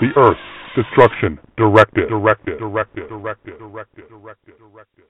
[0.00, 0.38] the Earth
[0.76, 2.08] Destruction Directive.
[2.08, 2.58] Directive.
[2.60, 3.08] Directive.
[3.08, 3.58] Directive.
[3.58, 4.08] Directive.
[4.08, 4.54] Directive.
[4.58, 5.04] Directive.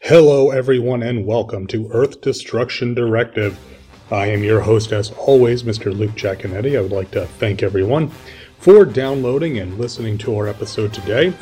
[0.00, 3.58] Hello, everyone, and welcome to Earth Destruction Directive.
[4.12, 5.96] I am your host, as always, Mr.
[5.96, 6.78] Luke Giaconetti.
[6.78, 8.12] I would like to thank everyone
[8.58, 11.34] for downloading and listening to our episode today.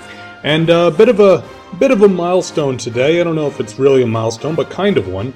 [0.42, 1.44] And a bit of a
[1.78, 3.20] bit of a milestone today.
[3.20, 5.34] I don't know if it's really a milestone, but kind of one.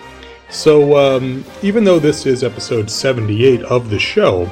[0.50, 4.50] So, um, even though this is episode 78 of the show,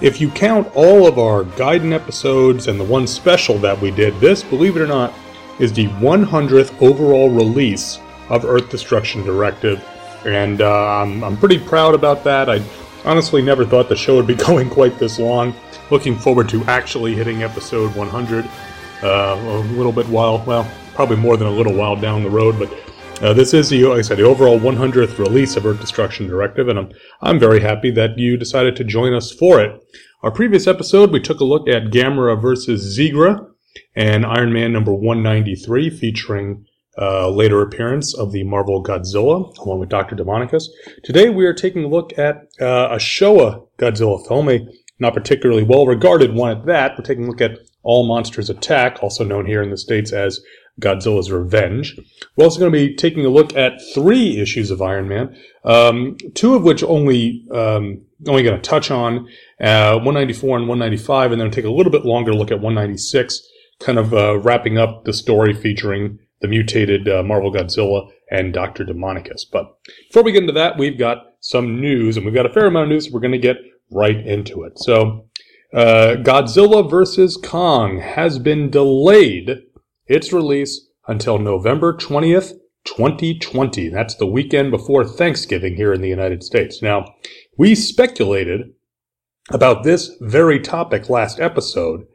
[0.00, 4.18] if you count all of our Gaiden episodes and the one special that we did,
[4.20, 5.12] this, believe it or not,
[5.60, 9.84] is the 100th overall release of Earth Destruction Directive.
[10.24, 12.50] And uh, I'm, I'm pretty proud about that.
[12.50, 12.60] I
[13.04, 15.54] honestly never thought the show would be going quite this long.
[15.90, 18.44] Looking forward to actually hitting episode 100
[19.02, 22.58] uh, a little bit while, well, probably more than a little while down the road,
[22.58, 22.72] but
[23.22, 26.68] uh, this is, the, like I said, the overall 100th release of Earth Destruction Directive,
[26.68, 29.80] and I'm, I'm very happy that you decided to join us for it.
[30.22, 33.46] Our previous episode, we took a look at Gamera versus Zigra
[33.94, 36.64] and Iron Man number 193, featuring
[37.00, 40.16] uh, later appearance of the Marvel Godzilla, along with Dr.
[40.16, 40.64] Demonicus.
[41.04, 44.66] Today, we are taking a look at uh, a Showa Godzilla film, a
[44.98, 46.92] not particularly well regarded one at that.
[46.98, 50.40] We're taking a look at All Monsters Attack, also known here in the States as
[50.80, 51.98] Godzilla's Revenge.
[52.36, 56.16] We're also going to be taking a look at three issues of Iron Man, um,
[56.34, 59.28] two of which only um, only going to touch on
[59.60, 63.40] uh, 194 and 195, and then take a little bit longer to look at 196,
[63.80, 68.84] kind of uh, wrapping up the story featuring the mutated uh, Marvel Godzilla and Dr.
[68.84, 69.42] Demonicus.
[69.50, 69.76] But
[70.08, 72.84] before we get into that, we've got some news, and we've got a fair amount
[72.84, 73.06] of news.
[73.06, 73.56] So we're going to get
[73.90, 74.78] right into it.
[74.78, 75.28] So,
[75.72, 77.36] uh, Godzilla vs.
[77.36, 79.62] Kong has been delayed
[80.08, 82.52] its release until November 20th,
[82.84, 83.88] 2020.
[83.88, 86.82] That's the weekend before Thanksgiving here in the United States.
[86.82, 87.04] Now,
[87.56, 88.72] we speculated
[89.50, 92.06] about this very topic last episode,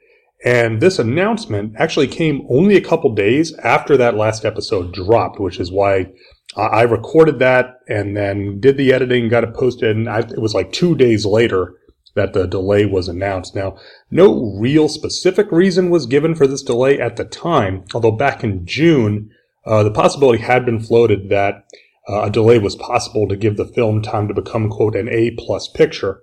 [0.46, 5.60] and this announcement actually came only a couple days after that last episode dropped, which
[5.60, 6.08] is why
[6.56, 10.54] I recorded that and then did the editing, got it posted, and I, it was
[10.54, 11.76] like two days later
[12.16, 13.56] that the delay was announced.
[13.56, 13.78] Now,
[14.12, 18.66] no real specific reason was given for this delay at the time, although back in
[18.66, 19.30] June,
[19.66, 21.66] uh, the possibility had been floated that
[22.08, 25.32] uh, a delay was possible to give the film time to become, quote, an A
[25.32, 26.22] plus picture.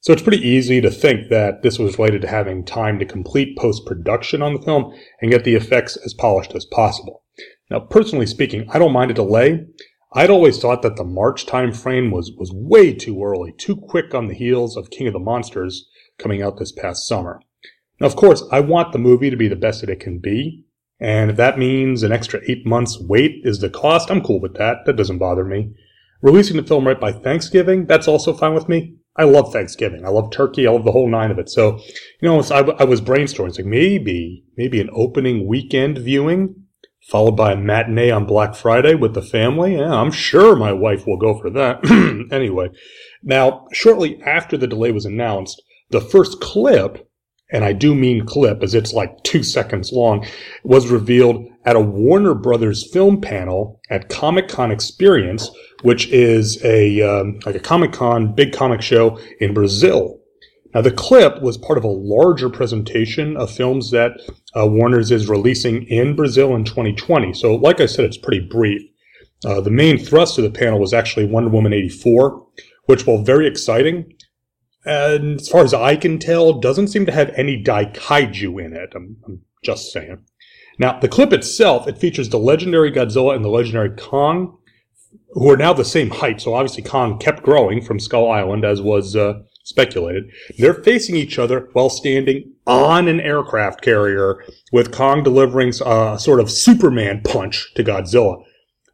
[0.00, 3.58] So it's pretty easy to think that this was related to having time to complete
[3.58, 7.24] post production on the film and get the effects as polished as possible.
[7.68, 9.66] Now, personally speaking, I don't mind a delay.
[10.12, 14.14] I'd always thought that the March time frame was, was way too early, too quick
[14.14, 15.88] on the heels of King of the Monsters
[16.18, 17.40] coming out this past summer.
[18.00, 20.64] Now, of course, I want the movie to be the best that it can be.
[21.00, 24.54] And if that means an extra eight months wait is the cost, I'm cool with
[24.54, 24.86] that.
[24.86, 25.74] That doesn't bother me.
[26.22, 28.96] Releasing the film right by Thanksgiving, that's also fine with me.
[29.14, 30.04] I love Thanksgiving.
[30.04, 30.66] I love turkey.
[30.66, 31.50] I love the whole nine of it.
[31.50, 31.78] So,
[32.20, 36.64] you know, I, I was brainstorming, like maybe, maybe an opening weekend viewing
[37.08, 39.76] followed by a matinee on Black Friday with the family.
[39.76, 41.80] Yeah, I'm sure my wife will go for that.
[42.32, 42.68] anyway,
[43.22, 47.08] now, shortly after the delay was announced, the first clip,
[47.50, 50.26] and I do mean clip as it's like two seconds long,
[50.64, 55.50] was revealed at a Warner Brothers film panel at Comic Con Experience,
[55.82, 60.20] which is a um, like a Comic Con big comic show in Brazil.
[60.74, 64.12] Now, the clip was part of a larger presentation of films that
[64.54, 67.32] uh, Warner's is releasing in Brazil in 2020.
[67.32, 68.82] So, like I said, it's pretty brief.
[69.44, 72.46] Uh, the main thrust of the panel was actually Wonder Woman 84,
[72.84, 74.12] which, while very exciting,
[74.84, 78.92] and as far as I can tell, doesn't seem to have any Daikaiju in it.
[78.94, 80.24] I'm, I'm just saying.
[80.78, 84.56] Now, the clip itself, it features the legendary Godzilla and the legendary Kong,
[85.30, 86.40] who are now the same height.
[86.40, 90.30] So obviously Kong kept growing from Skull Island, as was uh, speculated.
[90.56, 94.42] They're facing each other while standing on an aircraft carrier,
[94.72, 98.42] with Kong delivering a sort of Superman punch to Godzilla.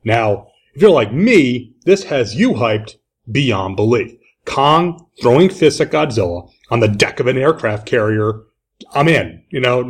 [0.05, 2.97] Now, if you're like me, this has you hyped
[3.31, 4.19] beyond belief.
[4.44, 8.43] Kong throwing fists at Godzilla on the deck of an aircraft carrier.
[8.93, 9.44] I'm in.
[9.50, 9.88] You know,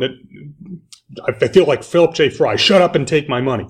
[1.27, 2.29] I feel like Philip J.
[2.29, 2.55] Fry.
[2.55, 3.67] Shut up and take my money.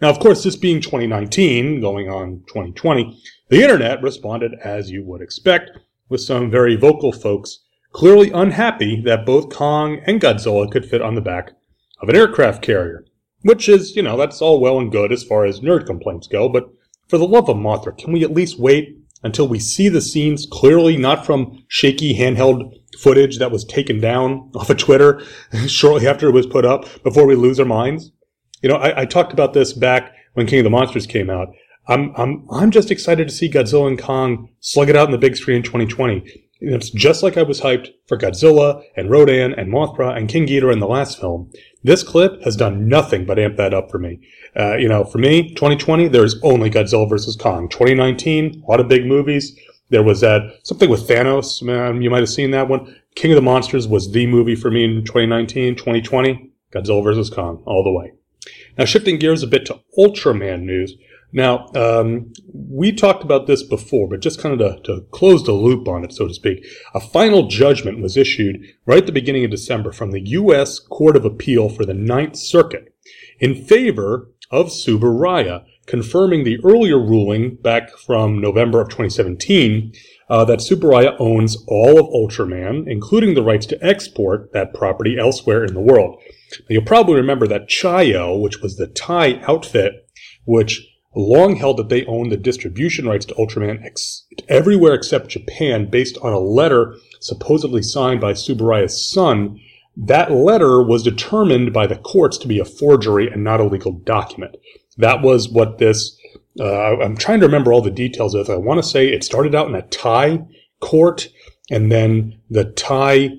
[0.00, 3.20] Now, of course, this being 2019, going on 2020,
[3.50, 5.70] the internet responded as you would expect
[6.12, 7.58] with some very vocal folks
[7.92, 11.52] clearly unhappy that both Kong and Godzilla could fit on the back
[12.00, 13.04] of an aircraft carrier.
[13.42, 16.48] Which is, you know, that's all well and good as far as nerd complaints go,
[16.48, 16.70] but
[17.08, 20.46] for the love of Mothra, can we at least wait until we see the scenes
[20.50, 25.22] clearly, not from shaky handheld footage that was taken down off of Twitter
[25.66, 28.12] shortly after it was put up before we lose our minds?
[28.62, 31.48] You know, I, I talked about this back when King of the Monsters came out.
[31.88, 35.18] I'm, I'm, I'm just excited to see Godzilla and Kong slug it out in the
[35.18, 36.46] big screen in 2020.
[36.64, 40.72] It's just like I was hyped for Godzilla and Rodan and Mothra and King Ghidorah
[40.72, 41.50] in the last film.
[41.82, 44.20] This clip has done nothing but amp that up for me.
[44.56, 47.68] Uh, you know, for me, 2020, there's only Godzilla versus Kong.
[47.68, 49.58] 2019, a lot of big movies.
[49.90, 51.62] There was that something with Thanos.
[51.62, 52.94] Man, you might have seen that one.
[53.16, 55.74] King of the Monsters was the movie for me in 2019.
[55.74, 58.12] 2020, Godzilla versus Kong, all the way.
[58.78, 60.94] Now, shifting gears a bit to Ultraman news.
[61.32, 65.52] Now, um, we talked about this before, but just kind of to, to, close the
[65.52, 66.64] loop on it, so to speak,
[66.94, 70.78] a final judgment was issued right at the beginning of December from the U.S.
[70.78, 72.94] Court of Appeal for the Ninth Circuit
[73.40, 79.92] in favor of Tsuburaya, confirming the earlier ruling back from November of 2017
[80.28, 85.64] uh, that Tsuburaya owns all of Ultraman, including the rights to export that property elsewhere
[85.64, 86.20] in the world.
[86.60, 90.08] Now, you'll probably remember that Chaiyo, which was the Thai outfit,
[90.44, 95.90] which long held that they owned the distribution rights to Ultraman ex- everywhere except Japan
[95.90, 99.60] based on a letter supposedly signed by Tsuburaya's son.
[99.96, 103.92] That letter was determined by the courts to be a forgery and not a legal
[103.92, 104.56] document.
[104.96, 106.18] That was what this,
[106.58, 108.48] uh, I'm trying to remember all the details of.
[108.48, 110.46] I want to say it started out in a Thai
[110.80, 111.28] court
[111.70, 113.38] and then the Thai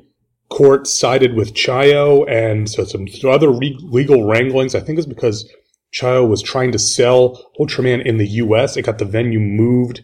[0.50, 4.76] court sided with Chaiyo and so some other re- legal wranglings.
[4.76, 5.52] I think it was because
[5.94, 8.76] Chaiyo was trying to sell Ultraman in the US.
[8.76, 10.04] It got the venue moved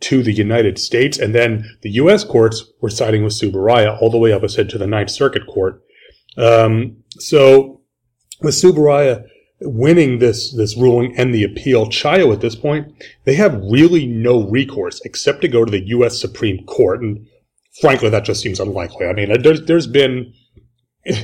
[0.00, 1.18] to the United States.
[1.18, 4.68] And then the US courts were siding with Tsuburaya all the way up, I said,
[4.70, 5.82] to the Ninth Circuit Court.
[6.36, 7.80] Um, so
[8.40, 9.24] with Tsuburaya
[9.60, 12.92] winning this, this ruling and the appeal, Chayo at this point,
[13.24, 17.00] they have really no recourse except to go to the US Supreme Court.
[17.00, 17.26] And
[17.80, 19.06] frankly, that just seems unlikely.
[19.06, 20.34] I mean, there's, there's been,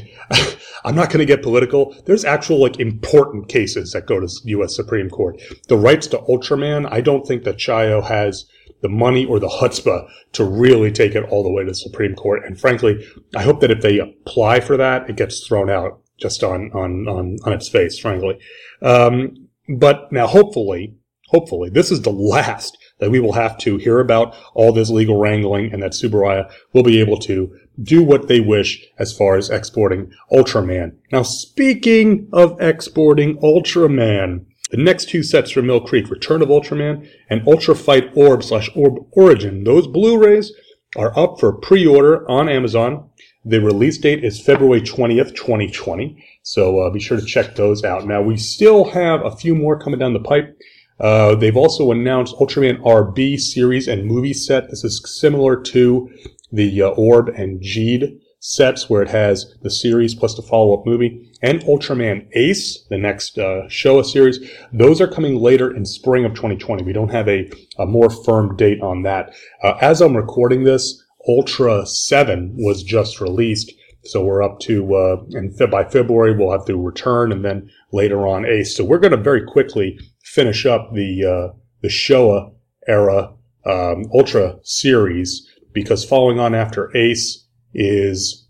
[0.85, 1.95] I'm not going to get political.
[2.07, 4.75] There's actual like important cases that go to U.S.
[4.75, 5.41] Supreme Court.
[5.69, 8.47] The rights to Ultraman, I don't think that Chaiyo has
[8.81, 12.15] the money or the chutzpah to really take it all the way to the Supreme
[12.15, 12.45] Court.
[12.45, 13.05] And frankly,
[13.37, 17.09] I hope that if they apply for that, it gets thrown out just on on
[17.09, 17.99] on, on its face.
[17.99, 18.39] Frankly,
[18.83, 20.95] um, but now hopefully,
[21.29, 25.19] hopefully, this is the last that we will have to hear about all this legal
[25.19, 29.51] wrangling and that Tsuburaya will be able to do what they wish as far as
[29.51, 30.97] exporting Ultraman.
[31.13, 37.09] Now, speaking of exporting Ultraman, the next two sets from Mill Creek, Return of Ultraman
[37.31, 40.53] and Ultra Fight Orb slash Orb Origin, those Blu-rays
[40.97, 43.09] are up for pre-order on Amazon.
[43.45, 46.23] The release date is February 20th, 2020.
[46.43, 48.07] So uh, be sure to check those out.
[48.07, 50.59] Now, we still have a few more coming down the pipe.
[51.01, 54.69] Uh, they've also announced Ultraman RB series and movie set.
[54.69, 56.11] This is similar to
[56.53, 61.29] the uh, Orb and Geed sets where it has the series plus the follow-up movie
[61.43, 64.39] and Ultraman Ace, the next uh, Showa series.
[64.73, 66.85] Those are coming later in spring of 2020.
[66.85, 69.35] We don't have a, a more firm date on that.
[69.63, 73.73] Uh, as I'm recording this, Ultra 7 was just released.
[74.05, 78.27] So we're up to, uh, and by February, we'll have the return and then later
[78.27, 78.77] on Ace.
[78.77, 82.53] So we're going to very quickly finish up the, uh, the Showa
[82.87, 83.35] era,
[83.67, 85.48] um, Ultra series
[85.83, 87.45] because following on after Ace
[87.75, 88.47] is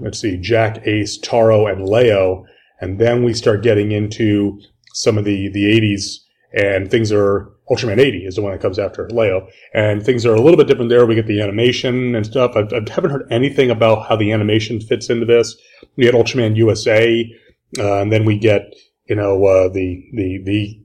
[0.00, 2.46] let's see, Jack, Ace, Taro, and Leo,
[2.80, 4.60] and then we start getting into
[4.94, 6.16] some of the the 80s,
[6.54, 10.34] and things are Ultraman 80 is the one that comes after Leo, and things are
[10.34, 11.06] a little bit different there.
[11.06, 12.56] We get the animation and stuff.
[12.56, 15.56] I, I haven't heard anything about how the animation fits into this.
[15.96, 17.32] We get Ultraman USA,
[17.78, 18.74] uh, and then we get
[19.06, 20.80] you know uh, the the the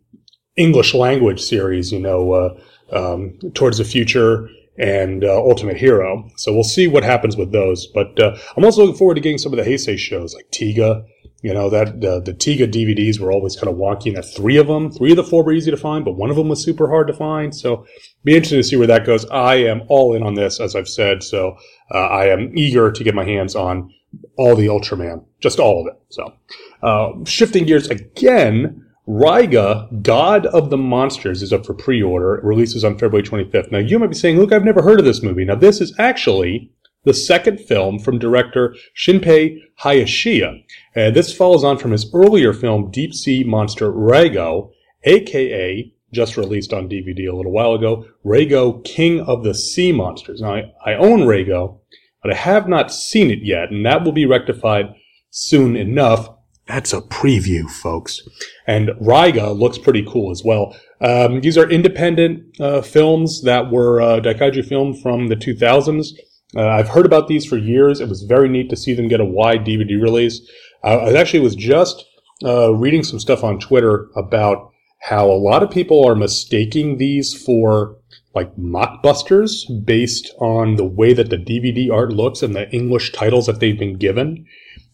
[0.55, 2.57] English language series, you know, uh,
[2.91, 6.29] um, towards the future and uh, Ultimate Hero.
[6.37, 7.87] So we'll see what happens with those.
[7.87, 11.05] But uh, I'm also looking forward to getting some of the Heisei shows like Tiga.
[11.41, 14.57] You know that uh, the Tiga DVDs were always kind of wonky, and that three
[14.57, 16.63] of them, three of the four were easy to find, but one of them was
[16.63, 17.53] super hard to find.
[17.53, 17.85] So
[18.23, 19.25] be interesting to see where that goes.
[19.29, 21.21] I am all in on this, as I've said.
[21.21, 21.55] So
[21.93, 23.93] uh, I am eager to get my hands on
[24.37, 26.01] all the Ultraman, just all of it.
[26.09, 26.33] So
[26.81, 32.35] uh, shifting gears again Raiga, God of the Monsters, is up for pre-order.
[32.35, 33.71] It releases on February 25th.
[33.71, 35.45] Now, you might be saying, look, I've never heard of this movie.
[35.45, 36.71] Now, this is actually
[37.03, 40.63] the second film from director Shinpei Hayashiya.
[40.95, 44.71] And this follows on from his earlier film, Deep Sea Monster Reigo,
[45.03, 48.05] aka just released on DVD a little while ago.
[48.25, 50.41] Reigo, King of the Sea Monsters.
[50.41, 51.79] Now, I, I own Reigo,
[52.23, 54.95] but I have not seen it yet, and that will be rectified
[55.29, 56.29] soon enough.
[56.67, 58.27] That's a preview, folks.
[58.65, 60.75] And Raiga looks pretty cool as well.
[60.99, 66.13] Um, these are independent uh, films that were uh, Daikaiju filmed from the 2000s.
[66.55, 67.99] Uh, I've heard about these for years.
[67.99, 70.41] It was very neat to see them get a wide DVD release.
[70.83, 72.05] Uh, I actually was just
[72.43, 77.33] uh, reading some stuff on Twitter about how a lot of people are mistaking these
[77.33, 77.97] for
[78.33, 83.45] like mockbusters based on the way that the DVD art looks and the English titles
[83.45, 84.45] that they've been given.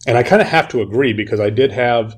[0.06, 2.14] And I kind of have to agree because I did have,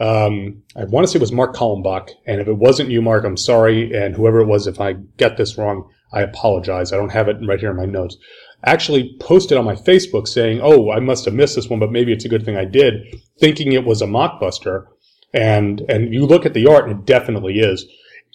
[0.00, 2.10] um, I want to say it was Mark Kallenbach.
[2.26, 3.92] And if it wasn't you, Mark, I'm sorry.
[3.94, 6.92] And whoever it was, if I get this wrong, I apologize.
[6.92, 8.16] I don't have it right here in my notes.
[8.64, 12.12] Actually posted on my Facebook saying, Oh, I must have missed this one, but maybe
[12.12, 12.94] it's a good thing I did,
[13.38, 14.86] thinking it was a mockbuster.
[15.32, 17.86] And, and you look at the art and it definitely is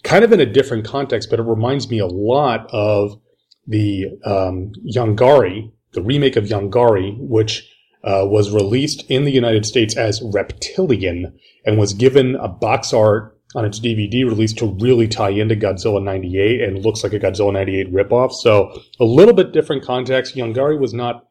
[0.02, 3.18] kind of in a different context, but it reminds me a lot of
[3.66, 7.73] the, um, Yongari, the remake of Yongari, which
[8.04, 13.38] uh, was released in the United States as Reptilian and was given a box art
[13.54, 17.52] on its DVD release to really tie into Godzilla 98 and looks like a Godzilla
[17.52, 18.32] 98 ripoff.
[18.32, 20.34] So a little bit different context.
[20.34, 21.24] Yongari was not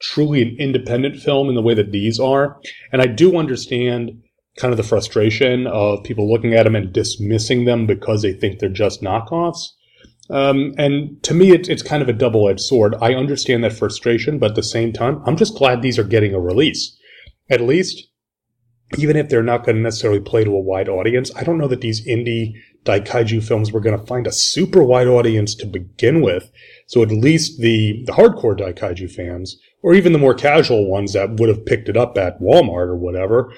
[0.00, 2.60] truly an independent film in the way that these are.
[2.92, 4.12] And I do understand
[4.58, 8.58] kind of the frustration of people looking at them and dismissing them because they think
[8.58, 9.68] they're just knockoffs.
[10.28, 12.94] Um, and to me, it, it's kind of a double edged sword.
[13.00, 16.34] I understand that frustration, but at the same time, I'm just glad these are getting
[16.34, 16.96] a release.
[17.48, 18.08] At least,
[18.98, 21.68] even if they're not going to necessarily play to a wide audience, I don't know
[21.68, 22.54] that these indie
[22.84, 26.50] Daikaiju films were going to find a super wide audience to begin with.
[26.86, 31.38] So at least the, the hardcore Daikaiju fans, or even the more casual ones that
[31.38, 33.52] would have picked it up at Walmart or whatever,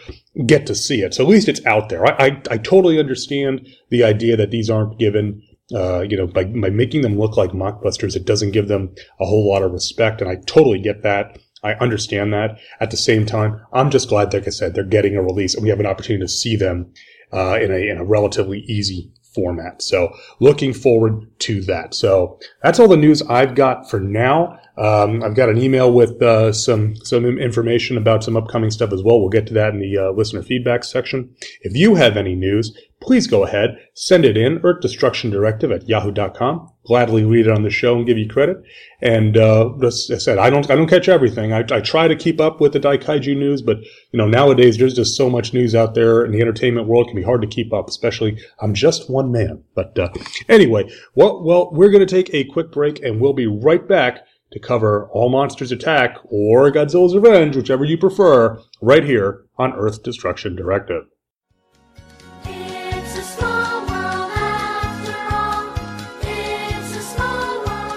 [0.46, 1.14] get to see it.
[1.14, 2.06] So at least it's out there.
[2.06, 5.42] I, I, I totally understand the idea that these aren't given
[5.74, 9.26] uh, you know, by, by making them look like mockbusters, it doesn't give them a
[9.26, 10.20] whole lot of respect.
[10.20, 11.38] And I totally get that.
[11.62, 12.58] I understand that.
[12.80, 15.62] At the same time, I'm just glad, like I said, they're getting a release and
[15.62, 16.92] we have an opportunity to see them
[17.32, 19.82] uh, in, a, in a relatively easy format.
[19.82, 21.94] So looking forward to that.
[21.94, 24.58] So that's all the news I've got for now.
[24.78, 29.02] Um, I've got an email with uh, some some information about some upcoming stuff as
[29.02, 29.20] well.
[29.20, 31.34] We'll get to that in the uh, listener feedback section.
[31.62, 35.88] If you have any news, please go ahead, send it in, Earth Destruction Directive at
[35.88, 36.70] yahoo.com.
[36.84, 38.62] Gladly read it on the show and give you credit.
[39.02, 41.52] And uh, as I said, I don't I don't catch everything.
[41.52, 43.78] I, I try to keep up with the Daikaiju news, but
[44.12, 47.16] you know nowadays there's just so much news out there in the entertainment world can
[47.16, 47.88] be hard to keep up.
[47.88, 49.64] Especially I'm just one man.
[49.74, 50.10] But uh,
[50.48, 54.24] anyway, well well we're going to take a quick break and we'll be right back
[54.50, 60.02] to cover All Monsters Attack or Godzilla's Revenge, whichever you prefer, right here on Earth
[60.02, 61.04] Destruction Directive.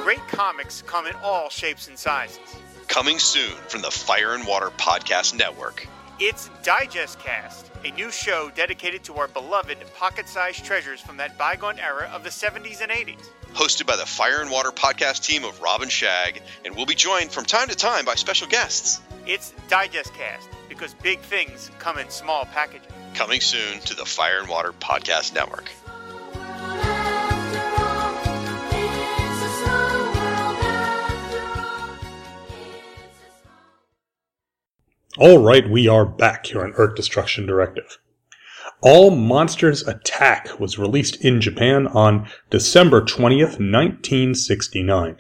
[0.04, 2.40] Great comics come in all shapes and sizes.
[2.88, 5.88] Coming soon from the Fire and Water Podcast Network.
[6.20, 11.38] It's Digest Cast, a new show dedicated to our beloved pocket sized treasures from that
[11.38, 15.44] bygone era of the 70s and 80s hosted by the Fire and Water podcast team
[15.44, 19.02] of Rob and Shag, and we'll be joined from time to time by special guests.
[19.26, 22.88] It's Digest Cast because big things come in small packages.
[23.14, 25.70] Coming soon to the Fire and Water Podcast Network.
[35.18, 38.00] All right, we are back here on Earth Destruction Directive.
[38.84, 45.18] All Monsters Attack was released in Japan on December 20th, 1969.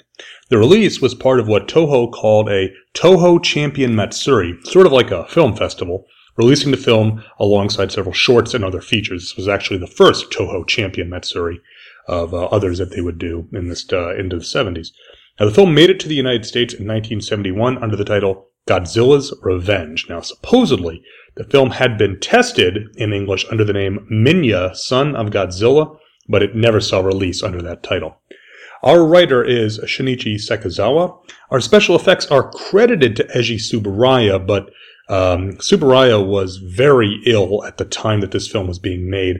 [0.49, 5.11] The release was part of what Toho called a Toho Champion Matsuri, sort of like
[5.11, 9.25] a film festival, releasing the film alongside several shorts and other features.
[9.25, 11.61] This was actually the first Toho Champion Matsuri
[12.07, 14.87] of uh, others that they would do in this uh, into the 70s.
[15.39, 19.33] Now, the film made it to the United States in 1971 under the title Godzilla's
[19.41, 20.07] Revenge.
[20.07, 21.03] Now, supposedly,
[21.35, 25.97] the film had been tested in English under the name Minya, Son of Godzilla,
[26.29, 28.21] but it never saw release under that title.
[28.81, 31.19] Our writer is Shinichi Sekizawa.
[31.49, 34.69] Our special effects are credited to Eiji Tsuburaya, but
[35.09, 39.39] um, Tsuburaya was very ill at the time that this film was being made,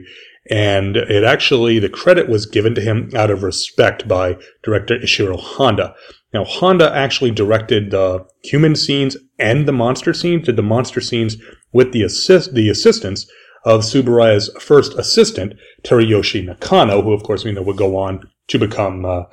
[0.50, 5.40] and it actually the credit was given to him out of respect by director Ishiro
[5.40, 5.94] Honda.
[6.32, 10.46] Now Honda actually directed the human scenes and the monster scenes.
[10.46, 11.36] Did the monster scenes
[11.72, 13.26] with the assist the assistance
[13.64, 18.58] of Tsuburaya's first assistant, Teruyoshi Nakano, who of course we know would go on to
[18.58, 19.24] become uh, uh,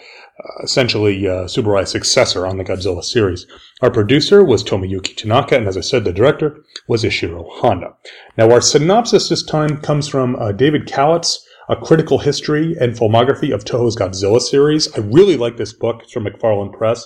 [0.63, 3.47] essentially uh, successor on the Godzilla series.
[3.81, 7.95] Our producer was Tomoyuki Tanaka, and as I said, the director was Ishiro Honda.
[8.37, 13.53] Now our synopsis this time comes from uh, David Kalat's a critical history and filmography
[13.53, 14.91] of Toho's Godzilla series.
[14.97, 16.01] I really like this book.
[16.03, 17.05] It's from McFarland Press.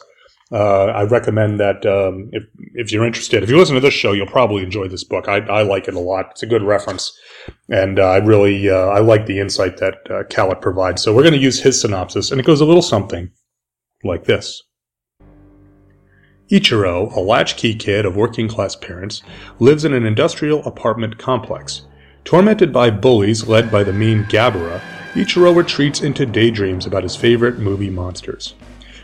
[0.51, 2.43] Uh, I recommend that um, if
[2.75, 5.27] if you're interested, if you listen to this show, you'll probably enjoy this book.
[5.27, 6.27] I, I like it a lot.
[6.32, 7.12] It's a good reference,
[7.70, 11.01] and uh, I really uh, I like the insight that uh, provides.
[11.01, 13.32] So we're going to use his synopsis, and it goes a little something
[14.03, 14.62] like this.
[16.51, 19.24] Ichiro, a latchkey kid of working class parents,
[19.60, 21.88] lives in an industrial apartment complex.
[22.25, 24.82] Tormented by bullies led by the mean Gabara,
[25.13, 28.56] Ichiro retreats into daydreams about his favorite movie monsters.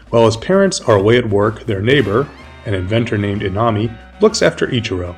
[0.09, 2.27] While his parents are away at work, their neighbor,
[2.65, 5.15] an inventor named Inami, looks after Ichiro.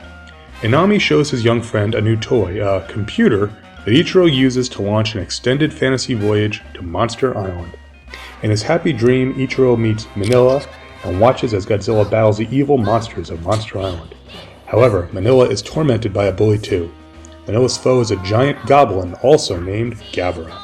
[0.61, 3.47] Inami shows his young friend a new toy, a computer
[3.85, 7.77] that Ichiro uses to launch an extended fantasy voyage to Monster Island.
[8.41, 10.67] In his happy dream, Ichiro meets Minilla
[11.03, 14.15] and watches as Godzilla battles the evil monsters of Monster Island.
[14.65, 16.91] However, Minilla is tormented by a bully too.
[17.51, 20.57] Minilla's foe is a giant goblin also named Gabara.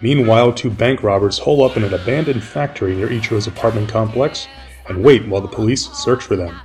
[0.00, 4.48] Meanwhile, two bank robbers hole up in an abandoned factory near Ichiro's apartment complex
[4.88, 6.60] and wait while the police search for them.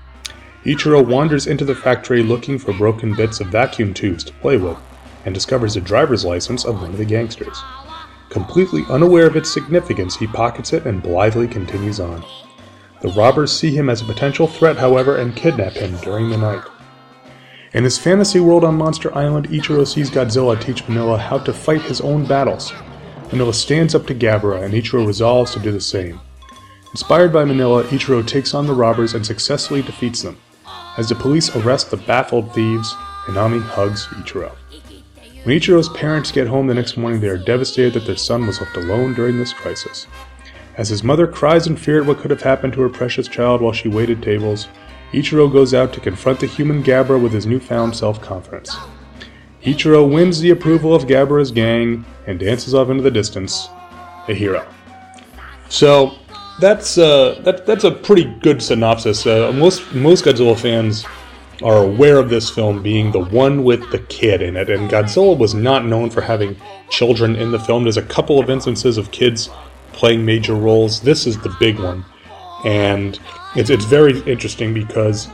[0.66, 4.80] Ichiro wanders into the factory looking for broken bits of vacuum tubes to play with
[5.24, 7.62] and discovers a driver's license of one of the gangsters.
[8.30, 12.26] Completely unaware of its significance, he pockets it and blithely continues on.
[13.02, 16.64] The robbers see him as a potential threat, however, and kidnap him during the night.
[17.74, 21.82] In his fantasy world on Monster Island, Ichiro sees Godzilla teach Minilla how to fight
[21.82, 22.72] his own battles.
[23.30, 26.20] Minilla stands up to Gabara, and Ichiro resolves to do the same.
[26.92, 30.38] Inspired by Minilla, Ichiro takes on the robbers and successfully defeats them.
[30.98, 32.94] As the police arrest the baffled thieves,
[33.28, 34.52] Inami hugs Ichiro.
[35.44, 38.60] When Ichiro's parents get home the next morning, they are devastated that their son was
[38.60, 40.08] left alone during this crisis.
[40.76, 43.62] As his mother cries in fear at what could have happened to her precious child
[43.62, 44.68] while she waited tables,
[45.12, 48.76] Ichiro goes out to confront the human Gabara with his newfound self confidence.
[49.64, 53.68] Ichiro wins the approval of Gabara's gang and dances off into the distance,
[54.28, 54.66] a hero.
[55.70, 56.14] So
[56.60, 59.26] that's uh, that, that's a pretty good synopsis.
[59.26, 61.06] Uh, most most Godzilla fans
[61.62, 65.38] are aware of this film being the one with the kid in it, and Godzilla
[65.38, 66.56] was not known for having
[66.90, 67.84] children in the film.
[67.84, 69.50] There's a couple of instances of kids
[69.94, 71.02] playing major roles.
[71.02, 72.04] This is the big one,
[72.66, 73.20] and
[73.56, 75.28] it's it's very interesting because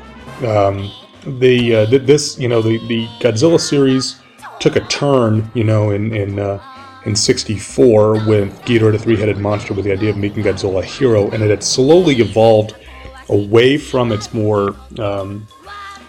[0.46, 0.92] um,
[1.40, 4.22] the uh, th- this you know the the Godzilla series
[4.60, 6.62] took a turn you know in in uh,
[7.06, 11.30] in 64 when Ghidorah the three-headed monster with the idea of making Godzilla a hero
[11.32, 12.76] and it had slowly evolved
[13.30, 15.48] away from its more um,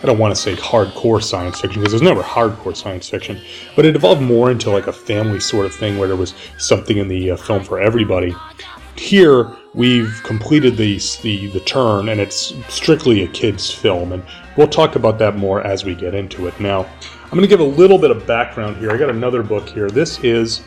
[0.01, 3.40] I don't want to say hardcore science fiction because there's never hardcore science fiction,
[3.75, 6.99] but it evolved more into like a family sort of thing where there was something
[6.99, 8.33] in the uh, film for everybody.
[8.98, 14.24] Here, we've completed the, the the turn, and it's strictly a kids' film, and
[14.56, 16.58] we'll talk about that more as we get into it.
[16.58, 16.84] Now,
[17.24, 18.90] I'm going to give a little bit of background here.
[18.90, 19.88] I got another book here.
[19.88, 20.62] This is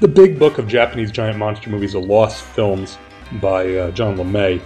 [0.00, 2.98] the Big Book of Japanese Giant Monster Movies: The Lost Films
[3.40, 4.60] by uh, John LeMay.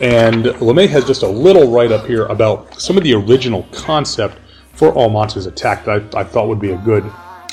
[0.00, 4.38] And LeMay has just a little write up here about some of the original concept
[4.72, 7.04] for All Monsters Attack that I, I thought would be a good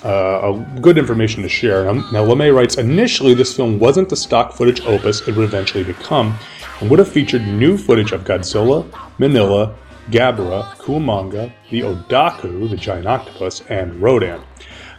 [0.04, 1.86] uh, good information to share.
[1.86, 5.84] Now, now, LeMay writes initially, this film wasn't the stock footage opus it would eventually
[5.84, 6.38] become,
[6.80, 9.76] and would have featured new footage of Godzilla, Minilla,
[10.10, 14.42] Gabara, Kumonga, the Oodako, the giant octopus, and Rodan.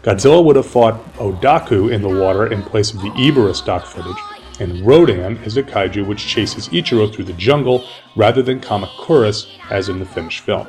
[0.02, 4.16] Godzilla would have fought Oodako in the water in place of the Ebirah stock footage,
[4.60, 7.84] and Rodan is a kaiju which chases Ichiro through the jungle
[8.16, 10.66] rather than Kamacuras as in the finished film.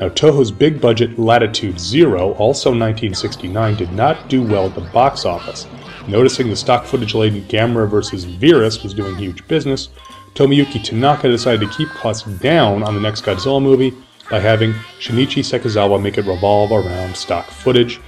[0.00, 5.24] Now, Toho's big budget Latitude Zero, also 1969, did not do well at the box
[5.24, 5.66] office.
[6.08, 8.24] Noticing the stock footage laden Gamera vs.
[8.24, 9.90] Viras was doing huge business,
[10.34, 13.92] Tomoyuki Tanaka decided to keep costs down on the next Godzilla movie
[14.30, 18.00] by having Shinichi Sekizawa make it revolve around stock footage.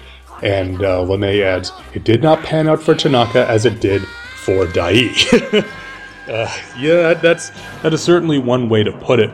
[0.43, 4.67] And uh, LeMay adds, it did not pan out for Tanaka as it did for
[4.67, 5.65] Daiei.
[6.29, 7.51] uh, yeah, that's
[7.83, 9.31] that is certainly one way to put it.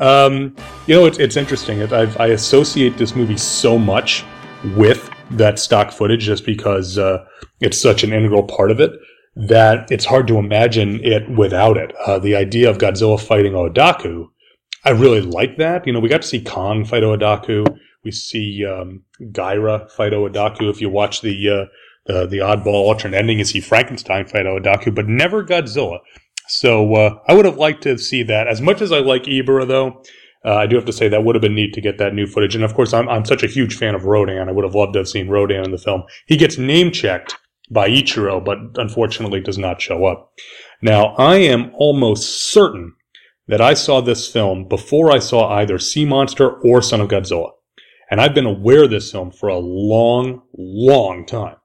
[0.00, 0.56] Um,
[0.88, 1.82] you know, it's, it's interesting.
[1.82, 4.24] I've, i associate this movie so much
[4.74, 7.26] with that stock footage just because uh,
[7.60, 8.92] it's such an integral part of it
[9.36, 11.94] that it's hard to imagine it without it.
[12.06, 14.28] Uh, the idea of Godzilla fighting Oodako,
[14.86, 15.86] I really like that.
[15.86, 17.66] You know, we got to see Kong fight Oodako.
[18.02, 20.70] We see um, Gaira fight Oodako.
[20.70, 21.64] If you watch the uh,
[22.06, 25.98] the, the oddball alternate ending, you see Frankenstein fight Oodako, but never Godzilla.
[26.48, 28.48] So uh, I would have liked to see that.
[28.48, 30.02] As much as I like Ebirah, though,
[30.44, 32.26] uh, I do have to say that would have been neat to get that new
[32.26, 32.54] footage.
[32.54, 34.48] And of course, I'm, I'm such a huge fan of Rodan.
[34.48, 36.04] I would have loved to have seen Rodan in the film.
[36.26, 37.36] He gets name checked
[37.70, 40.32] by Ichiro, but unfortunately does not show up.
[40.80, 42.94] Now, I am almost certain
[43.48, 47.50] that I saw this film before I saw either Sea Monster or Son of Godzilla.
[48.10, 51.56] And I've been aware of this film for a long, long time.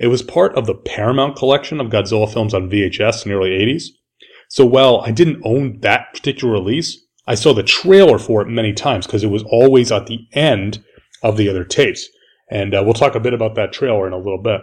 [0.00, 3.50] It was part of the Paramount collection of Godzilla films on VHS in the early
[3.50, 3.84] 80s.
[4.48, 8.72] So while I didn't own that particular release, I saw the trailer for it many
[8.72, 10.82] times because it was always at the end
[11.22, 12.08] of the other tapes.
[12.50, 14.62] And uh, we'll talk a bit about that trailer in a little bit.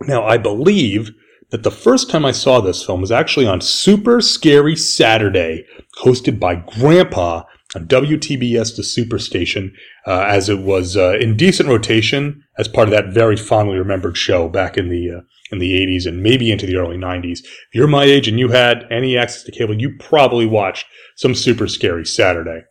[0.00, 1.10] Now, I believe
[1.50, 5.66] that the first time I saw this film was actually on Super Scary Saturday,
[6.00, 7.42] hosted by Grandpa
[7.80, 9.72] WTBS, the Superstation,
[10.06, 14.16] uh, as it was uh, in decent rotation as part of that very fondly remembered
[14.16, 15.20] show back in the uh,
[15.52, 17.38] in the 80s and maybe into the early 90s.
[17.38, 20.86] If you're my age and you had any access to cable, you probably watched
[21.16, 22.62] some Super Scary Saturday.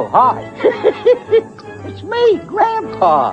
[0.00, 0.48] Oh, hi.
[1.88, 3.32] it's me, Grandpa.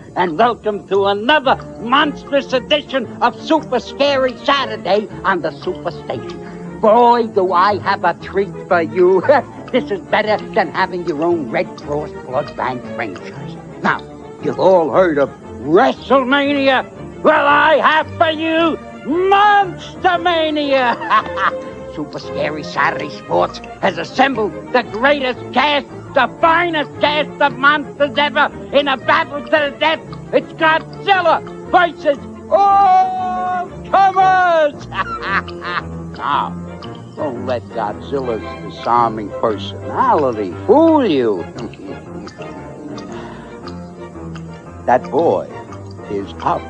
[0.16, 6.78] and welcome to another monstrous edition of Super Scary Saturday on the Super Station.
[6.78, 9.22] Boy, do I have a treat for you.
[9.72, 13.56] this is better than having your own Red Cross Blood Bank franchise.
[13.82, 13.98] Now,
[14.44, 15.30] you've all heard of
[15.66, 17.22] WrestleMania.
[17.24, 21.74] Well, I have for you Monster Mania.
[21.98, 28.52] Super Scary Saturday Sports has assembled the greatest cast, the finest cast of monsters ever
[28.72, 29.98] in a battle to the death.
[30.32, 32.16] It's Godzilla versus
[32.52, 34.86] all comers.
[34.86, 41.42] now, ah, don't let Godzilla's disarming personality fool you.
[44.86, 45.46] that boy
[46.12, 46.62] is out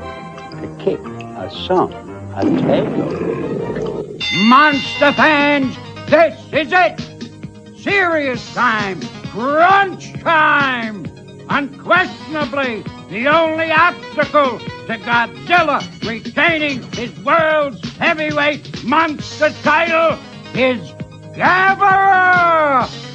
[0.63, 4.19] to kick a son a tail.
[4.31, 7.79] Monster fans, this is it!
[7.79, 9.01] Serious time!
[9.31, 11.07] Crunch time!
[11.49, 20.19] Unquestionably, the only obstacle to Godzilla retaining his world's heavyweight monster title
[20.55, 20.93] is
[21.35, 23.08] Gamera!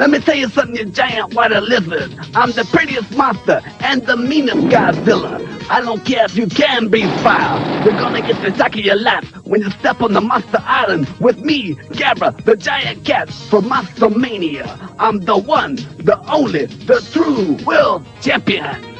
[0.00, 2.18] Let me tell you something, you giant white lizard.
[2.34, 5.46] I'm the prettiest monster and the meanest Godzilla.
[5.68, 7.84] I don't care if you can be fire.
[7.84, 11.06] You're gonna get the shock of your life when you step on the Monster Island
[11.20, 14.74] with me, Gabra, the giant cat from Monster Mania.
[14.98, 18.99] I'm the one, the only, the true world champion.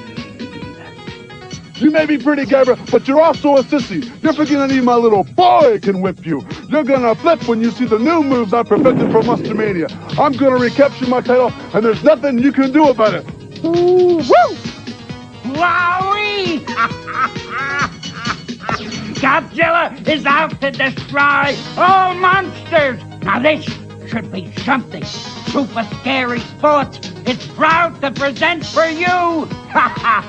[1.81, 4.05] You may be pretty, Gabriel, but you're also a sissy.
[4.23, 6.47] You're even my little boy can whip you.
[6.69, 9.87] You're gonna flip when you see the new moves I perfected for Monster Mania.
[10.19, 13.27] I'm gonna recapture my title, and there's nothing you can do about it.
[13.65, 14.57] Ooh, woo!
[15.55, 16.59] Wowie!
[19.17, 23.03] Godzilla is out to destroy all monsters!
[23.23, 23.65] Now this
[24.07, 25.05] should be something.
[25.05, 29.49] Super Scary Sports is proud to present for you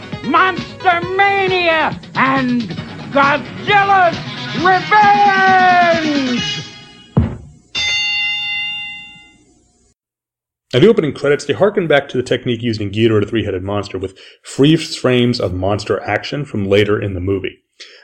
[0.23, 2.61] Monster Mania and
[3.11, 4.17] Godzilla's
[4.63, 6.41] Revenge!
[10.73, 13.63] Now, the opening credits, they harken back to the technique used in Ghidorah the Three-Headed
[13.63, 17.57] Monster with freeze frames of monster action from later in the movie.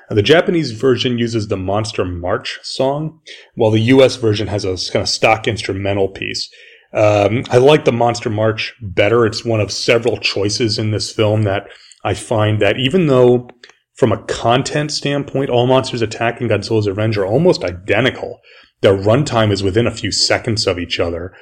[0.10, 3.22] Now, the Japanese version uses the Monster March song,
[3.56, 6.50] while the US version has a kind of stock instrumental piece.
[6.94, 9.26] Um, I like the Monster March better.
[9.26, 11.68] It's one of several choices in this film that
[12.04, 13.50] I find that even though
[13.96, 18.40] from a content standpoint, all monsters attack and Godzilla's Revenge are almost identical,
[18.82, 21.36] their runtime is within a few seconds of each other.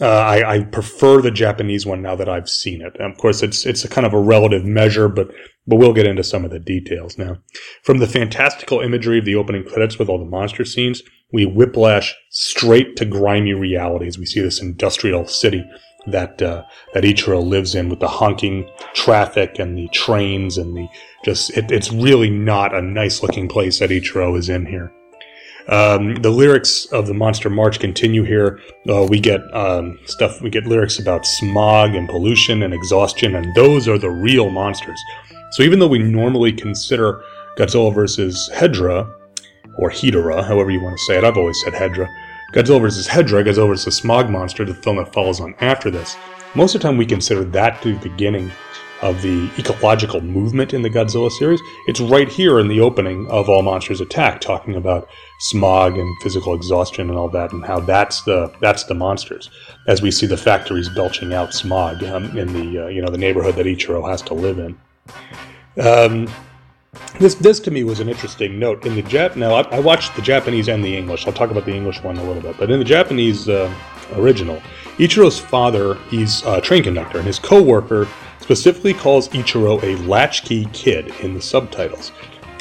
[0.00, 2.96] Uh, I, I, prefer the Japanese one now that I've seen it.
[2.98, 5.28] And of course, it's it's a kind of a relative measure, but
[5.66, 7.36] but we'll get into some of the details now.
[7.84, 12.16] From the fantastical imagery of the opening credits with all the monster scenes, we whiplash
[12.30, 14.18] straight to grimy realities.
[14.18, 15.62] We see this industrial city
[16.06, 20.88] that uh, that Ichiro lives in with the honking traffic and the trains and the
[21.24, 24.92] just it, it's really not a nice looking place that Ichiro is in here.
[25.68, 28.58] Um, the lyrics of the Monster March continue here.
[28.88, 30.40] Uh, we get um, stuff.
[30.40, 35.00] We get lyrics about smog and pollution and exhaustion, and those are the real monsters.
[35.52, 37.22] So even though we normally consider
[37.56, 39.14] Godzilla versus Hedra,
[39.78, 42.08] or Hedorah, however you want to say it, I've always said Hedra.
[42.52, 43.08] Godzilla vs.
[43.08, 43.96] Hedra, Godzilla vs.
[43.96, 46.16] Smog Monster, the film that follows on after this.
[46.54, 48.50] Most of the time, we consider that to be the beginning
[49.00, 51.60] of the ecological movement in the Godzilla series.
[51.86, 55.08] It's right here in the opening of All Monsters Attack, talking about
[55.40, 59.50] smog and physical exhaustion and all that, and how that's the that's the monsters.
[59.88, 63.18] As we see the factories belching out smog um, in the uh, you know the
[63.18, 64.78] neighborhood that Ichiro has to live in.
[65.82, 66.28] Um,
[67.18, 69.36] this this to me was an interesting note in the Jap.
[69.36, 71.26] Now I, I, watched the Japanese and the English.
[71.26, 73.72] I'll talk about the English one a little bit, but in the Japanese uh,
[74.14, 74.60] original,
[74.98, 78.08] Ichiro's father he's a train conductor, and his co-worker
[78.40, 82.12] specifically calls Ichiro a latchkey kid in the subtitles.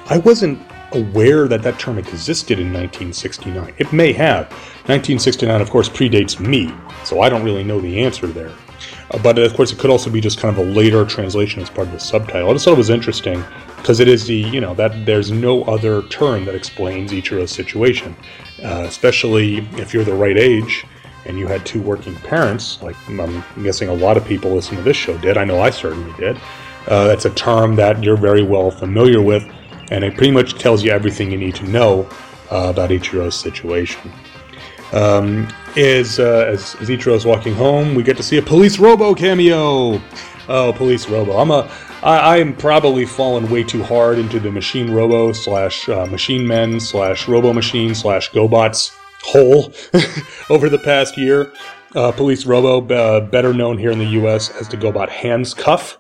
[0.06, 0.62] I wasn't
[0.94, 3.74] aware that that term existed in 1969.
[3.78, 4.50] It may have.
[4.88, 8.52] 1969, of course, predates me, so I don't really know the answer there.
[9.12, 11.70] Uh, but of course, it could also be just kind of a later translation as
[11.70, 12.50] part of the subtitle.
[12.50, 13.44] I just thought it was interesting
[13.82, 18.16] because it is the you know that there's no other term that explains Ichiro's situation,
[18.64, 20.86] uh, especially if you're the right age
[21.26, 22.82] and you had two working parents.
[22.82, 25.38] Like I'm guessing a lot of people listening to this show did.
[25.38, 26.38] I know I certainly did.
[26.88, 29.44] Uh, that's a term that you're very well familiar with,
[29.92, 32.10] and it pretty much tells you everything you need to know
[32.52, 34.12] uh, about Ichiro's situation.
[34.94, 39.14] Um, is uh, as, as Ichiro's walking home, we get to see a Police Robo
[39.14, 40.02] cameo.
[40.48, 41.38] Oh, Police Robo!
[41.38, 41.70] I'm a
[42.04, 46.80] I, I'm probably fallen way too hard into the Machine Robo slash uh, Machine Men
[46.80, 48.92] slash Robo Machine slash GoBots
[49.24, 49.72] hole
[50.50, 51.52] over the past year.
[51.94, 54.50] Uh, Police Robo, uh, better known here in the U.S.
[54.50, 55.98] as the GoBot Hans-Cuff,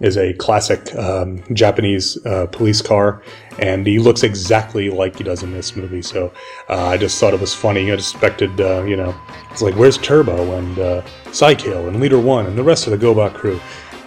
[0.00, 3.22] is a classic um, Japanese uh, police car,
[3.58, 6.02] and he looks exactly like he does in this movie.
[6.02, 6.32] So
[6.68, 7.90] uh, I just thought it was funny.
[7.90, 9.14] I expected, uh, you know,
[9.50, 13.06] it's like where's Turbo and uh, Cy-Kill and Leader One and the rest of the
[13.06, 13.58] GoBot crew.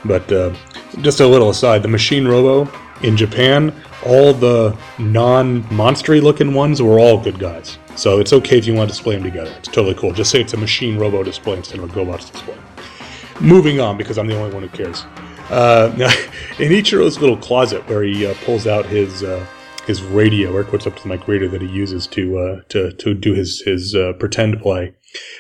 [0.06, 0.54] But uh,
[1.02, 2.72] just a little aside, the Machine Robo
[3.02, 3.74] in Japan,
[4.06, 7.80] all the non-monstery looking ones were all good guys.
[7.96, 9.54] So it's okay if you want to display them together.
[9.58, 10.14] It's totally cool.
[10.14, 12.58] Just say it's a Machine Robo display instead of a GoBots display.
[13.42, 15.04] Moving on, because I'm the only one who cares.
[15.50, 15.92] Uh,
[16.60, 19.46] in Ichiro's little closet where he uh, pulls out his uh,
[19.88, 22.92] his radio, or quotes up to the mic radio that he uses to uh, to
[22.94, 24.94] to do his his uh, pretend play,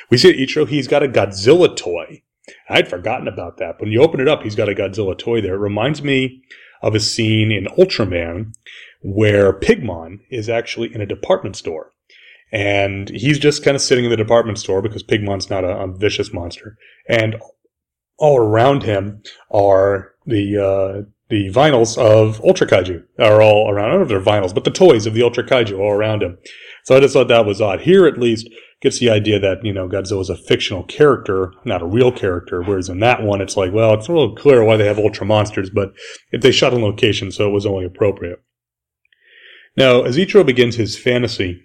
[0.09, 0.67] we see Ichiro.
[0.67, 2.23] He's got a Godzilla toy
[2.69, 3.79] I'd forgotten about that.
[3.79, 5.55] When you open it up, he's got a Godzilla toy there.
[5.55, 6.41] It reminds me
[6.81, 8.53] of a scene in Ultraman
[9.01, 11.93] where Pigmon is actually in a department store.
[12.51, 15.87] And he's just kind of sitting in the department store because Pigmon's not a, a
[15.87, 16.77] vicious monster.
[17.07, 17.35] And
[18.19, 23.85] all around him are the uh, the vinyls of Ultra Kaiju are all around.
[23.85, 26.23] I don't know if they're vinyls, but the toys of the Ultra Kaiju all around
[26.23, 26.37] him.
[26.85, 27.81] So I just thought that was odd.
[27.81, 28.49] Here, at least,
[28.81, 32.63] gets the idea that, you know, Godzilla is a fictional character, not a real character.
[32.63, 35.25] Whereas in that one, it's like, well, it's a little clear why they have ultra
[35.25, 35.93] monsters, but
[36.31, 38.41] if they shot on location, so it was only appropriate.
[39.77, 41.61] Now, as Ichiro begins his fantasy,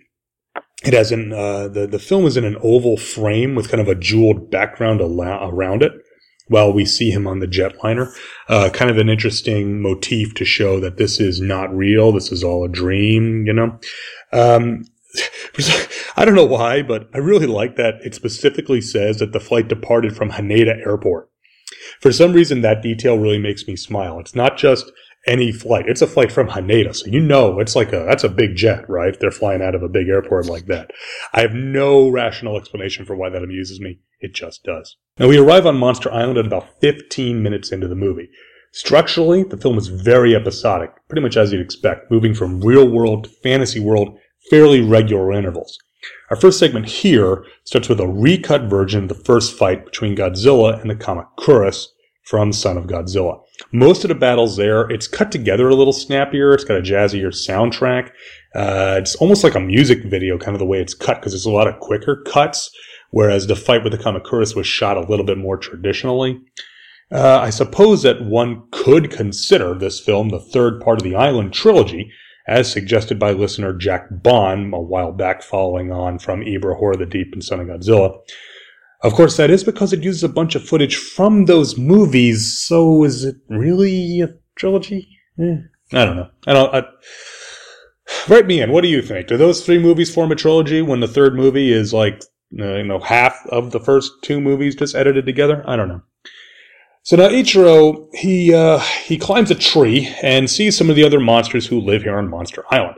[0.85, 3.89] it has an, uh, the, the film is in an oval frame with kind of
[3.89, 5.93] a jeweled background around it
[6.49, 8.13] while we see him on the jetliner.
[8.49, 12.13] Uh, kind of an interesting motif to show that this is not real.
[12.13, 13.79] This is all a dream, you know?
[14.33, 14.85] Um,
[16.17, 19.69] I don't know why, but I really like that it specifically says that the flight
[19.69, 21.31] departed from Haneda Airport.
[22.01, 24.19] For some reason, that detail really makes me smile.
[24.19, 24.91] It's not just
[25.27, 25.89] any flight.
[25.89, 26.95] It's a flight from Haneda.
[26.95, 29.19] So you know it's like a, that's a big jet, right?
[29.19, 30.91] They're flying out of a big airport like that.
[31.33, 34.01] I have no rational explanation for why that amuses me.
[34.21, 34.97] It just does.
[35.19, 38.31] Now we arrive on Monster Island at about 15 minutes into the movie.
[38.73, 43.25] Structurally, the film is very episodic, pretty much as you'd expect, moving from real world
[43.25, 44.19] to fantasy world
[44.51, 45.79] fairly regular intervals.
[46.31, 50.81] Our first segment here starts with a recut version of the first fight between Godzilla
[50.81, 51.87] and the Kamacuras
[52.25, 53.41] from Son of Godzilla.
[53.73, 56.53] Most of the battles there, it's cut together a little snappier.
[56.53, 58.11] It's got a jazzier soundtrack.
[58.55, 61.47] Uh, it's almost like a music video, kind of the way it's cut, because there's
[61.47, 62.71] a lot of quicker cuts,
[63.11, 66.41] whereas the fight with the Kamacuras was shot a little bit more traditionally.
[67.13, 71.53] Uh, I suppose that one could consider this film the third part of the Island
[71.53, 72.11] trilogy,
[72.49, 77.07] as suggested by listener Jack Bond a while back following on from Ebirah Horror the
[77.07, 78.19] Deep and Son of Godzilla.
[79.05, 83.05] Of course, that is because it uses a bunch of footage from those movies, so
[83.05, 85.07] is it really a trilogy?
[85.39, 85.57] Eh,
[85.93, 86.31] I don't know.
[86.47, 86.75] I don't.
[86.75, 86.85] I,
[88.29, 88.73] write me in.
[88.73, 89.27] What do you think?
[89.27, 92.23] Do those three movies form a trilogy when the third movie is like,
[92.59, 95.63] uh, you know, half of the first two movies just edited together?
[95.67, 96.01] I don't know.
[97.03, 101.21] So now Ichiro, he, uh, he climbs a tree and sees some of the other
[101.21, 102.97] monsters who live here on Monster Island.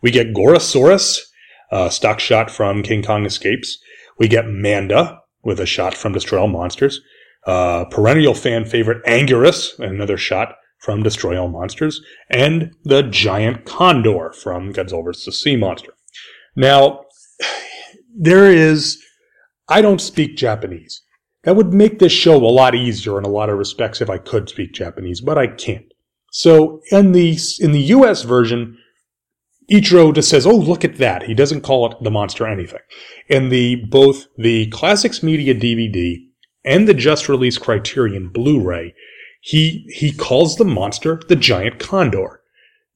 [0.00, 1.18] We get Gorosaurus,
[1.72, 3.78] a stock shot from King Kong Escapes.
[4.16, 7.00] We get Manda with a shot from Destroy All Monsters.
[7.46, 12.00] Uh, perennial fan favorite Anguirus, another shot from Destroy All Monsters.
[12.28, 15.24] And the giant Condor from Godzilla vs.
[15.24, 15.92] the Sea Monster.
[16.56, 17.04] Now,
[18.14, 19.02] there is,
[19.68, 21.02] I don't speak Japanese.
[21.44, 24.18] That would make this show a lot easier in a lot of respects if I
[24.18, 25.86] could speak Japanese, but I can't.
[26.32, 28.78] So in the in the US version,
[29.70, 32.80] Ichiro just says, "Oh, look at that." He doesn't call it the monster anything.
[33.28, 36.16] In the both the Classics Media DVD
[36.64, 38.94] and the just released Criterion Blu-ray,
[39.40, 42.40] he he calls the monster the giant condor.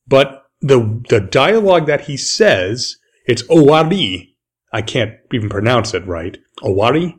[0.06, 4.34] but the the dialogue that he says, it's Owari.
[4.72, 6.38] I can't even pronounce it right.
[6.62, 7.14] Owari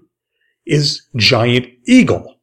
[0.65, 2.39] is giant eagle.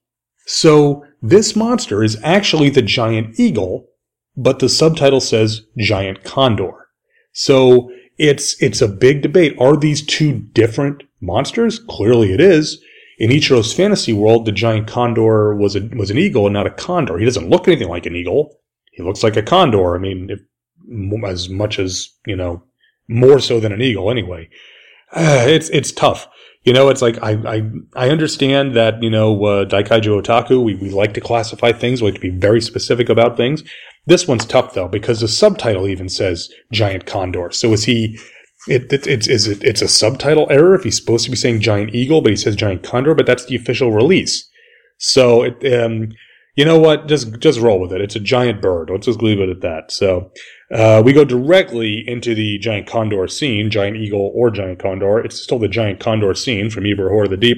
[0.47, 3.89] So this monster is actually the giant eagle,
[4.37, 6.82] but the subtitle says giant condor.
[7.33, 9.57] So it's it's a big debate.
[9.59, 11.79] Are these two different monsters?
[11.79, 12.83] Clearly it is.
[13.19, 16.71] In Ichiro's fantasy world, the giant condor was a, was an eagle and not a
[16.71, 17.19] condor.
[17.19, 18.59] He doesn't look anything like an eagle.
[18.93, 19.95] He looks like a condor.
[19.95, 20.41] I mean, if,
[21.25, 22.65] as much as you know,
[23.09, 24.49] more so than an eagle anyway.
[25.13, 26.27] Uh, it's it's tough.
[26.65, 30.75] You know, it's like I I, I understand that you know uh, Daikaiju Otaku we,
[30.75, 33.63] we like to classify things, we like to be very specific about things.
[34.07, 37.51] This one's tough though because the subtitle even says giant condor.
[37.53, 38.19] So is he?
[38.69, 41.61] It, it, it's is it, it's a subtitle error if he's supposed to be saying
[41.61, 44.49] giant eagle, but he says giant condor, but that's the official release.
[44.99, 46.11] So it, um,
[46.55, 47.09] you know what?
[47.09, 48.01] Just just roll with it.
[48.01, 48.91] It's a giant bird.
[48.91, 49.91] Let's just leave it at that.
[49.91, 50.31] So
[50.73, 55.19] uh, we go directly into the giant condor scene, giant eagle or giant condor.
[55.19, 57.57] It's still the giant condor scene from Horror the Deep,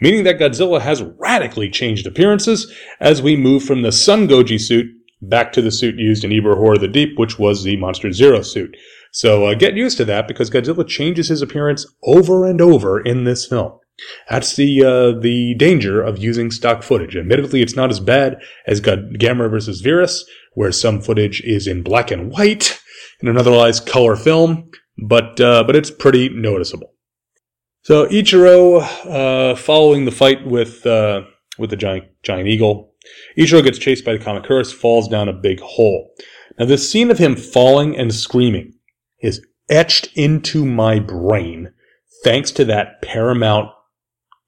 [0.00, 4.86] meaning that Godzilla has radically changed appearances as we move from the Sun Goji suit
[5.28, 8.12] back to the suit used in Ebirah Horror of the Deep, which was the Monster
[8.12, 8.76] Zero suit.
[9.12, 13.24] So uh, get used to that because Godzilla changes his appearance over and over in
[13.24, 13.78] this film.
[14.28, 17.16] That's the uh, the danger of using stock footage.
[17.16, 20.22] Admittedly, it's not as bad as God- Gamera versus Viras,
[20.54, 22.80] where some footage is in black and white
[23.20, 26.92] in an otherwise color film, but uh, but it's pretty noticeable.
[27.82, 31.22] So Ichiro, uh, following the fight with uh,
[31.58, 32.93] with the giant giant eagle,
[33.36, 36.10] Ichiro gets chased by the Kamacuras, falls down a big hole.
[36.58, 38.74] Now, this scene of him falling and screaming
[39.20, 41.72] is etched into my brain
[42.22, 43.70] thanks to that Paramount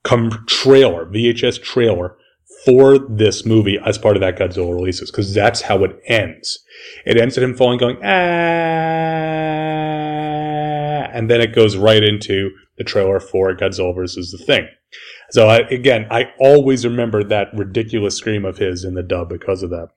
[0.05, 2.17] come trailer, VHS trailer
[2.65, 6.61] for this movie as part of that Godzilla releases, because that's how it ends.
[7.05, 8.07] It ends at him falling, going, ah,
[11.13, 14.69] and then it goes right into the trailer for Godzilla versus the Thing.
[15.31, 19.63] So I, again, I always remember that ridiculous scream of his in the dub because
[19.63, 19.89] of that.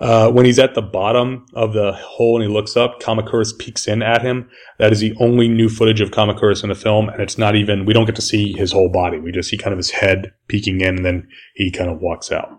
[0.00, 3.86] Uh, when he's at the bottom of the hole and he looks up, Kamacuras peeks
[3.86, 4.48] in at him.
[4.80, 7.84] That is the only new footage of Kamacuras in the film, and it's not even,
[7.84, 9.18] we don't get to see his whole body.
[9.20, 12.32] We just see kind of his head peeking in, and then he kind of walks
[12.32, 12.50] out.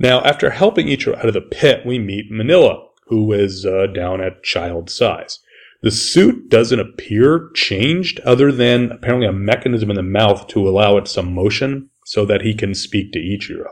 [0.00, 4.20] Now, after helping Ichiro out of the pit, we meet Minilla, who is uh, down
[4.20, 5.38] at child size.
[5.86, 10.96] The suit doesn't appear changed other than apparently a mechanism in the mouth to allow
[10.96, 13.70] it some motion so that he can speak to Ichiro.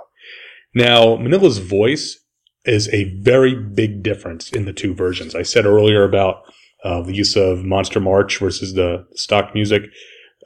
[0.76, 2.20] Now, Minilla's voice
[2.64, 5.34] is a very big difference in the two versions.
[5.34, 6.44] I said earlier about
[6.84, 9.82] uh, the use of Monster March versus the stock music.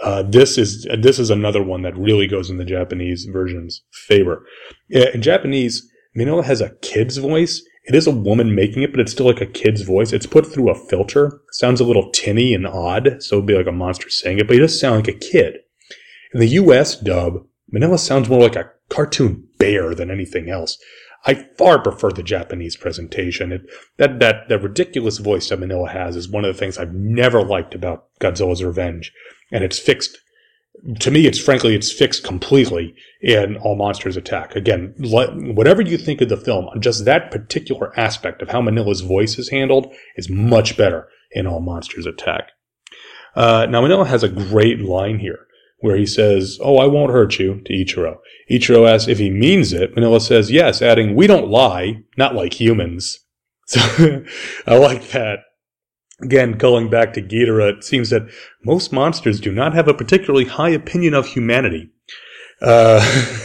[0.01, 4.47] Uh, this is this is another one that really goes in the Japanese version's favor.
[4.89, 7.63] In Japanese, Minilla has a kid's voice.
[7.89, 10.13] It is a woman making it, but it's still like a kid's voice.
[10.13, 11.41] It's put through a filter.
[11.53, 14.55] Sounds a little tinny and odd, so it'd be like a monster saying it, but
[14.55, 15.61] he does sound like a kid.
[16.35, 16.97] In the U.S.
[16.97, 20.77] dub, Minilla sounds more like a cartoon bear than anything else.
[21.25, 23.53] I far prefer the Japanese presentation.
[23.53, 23.63] It,
[23.97, 27.43] that, that, that ridiculous voice that Minilla has is one of the things I've never
[27.43, 29.13] liked about Godzilla's Revenge.
[29.51, 30.19] And it's fixed,
[31.01, 34.57] to me, it's frankly, it's fixed completely in All Monsters Attack.
[34.57, 39.39] Again, whatever you think of the film, just that particular aspect of how Minilla's voice
[39.39, 42.51] is handled is much better in All Monsters Attack.
[43.35, 45.47] Uh, now, Minilla has a great line here
[45.81, 48.17] where he says, Oh, I won't hurt you to Ichiro.
[48.51, 49.95] Ichiro asks if he means it.
[49.95, 53.19] Minilla says yes, adding, We don't lie, not like humans.
[53.71, 54.25] So
[54.67, 55.41] I like that.
[56.21, 58.29] Again, going back to Ghidorah, it seems that
[58.65, 61.91] most monsters do not have a particularly high opinion of humanity.
[62.61, 62.99] Uh,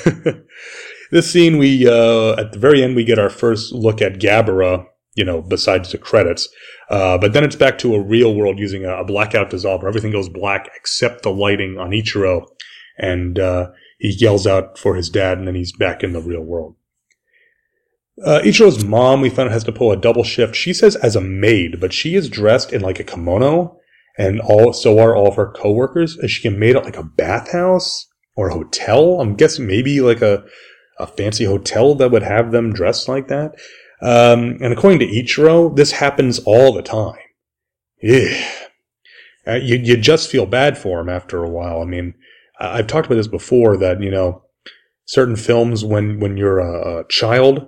[1.11, 4.85] this scene, we, uh, at the very end, we get our first look at Gabara,
[5.13, 6.49] you know, besides the credits.
[6.89, 9.87] Uh, but then it's back to a real world using a, a, blackout dissolver.
[9.87, 12.47] Everything goes black except the lighting on Ichiro.
[12.97, 16.41] And, uh, he yells out for his dad and then he's back in the real
[16.41, 16.75] world.
[18.23, 20.55] Uh, Ichiro's mom, we found, has to pull a double shift.
[20.55, 23.79] She says as a maid, but she is dressed in like a kimono
[24.17, 26.17] and all, so are all of her coworkers.
[26.17, 29.19] Is she made at like a bathhouse or a hotel?
[29.19, 30.43] I'm guessing maybe like a,
[30.99, 33.55] a fancy hotel that would have them dressed like that.
[34.01, 37.17] Um, and according to Ichiro, this happens all the time.
[38.01, 38.49] Yeah.
[39.47, 41.81] Uh, you, you just feel bad for him after a while.
[41.81, 42.13] I mean,
[42.59, 44.43] I've talked about this before that, you know,
[45.05, 47.67] certain films when, when you're a, a child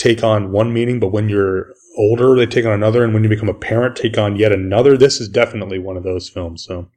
[0.00, 3.04] take on one meaning, but when you're older, they take on another.
[3.04, 4.96] And when you become a parent, take on yet another.
[4.96, 6.64] This is definitely one of those films.
[6.64, 6.88] So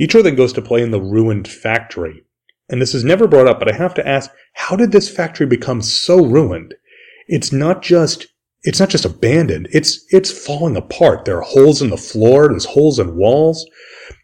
[0.00, 2.22] Ichiro then goes to play in the ruined factory.
[2.68, 5.46] And this is never brought up, but I have to ask, how did this factory
[5.46, 6.74] become so ruined?
[7.28, 8.26] it's not just
[8.62, 9.68] it's not just abandoned.
[9.70, 11.24] It's, it's falling apart.
[11.24, 12.48] There are holes in the floor.
[12.48, 13.64] There's holes in walls.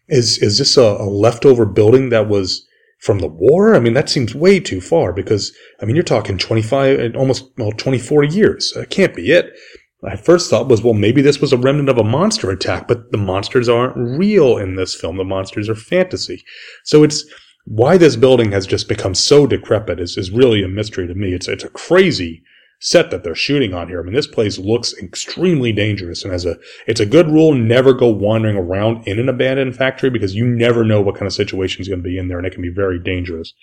[0.09, 2.67] Is, is this a, a leftover building that was
[3.03, 3.75] from the war?
[3.75, 7.51] I mean, that seems way too far because, I mean, you're talking 25, uh, almost,
[7.57, 8.71] well, 24 years.
[8.75, 9.53] That can't be it.
[10.01, 13.11] My first thought was, well, maybe this was a remnant of a monster attack, but
[13.11, 15.17] the monsters aren't real in this film.
[15.17, 16.43] The monsters are fantasy.
[16.83, 17.25] So it's,
[17.65, 21.33] why this building has just become so decrepit is, is really a mystery to me.
[21.33, 22.43] It's, it's a crazy
[22.83, 24.01] set that they're shooting on here.
[24.01, 27.93] I mean, this place looks extremely dangerous and as a, it's a good rule, never
[27.93, 31.81] go wandering around in an abandoned factory because you never know what kind of situation
[31.81, 33.53] is going to be in there and it can be very dangerous.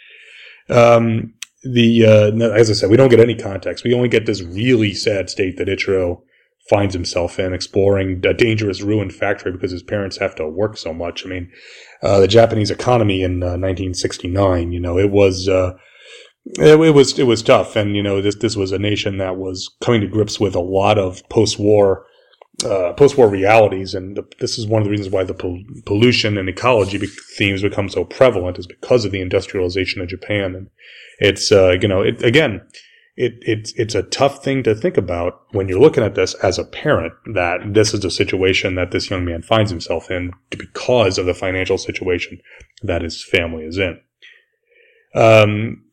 [0.71, 3.85] Um, the, uh, as I said, we don't get any context.
[3.85, 6.23] We only get this really sad state that Ichiro
[6.71, 10.95] finds himself in exploring a dangerous ruined factory because his parents have to work so
[10.95, 11.27] much.
[11.27, 11.51] I mean,
[12.03, 15.73] uh, the Japanese economy in uh, 1969, you know, it was, uh,
[16.45, 17.77] it, it, was, it was tough.
[17.77, 20.61] And, you know, this, this was a nation that was coming to grips with a
[20.61, 22.07] lot of post-war,
[22.65, 23.95] uh, post-war realities.
[23.95, 27.07] And the, this is one of the reasons why the pol- pollution and ecology be-
[27.37, 30.55] themes become so prevalent is because of the industrialization of Japan.
[30.55, 30.71] And
[31.19, 32.63] it's, uh, you know, it, again,
[33.17, 36.59] it, it's it's a tough thing to think about when you're looking at this as
[36.59, 41.19] a parent that this is a situation that this young man finds himself in because
[41.19, 42.41] of the financial situation
[42.83, 44.01] that his family is in.
[45.15, 45.85] Um,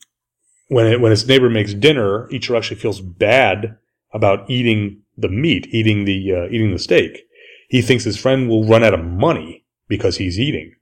[0.68, 3.78] when it, when his neighbor makes dinner, Ichiro actually feels bad
[4.14, 7.24] about eating the meat, eating the uh, eating the steak.
[7.70, 10.74] He thinks his friend will run out of money because he's eating.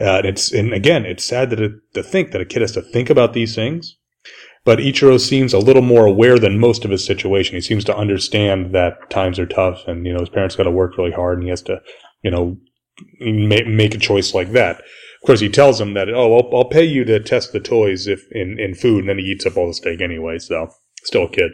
[0.00, 2.72] Uh, and it's and again, it's sad that it, to think that a kid has
[2.72, 3.96] to think about these things
[4.66, 7.54] but Ichiro seems a little more aware than most of his situation.
[7.54, 10.72] He seems to understand that times are tough and, you know, his parents got to
[10.72, 11.80] work really hard and he has to,
[12.22, 12.58] you know,
[13.20, 14.82] make, make a choice like that.
[15.26, 18.30] Course, he tells him that, oh, I'll, I'll pay you to test the toys if
[18.30, 20.70] in, in food, and then he eats up all the steak anyway, so
[21.02, 21.50] still a kid.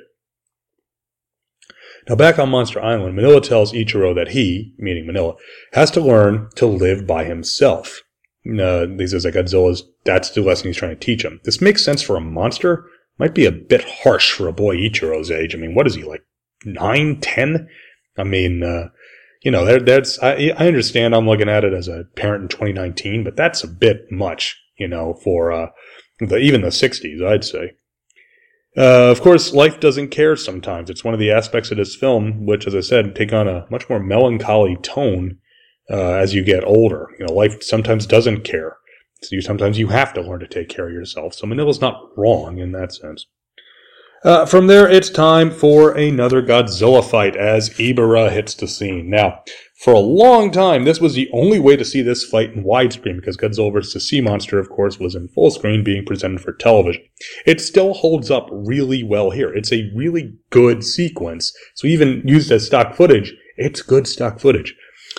[2.06, 5.36] Now back on Monster Island, Minilla tells Ichiro that he, meaning Minilla,
[5.72, 8.02] has to learn to live by himself.
[8.44, 11.40] Uh, he says that Godzilla's, that's the lesson he's trying to teach him.
[11.44, 12.84] This makes sense for a monster,
[13.18, 15.54] might be a bit harsh for a boy Ichiro's age.
[15.54, 16.24] I mean, what is he like
[16.66, 17.68] nine, ten?
[18.18, 18.88] I mean, uh,
[19.42, 21.14] you know, that, that's I, I understand.
[21.14, 24.88] I'm looking at it as a parent in 2019, but that's a bit much, you
[24.88, 25.66] know, for uh,
[26.20, 27.72] the, even the 60s, I'd say.
[28.76, 30.88] Uh, of course, life doesn't care sometimes.
[30.88, 33.66] It's one of the aspects of this film, which, as I said, take on a
[33.70, 35.38] much more melancholy tone
[35.90, 37.08] uh, as you get older.
[37.18, 38.76] You know, life sometimes doesn't care.
[39.22, 41.34] So you, sometimes you have to learn to take care of yourself.
[41.34, 43.26] So Minilla's not wrong in that sense.
[44.24, 49.10] Uh, from there, it's time for another Godzilla fight as Ebirah hits the scene.
[49.10, 49.42] Now,
[49.80, 53.16] for a long time, this was the only way to see this fight in widescreen
[53.16, 53.94] because Godzilla vs.
[53.94, 57.02] the Sea Monster, of course, was in full screen being presented for television.
[57.46, 59.52] It still holds up really well here.
[59.52, 61.52] It's a really good sequence.
[61.74, 64.76] So even used as stock footage, it's good stock footage.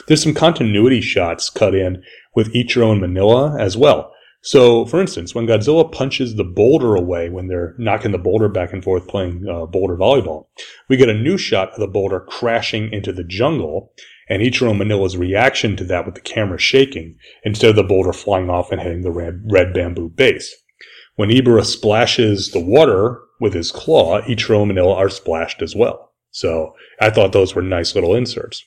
[0.07, 2.01] There's some continuity shots cut in
[2.33, 4.12] with Ichiro and Minilla as well.
[4.45, 8.73] So, for instance, when Godzilla punches the boulder away when they're knocking the boulder back
[8.73, 10.47] and forth playing uh, boulder volleyball,
[10.89, 13.93] we get a new shot of the boulder crashing into the jungle
[14.27, 18.49] and Ichiro Minilla's reaction to that with the camera shaking instead of the boulder flying
[18.49, 20.53] off and hitting the red, red bamboo base.
[21.15, 26.11] When Ebirah splashes the water with his claw, Ichiro Minilla are splashed as well.
[26.31, 28.65] So I thought those were nice little inserts.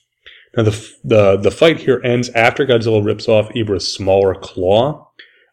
[0.55, 5.06] Now the the the fight here ends after Godzilla rips off Ebirah's smaller claw,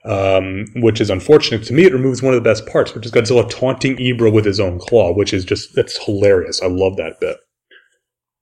[0.05, 1.65] um, which is unfortunate.
[1.65, 4.45] To me, it removes one of the best parts, which is Godzilla taunting Ebirah with
[4.45, 6.63] his own claw, which is just that's hilarious.
[6.63, 7.39] I love that bit.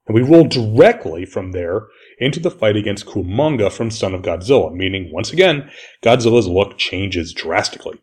[0.06, 1.86] And we roll directly from there
[2.18, 5.70] into the fight against Kumonga from Son of Godzilla, meaning once again
[6.02, 8.00] Godzilla's look changes drastically.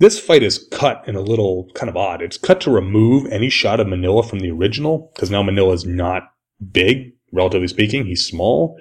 [0.00, 2.22] This fight is cut in a little kind of odd.
[2.22, 5.84] It's cut to remove any shot of Minilla from the original because now Minilla is
[5.84, 6.22] not
[6.72, 8.06] big relatively speaking.
[8.06, 8.76] He's small.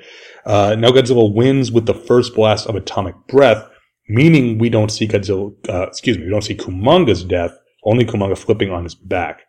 [0.46, 3.68] Uh, now Godzilla wins with the first blast of atomic breath,
[4.08, 8.38] meaning we don't see Godzilla, uh, excuse me, we don't see Kumonga's death, only Kumonga
[8.38, 9.42] flipping on his back.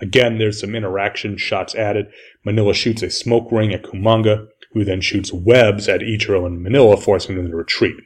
[0.00, 2.06] Again, there's some interaction shots added.
[2.46, 7.02] Minilla shoots a smoke ring at Kumonga, who then shoots webs at Ichiro and Minilla,
[7.02, 7.96] forcing them to retreat.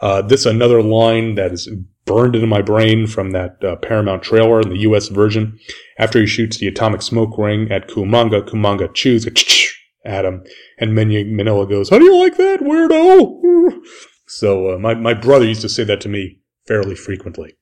[0.00, 1.68] Uh, this is another line that is
[2.06, 5.08] burned into my brain from that uh, Paramount trailer in the U.S.
[5.08, 5.58] version.
[5.98, 9.26] After he shoots the atomic smoke ring at Kumonga, Kumonga chews
[10.04, 10.42] at him.
[10.78, 13.80] And Minilla goes, How do you like that, weirdo?
[14.28, 17.56] So uh, my, my brother used to say that to me fairly frequently.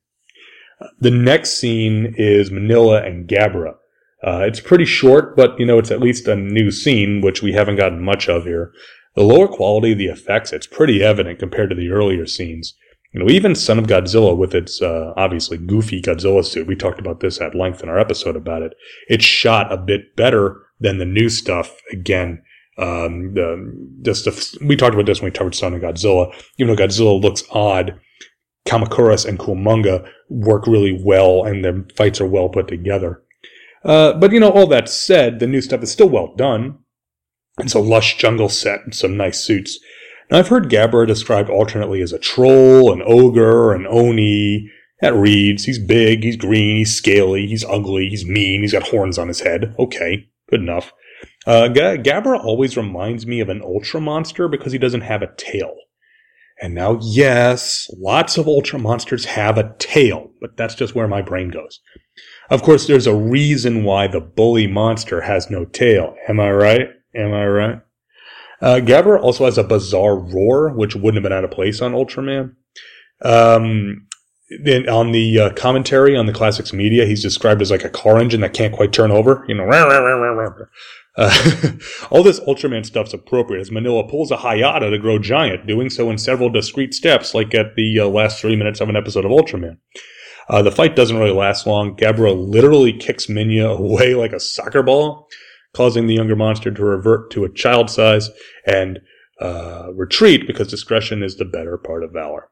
[0.99, 3.75] The next scene is Minilla and Gabara.
[4.23, 7.53] Uh, it's pretty short, but you know, it's at least a new scene, which we
[7.53, 8.73] haven't gotten much of here.
[9.15, 12.75] The lower quality of the effects, it's pretty evident compared to the earlier scenes.
[13.13, 16.99] You know, even Son of Godzilla with its uh, obviously goofy Godzilla suit, we talked
[16.99, 18.73] about this at length in our episode about it.
[19.07, 21.75] It's shot a bit better than the new stuff.
[21.91, 22.43] Again,
[22.77, 26.33] um, the, just the, we talked about this when we about Son of Godzilla.
[26.57, 27.99] Even though Godzilla looks odd,
[28.67, 33.23] Kamacuras and Kumonga work really well, and their fights are well put together.
[33.83, 36.79] Uh, but you know, all that said, the new stuff is still well done.
[37.59, 39.79] It's a lush jungle set and some nice suits.
[40.29, 44.69] Now, I've heard Gabara described alternately as a troll, an ogre, an oni.
[45.01, 45.63] That reads.
[45.63, 49.41] He's big, he's green, he's scaly, he's ugly, he's mean, he's got horns on his
[49.41, 49.75] head.
[49.79, 50.91] Okay, good enough.
[51.47, 55.33] Uh, G- Gabara always reminds me of an ultra monster because he doesn't have a
[55.37, 55.73] tail.
[56.61, 61.21] And now, yes, lots of ultra monsters have a tail, but that's just where my
[61.21, 61.79] brain goes.
[62.49, 66.15] Of course, there's a reason why the bully monster has no tail.
[66.27, 66.89] Am I right?
[67.15, 67.79] Am I right?
[68.61, 71.93] Uh, Gabara also has a bizarre roar, which wouldn't have been out of place on
[71.93, 72.55] Ultraman.
[73.21, 74.07] Um,
[74.63, 78.17] then on the uh, commentary on the classics media, he's described as like a car
[78.17, 79.45] engine that can't quite turn over.
[79.47, 80.49] You know, rah, rah, rah,
[81.17, 81.71] uh,
[82.11, 86.09] all this Ultraman stuff's appropriate as Minilla pulls a Hayata to grow giant, doing so
[86.09, 89.31] in several discrete steps, like at the uh, last three minutes of an episode of
[89.31, 89.77] Ultraman.
[90.49, 91.95] Uh, the fight doesn't really last long.
[91.95, 95.27] Gabara literally kicks Minya away like a soccer ball,
[95.73, 98.29] causing the younger monster to revert to a child size
[98.65, 98.99] and
[99.41, 102.49] uh, retreat because discretion is the better part of valor.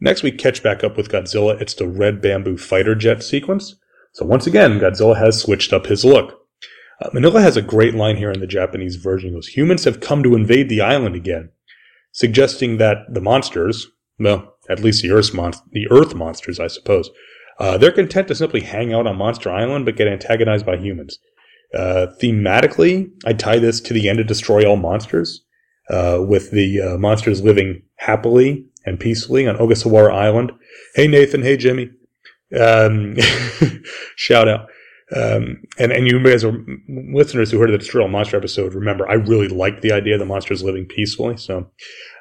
[0.00, 1.60] Next, we catch back up with Godzilla.
[1.60, 3.76] It's the red bamboo fighter jet sequence.
[4.12, 6.47] So once again, Godzilla has switched up his look.
[7.00, 9.30] Uh, Minilla has a great line here in the Japanese version.
[9.30, 11.50] He goes, humans have come to invade the island again,
[12.12, 13.86] suggesting that the monsters,
[14.18, 17.10] well, at least the Earth, mon- the Earth monsters, I suppose,
[17.58, 21.18] uh, they're content to simply hang out on Monster Island but get antagonized by humans.
[21.74, 25.44] Uh, thematically, I tie this to the end of Destroy All Monsters,
[25.90, 30.52] uh, with the uh, monsters living happily and peacefully on Ogasawara Island.
[30.94, 31.90] Hey Nathan, hey Jimmy.
[32.58, 33.16] Um,
[34.16, 34.68] shout out.
[35.16, 36.52] Um, and, and you guys are
[36.88, 40.20] listeners who heard the Destroy All Monster episode, remember, I really liked the idea of
[40.20, 41.38] the monsters living peacefully.
[41.38, 41.70] So,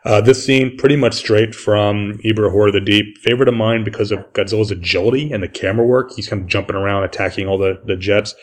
[0.05, 3.17] uh, this scene pretty much straight from Ebirah Horror of the Deep.
[3.17, 6.11] Favorite of mine because of Godzilla's agility and the camera work.
[6.15, 8.33] He's kind of jumping around, attacking all the, the jets.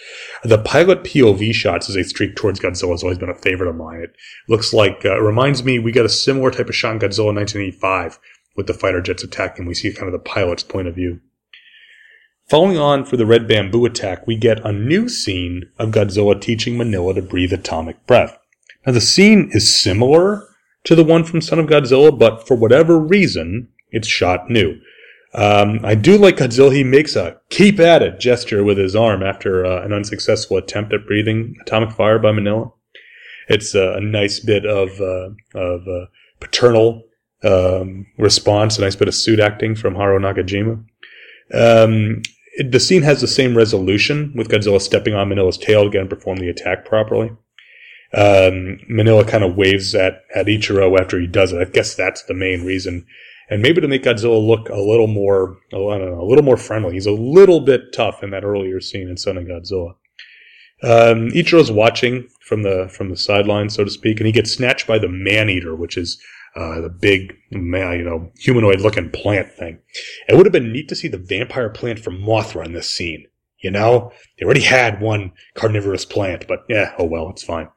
[0.42, 3.76] The pilot POV shots as they streak towards Godzilla has always been a favorite of
[3.76, 4.02] mine.
[4.02, 4.14] It
[4.46, 7.30] looks like, uh, it reminds me, we got a similar type of shot in Godzilla
[7.30, 8.18] in 1985
[8.56, 9.64] with the fighter jets attacking.
[9.64, 11.20] We see kind of the pilot's point of view.
[12.46, 16.74] Following on for the red bamboo attack, we get a new scene of Godzilla teaching
[16.74, 18.38] Minilla to breathe atomic breath.
[18.86, 20.46] Now the scene is similar
[20.84, 24.78] to the one from Son of Godzilla, but for whatever reason, it's shot new.
[25.32, 26.74] Um, I do like Godzilla.
[26.74, 30.92] He makes a keep at it gesture with his arm after uh, an unsuccessful attempt
[30.92, 32.72] at breathing atomic fire by Minilla.
[33.48, 36.06] It's uh, a nice bit of uh, of uh,
[36.40, 37.04] paternal
[37.42, 40.84] um, response, a nice bit of suit acting from Haruo Nakajima.
[41.54, 42.22] Um,
[42.56, 46.02] it, the scene has the same resolution with Godzilla stepping on Minilla's tail to get
[46.02, 47.30] him perform the attack properly.
[48.12, 51.60] Um, Minilla kind of waves at, at Ichiro after he does it.
[51.60, 53.06] I guess that's the main reason.
[53.50, 56.56] And maybe to make Godzilla look a little more, I don't know, a little more
[56.56, 56.94] friendly.
[56.94, 59.96] He's a little bit tough in that earlier scene in Son of Godzilla.
[60.82, 64.86] Um, Ichiro's watching from the from the sideline, so to speak, and he gets snatched
[64.86, 66.20] by the man eater, which is
[66.56, 69.78] uh, the big, you know, humanoid looking plant thing.
[70.28, 73.26] It would have been neat to see the vampire plant from Mothra in this scene.
[73.58, 77.68] You know, they already had one carnivorous plant, but yeah, oh well, it's fine.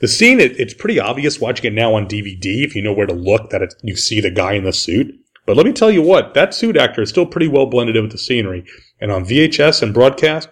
[0.00, 3.06] The scene, it, it's pretty obvious watching it now on DVD if you know where
[3.06, 5.14] to look that it, you see the guy in the suit.
[5.46, 8.02] But let me tell you what, that suit actor is still pretty well blended in
[8.02, 8.64] with the scenery.
[9.00, 10.48] And on VHS and broadcast,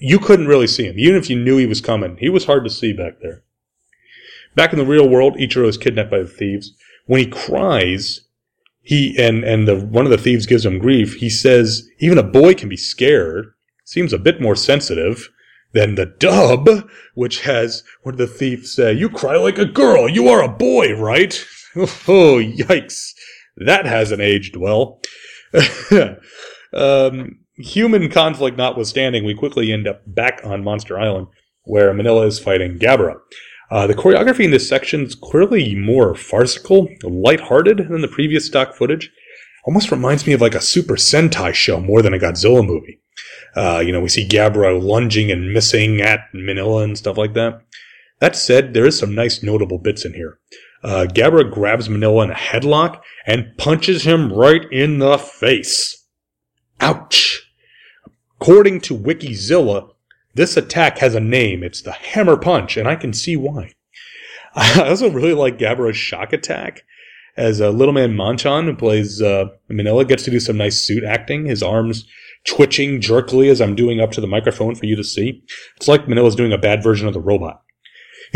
[0.00, 0.98] you couldn't really see him.
[0.98, 3.42] Even if you knew he was coming, he was hard to see back there.
[4.54, 6.72] Back in the real world, Ichiro is kidnapped by the thieves.
[7.06, 8.22] When he cries,
[8.82, 11.14] he and and the one of the thieves gives him grief.
[11.16, 13.52] He says even a boy can be scared.
[13.84, 15.28] Seems a bit more sensitive
[15.72, 18.92] than the dub, which has what did the thief say?
[18.92, 20.08] You cry like a girl.
[20.08, 21.44] You are a boy, right?
[21.76, 23.12] oh, yikes!
[23.56, 25.00] That hasn't aged well.
[26.72, 31.28] um, human conflict notwithstanding, we quickly end up back on Monster Island,
[31.64, 33.16] where Minilla is fighting Gabara.
[33.74, 38.72] Uh, the choreography in this section is clearly more farcical, lighthearted than the previous stock
[38.72, 39.10] footage.
[39.64, 43.00] Almost reminds me of like a Super Sentai show more than a Godzilla movie.
[43.56, 47.62] Uh, you know, we see Gabara lunging and missing at Minilla and stuff like that.
[48.20, 50.38] That said, there is some nice notable bits in here.
[50.84, 56.06] Uh, Gabara grabs Minilla in a headlock and punches him right in the face.
[56.80, 57.50] Ouch!
[58.40, 59.93] According to Wikizilla,
[60.34, 61.62] this attack has a name.
[61.62, 63.72] It's the hammer punch, and I can see why.
[64.54, 66.82] I also really like Gabara's shock attack.
[67.36, 71.04] as uh, little man Machan, who plays uh, Minilla, gets to do some nice suit
[71.04, 71.46] acting.
[71.46, 72.06] His arms
[72.44, 75.42] twitching jerkily as I'm doing up to the microphone for you to see.
[75.76, 77.62] It's like Minilla's doing a bad version of the robot.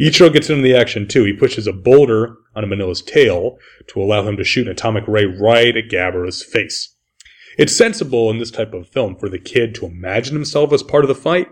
[0.00, 1.24] Ichiro gets into the action too.
[1.24, 3.58] He pushes a boulder on Minilla's tail
[3.88, 6.94] to allow him to shoot an atomic ray right at Gabara's face.
[7.58, 11.04] It's sensible in this type of film for the kid to imagine himself as part
[11.04, 11.48] of the fight,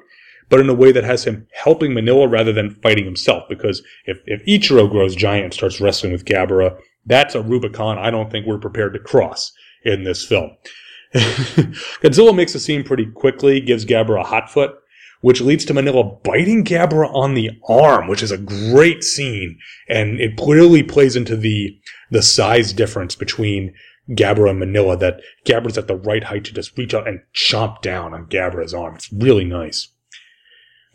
[0.49, 3.45] but in a way that has him helping Minilla rather than fighting himself.
[3.49, 8.11] Because if, if Ichiro grows giant and starts wrestling with Gabara, that's a Rubicon I
[8.11, 9.53] don't think we're prepared to cross
[9.85, 10.57] in this film.
[11.15, 14.75] Godzilla makes the scene pretty quickly, gives Gabara a hot foot,
[15.21, 19.59] which leads to Minilla biting Gabara on the arm, which is a great scene.
[19.89, 21.79] And it clearly plays into the,
[22.11, 23.75] the size difference between
[24.11, 27.83] Gabara and Minilla that Gabara's at the right height to just reach out and chomp
[27.83, 28.95] down on Gabara's arm.
[28.95, 29.89] It's really nice.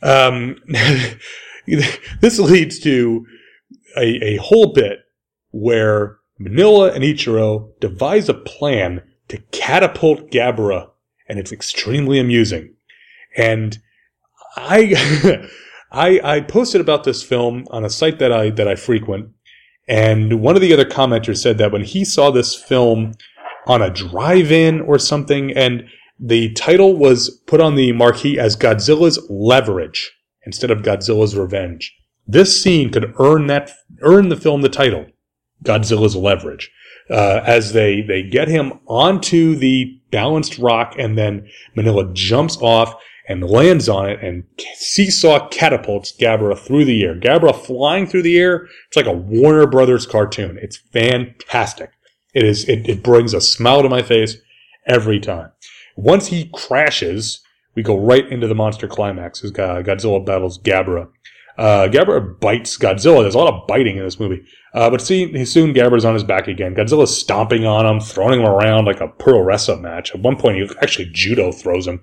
[0.01, 0.57] Um,
[1.67, 3.25] this leads to
[3.97, 4.99] a, a whole bit
[5.51, 10.89] where Minilla and Ichiro devise a plan to catapult Gabara,
[11.29, 12.73] and it's extremely amusing.
[13.37, 13.77] And
[14.57, 15.47] I,
[15.91, 19.29] I, I posted about this film on a site that I that I frequent,
[19.87, 23.13] and one of the other commenters said that when he saw this film
[23.67, 25.85] on a drive-in or something, and
[26.19, 30.11] the title was put on the marquee as Godzilla's Leverage
[30.45, 31.95] instead of Godzilla's Revenge.
[32.25, 33.71] This scene could earn that
[34.01, 35.07] earn the film the title
[35.63, 36.71] Godzilla's Leverage
[37.09, 42.95] uh, as they they get him onto the balanced rock, and then Minilla jumps off
[43.27, 44.43] and lands on it and
[44.75, 47.15] seesaw catapults Gabara through the air.
[47.15, 48.67] Gabara flying through the air.
[48.87, 50.59] It's like a Warner Brothers cartoon.
[50.61, 51.91] It's fantastic.
[52.33, 52.67] It is.
[52.67, 54.37] It, it brings a smile to my face
[54.87, 55.51] every time.
[55.95, 57.41] Once he crashes,
[57.75, 61.09] we go right into the monster climax as Godzilla battles Gabara.
[61.57, 63.21] Uh, Gabara bites Godzilla.
[63.21, 64.43] There's a lot of biting in this movie.
[64.73, 66.73] Uh, but see, soon Gabara's on his back again.
[66.73, 70.13] Godzilla's stomping on him, throwing him around like a pro wrestling match.
[70.15, 72.01] At one point, he actually judo throws him.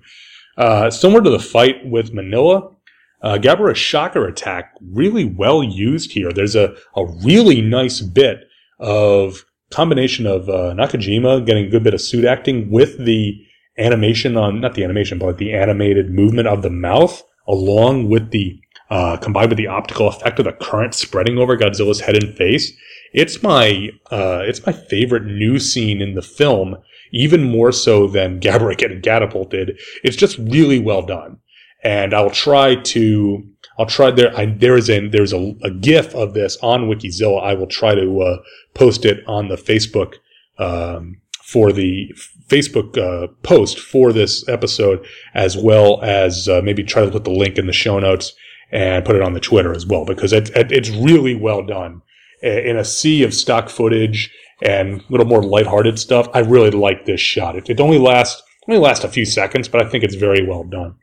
[0.57, 2.75] Uh, similar to the fight with Minilla,
[3.21, 6.31] uh, Gabara's shocker attack really well used here.
[6.31, 8.47] There's a, a really nice bit
[8.79, 13.39] of combination of uh, Nakajima getting a good bit of suit acting with the
[13.77, 18.59] animation on, not the animation, but the animated movement of the mouth along with the
[18.89, 22.73] uh, combined with the optical effect of the current spreading over Godzilla's head and face,
[23.13, 26.75] it's my uh, it's my favorite new scene in the film.
[27.11, 29.79] Even more so than Gabara getting catapulted.
[30.03, 31.37] It's just really well done,
[31.83, 33.43] and I'll try to
[33.77, 34.37] I'll try there.
[34.37, 37.43] I, there is a there's a, a GIF of this on Wikizilla.
[37.43, 38.37] I will try to uh,
[38.73, 40.15] post it on the Facebook
[40.57, 42.13] um, for the
[42.47, 47.31] Facebook uh, post for this episode, as well as uh, maybe try to put the
[47.31, 48.33] link in the show notes
[48.71, 52.01] and put it on the Twitter as well because it, it, it's really well done.
[52.41, 57.05] In a sea of stock footage and a little more lighthearted stuff, I really like
[57.05, 57.55] this shot.
[57.55, 60.63] It, it only lasts only lasts a few seconds, but I think it's very well
[60.63, 60.95] done.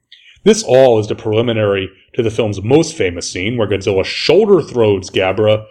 [0.44, 5.10] This all is the preliminary to the film's most famous scene, where Godzilla shoulder throws
[5.10, 5.66] Gabara,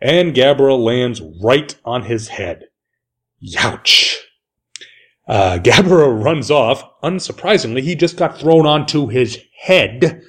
[0.00, 2.66] and Gabara lands right on his head.
[3.42, 4.16] Youch!
[5.26, 6.84] Uh, Gabara runs off.
[7.02, 10.22] Unsurprisingly, he just got thrown onto his head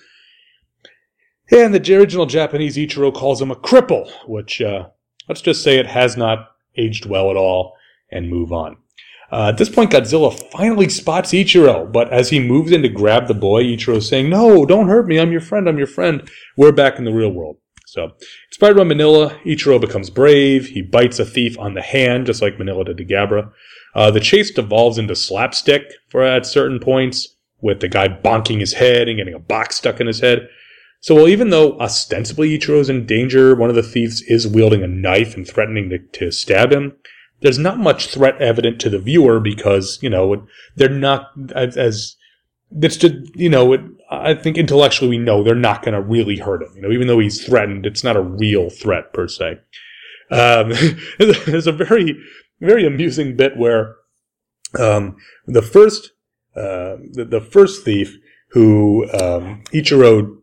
[1.52, 4.88] and the original Japanese Ichiro calls him a cripple, which, uh,
[5.30, 7.76] let's just say it has not aged well at all,
[8.12, 8.78] and move on.
[9.32, 13.28] Uh, at this point, Godzilla finally spots Ichiro, but as he moves in to grab
[13.28, 15.20] the boy, Ichiro is saying, No, don't hurt me.
[15.20, 15.68] I'm your friend.
[15.68, 16.30] I'm your friend.
[16.56, 17.58] We're back in the real world.
[17.88, 18.12] So,
[18.50, 20.68] inspired by Minilla, Ichiro becomes brave.
[20.68, 23.52] He bites a thief on the hand, just like Minilla did to Gabara.
[23.96, 28.74] Uh, the chase devolves into slapstick for at certain points, with the guy bonking his
[28.74, 30.48] head and getting a box stuck in his head.
[31.06, 34.82] So, well, even though ostensibly Ichiro is in danger, one of the thieves is wielding
[34.82, 36.94] a knife and threatening to, to stab him.
[37.42, 42.16] There's not much threat evident to the viewer because, you know, they're not as, as
[42.72, 46.38] that's just, you know, it, I think intellectually we know they're not going to really
[46.38, 46.72] hurt him.
[46.76, 49.60] You know, even though he's threatened, it's not a real threat per se.
[50.32, 50.74] Um,
[51.20, 52.18] there's a very,
[52.62, 53.94] very amusing bit where,
[54.80, 56.14] um, the first,
[56.56, 58.18] uh, the, the first thief
[58.54, 60.42] who, um, Ichiro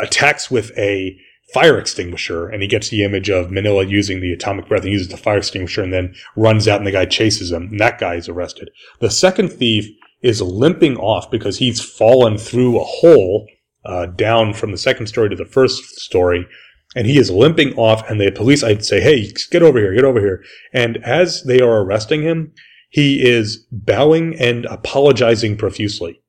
[0.00, 1.16] attacks with a
[1.52, 5.08] fire extinguisher and he gets the image of Minilla using the atomic breath and uses
[5.08, 8.14] the fire extinguisher and then runs out and the guy chases him and that guy
[8.14, 8.70] is arrested.
[9.00, 9.86] The second thief
[10.22, 13.46] is limping off because he's fallen through a hole
[13.84, 16.46] uh, down from the second story to the first story
[16.94, 20.04] and he is limping off and the police I'd say, Hey, get over here, get
[20.04, 20.42] over here.
[20.72, 22.52] And as they are arresting him,
[22.88, 26.21] he is bowing and apologizing profusely.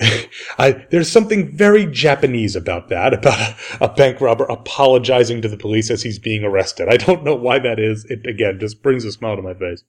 [0.58, 3.38] I, there's something very Japanese about that, about
[3.80, 6.88] a, a, bank robber apologizing to the police as he's being arrested.
[6.88, 8.04] I don't know why that is.
[8.04, 9.82] It again just brings a smile to my face.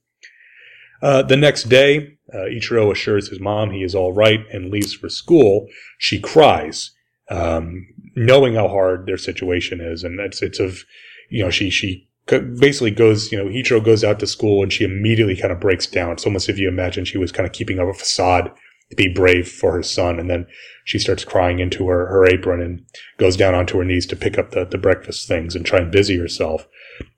[1.02, 4.92] Uh, the next day, uh, Ichiro assures his mom he is all right and leaves
[4.92, 5.66] for school.
[5.98, 6.90] She cries,
[7.30, 7.86] um,
[8.16, 10.84] knowing how hard their situation is, and it's it's of,
[11.30, 14.84] you know, she she basically goes, you know, Ichiro goes out to school and she
[14.84, 16.12] immediately kind of breaks down.
[16.12, 18.50] It's almost if you imagine she was kind of keeping up a facade
[18.96, 20.18] be brave for her son.
[20.18, 20.46] And then
[20.84, 22.84] she starts crying into her, her apron and
[23.18, 25.92] goes down onto her knees to pick up the, the breakfast things and try and
[25.92, 26.66] busy herself.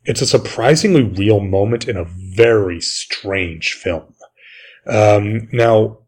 [0.05, 4.14] It's a surprisingly real moment in a very strange film.
[4.87, 5.99] Um, now,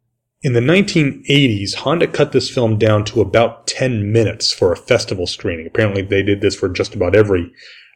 [0.42, 5.26] in the 1980s, Honda cut this film down to about 10 minutes for a festival
[5.26, 5.66] screening.
[5.66, 7.50] Apparently, they did this for just about every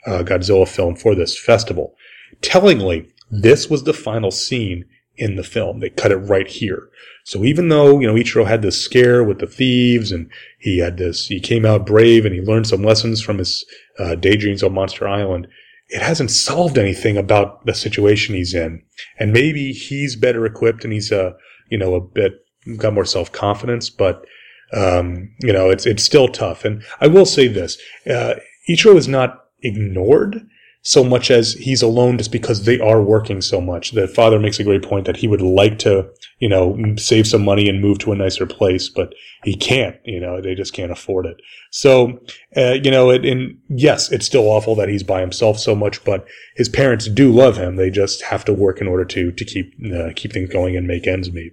[0.07, 1.95] uh, Godzilla film for this festival.
[2.41, 4.87] Tellingly, this was the final scene
[5.19, 5.81] in the film.
[5.81, 6.89] They cut it right here.
[7.25, 10.97] So even though, you know, Ichiro had this scare with the thieves and he had
[10.97, 13.66] this, he came out brave and he learned some lessons from his
[13.99, 15.47] uh, daydreams on Monster Island,
[15.89, 18.83] it hasn't solved anything about the situation he's in.
[19.19, 21.33] And maybe he's better equipped and he's, uh,
[21.69, 22.45] you know, a bit,
[22.77, 24.25] got more self-confidence, but,
[24.73, 26.64] um, you know, it's, it's still tough.
[26.64, 28.35] And I will say this, uh,
[28.71, 30.47] Ichiro is not ignored
[30.83, 33.91] so much as he's alone just because they are working so much.
[33.91, 36.09] The father makes a great point that he would like to,
[36.39, 39.12] you know, save some money and move to a nicer place, but
[39.43, 41.37] he can't, you know, they just can't afford it.
[41.70, 42.20] So,
[42.57, 46.05] uh, you know, it, and yes, it's still awful that he's by himself so much,
[46.05, 46.26] but
[46.57, 47.76] his parents do love him.
[47.76, 50.87] They just have to work in order to, to keep, uh, keep things going and
[50.87, 51.53] make ends meet.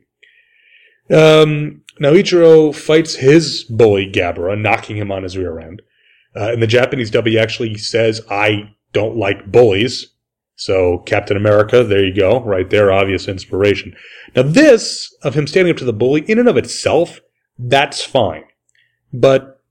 [1.10, 5.82] Um, now Ichiro fights his bully Gabara, knocking him on his rear end.
[6.36, 10.08] Uh, in the Japanese dub, actually says, I don't like bullies.
[10.56, 13.94] So Captain America, there you go, right there, obvious inspiration.
[14.36, 17.20] Now this, of him standing up to the bully, in and of itself,
[17.60, 18.46] that's fine.
[19.12, 19.62] But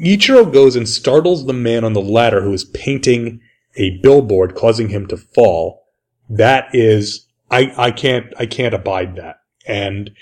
[0.00, 3.40] Ichiro goes and startles the man on the ladder who is painting
[3.74, 5.88] a billboard, causing him to fall.
[6.30, 9.40] That is, I, I can't, I can't abide that.
[9.66, 10.12] And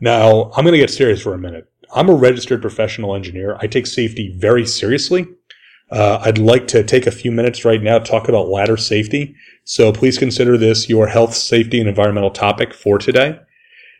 [0.00, 1.68] now I'm going to get serious for a minute.
[1.92, 3.58] I'm a registered professional engineer.
[3.60, 5.26] I take safety very seriously.
[5.92, 9.36] Uh, I'd like to take a few minutes right now to talk about ladder safety.
[9.64, 13.38] So please consider this your health, safety, and environmental topic for today.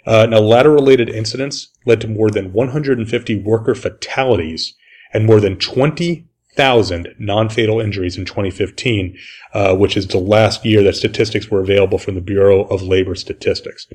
[0.07, 4.74] Uh, now, ladder related incidents led to more than 150 worker fatalities
[5.12, 9.16] and more than 20,000 non fatal injuries in 2015,
[9.53, 13.14] uh, which is the last year that statistics were available from the Bureau of Labor
[13.14, 13.86] Statistics.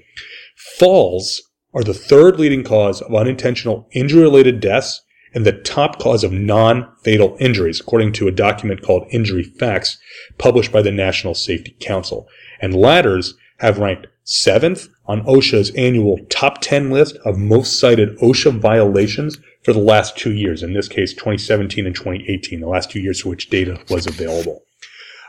[0.55, 1.41] Falls
[1.73, 5.01] are the third leading cause of unintentional injury related deaths
[5.34, 9.97] and the top cause of non-fatal injuries, according to a document called Injury Facts
[10.38, 12.28] published by the National Safety Council.
[12.61, 18.59] And ladders have ranked seventh on OSHA's annual top 10 list of most cited OSHA
[18.59, 20.63] violations for the last two years.
[20.63, 24.63] In this case, 2017 and 2018, the last two years for which data was available.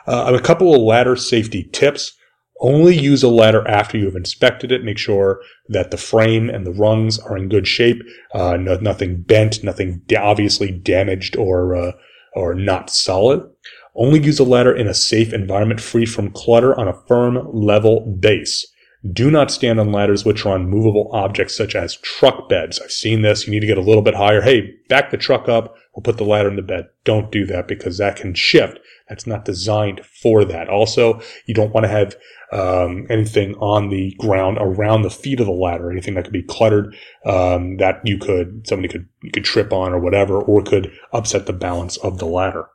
[0.07, 2.17] Uh, a couple of ladder safety tips.
[2.61, 4.85] Only use a ladder after you have inspected it.
[4.85, 8.03] Make sure that the frame and the rungs are in good shape.
[8.35, 11.93] Uh, no, nothing bent, nothing obviously damaged or, uh,
[12.35, 13.49] or not solid.
[13.95, 18.01] Only use a ladder in a safe environment free from clutter on a firm level
[18.21, 18.67] base.
[19.13, 22.81] Do not stand on ladders which are on movable objects such as truck beds.
[22.81, 23.47] I've seen this.
[23.47, 24.43] You need to get a little bit higher.
[24.43, 25.77] Hey, back the truck up.
[25.95, 26.89] We'll put the ladder in the bed.
[27.05, 28.81] Don't do that because that can shift.
[29.09, 30.69] That's not designed for that.
[30.69, 32.17] Also, you don't want to have
[32.53, 36.43] um, anything on the ground around the feet of the ladder, anything that could be
[36.43, 36.95] cluttered
[37.25, 41.47] um, that you could somebody could you could trip on or whatever, or could upset
[41.47, 42.67] the balance of the ladder.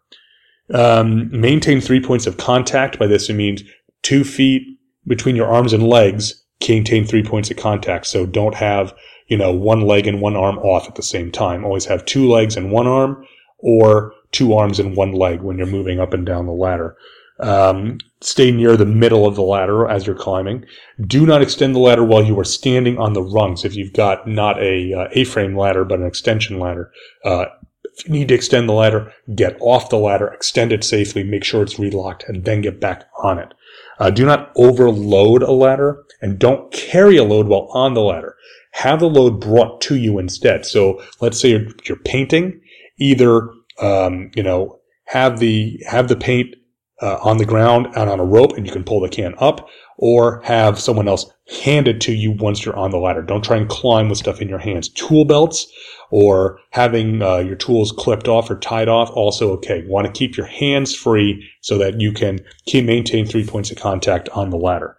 [0.74, 2.98] Um, maintain three points of contact.
[2.98, 3.64] By this, it means
[4.02, 4.64] two feet
[5.08, 6.42] between your arms and legs.
[6.68, 8.06] Maintain three points of contact.
[8.08, 8.94] So don't have
[9.28, 11.66] you know one leg and one arm off at the same time.
[11.66, 13.26] Always have two legs and one arm,
[13.60, 16.96] or two arms and one leg when you're moving up and down the ladder.
[17.40, 20.66] Um, stay near the middle of the ladder as you're climbing.
[21.06, 23.66] Do not extend the ladder while you are standing on the rungs.
[23.66, 26.92] If you've got not a uh, A-frame ladder but an extension ladder,
[27.26, 27.46] uh,
[27.84, 31.44] if you need to extend the ladder, get off the ladder, extend it safely, make
[31.44, 33.54] sure it's relocked, and then get back on it.
[34.00, 38.36] Uh, do not overload a ladder and don't carry a load while on the ladder.
[38.72, 40.66] Have the load brought to you instead.
[40.66, 42.60] So let's say you're, you're painting,
[42.98, 43.50] either
[43.82, 46.56] um, you know have the have the paint
[47.02, 49.68] uh, on the ground and on a rope and you can pull the can up
[49.98, 51.26] or have someone else
[51.64, 53.22] hand it to you once you're on the ladder.
[53.22, 54.90] Don't try and climb with stuff in your hands.
[54.90, 55.72] Tool belts
[56.10, 59.84] or having uh, your tools clipped off or tied off also okay.
[59.88, 63.78] Want to keep your hands free so that you can keep maintain three points of
[63.78, 64.98] contact on the ladder.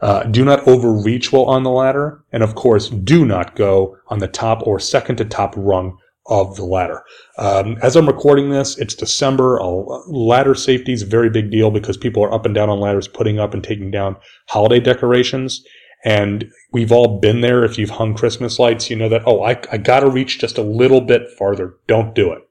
[0.00, 2.22] Uh, do not overreach while on the ladder.
[2.32, 6.56] And of course, do not go on the top or second to top rung of
[6.56, 7.02] the ladder.
[7.38, 9.60] Um, as I'm recording this, it's December.
[9.60, 9.66] Uh,
[10.08, 13.08] ladder safety is a very big deal because people are up and down on ladders,
[13.08, 14.16] putting up and taking down
[14.48, 15.64] holiday decorations.
[16.04, 17.64] And we've all been there.
[17.64, 20.62] If you've hung Christmas lights, you know that, oh, I, I gotta reach just a
[20.62, 21.76] little bit farther.
[21.86, 22.42] Don't do it.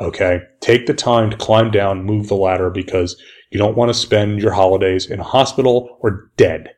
[0.00, 0.40] Okay.
[0.60, 4.40] Take the time to climb down, move the ladder because you don't want to spend
[4.40, 6.70] your holidays in a hospital or dead.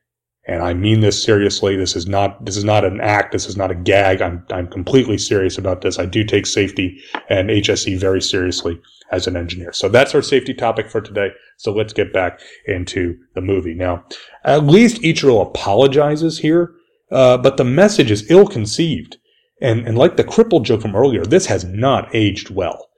[0.46, 1.76] And I mean this seriously.
[1.76, 3.32] This is not, this is not an act.
[3.32, 4.20] This is not a gag.
[4.20, 5.98] I'm, I'm completely serious about this.
[5.98, 7.00] I do take safety
[7.30, 9.72] and HSE very seriously as an engineer.
[9.72, 11.30] So that's our safety topic for today.
[11.56, 13.74] So let's get back into the movie.
[13.74, 14.04] Now,
[14.44, 16.74] at least Ichiro apologizes here,
[17.10, 19.18] uh, but the message is ill conceived.
[19.60, 22.90] And, and like the cripple joke from earlier, this has not aged well.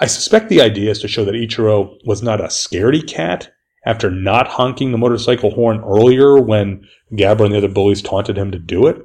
[0.00, 3.52] I suspect the idea is to show that Ichiro was not a scaredy cat
[3.86, 8.50] after not honking the motorcycle horn earlier when Gabara and the other bullies taunted him
[8.52, 9.02] to do it.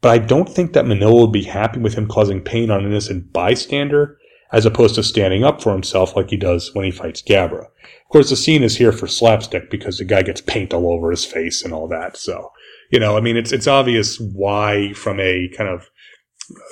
[0.00, 2.90] But I don't think that Manoa would be happy with him causing pain on an
[2.90, 4.18] innocent bystander,
[4.52, 7.66] as opposed to standing up for himself like he does when he fights Gabara.
[7.66, 11.10] Of course, the scene is here for slapstick because the guy gets paint all over
[11.10, 12.16] his face and all that.
[12.16, 12.50] So,
[12.90, 15.88] you know, I mean, it's it's obvious why, from a kind of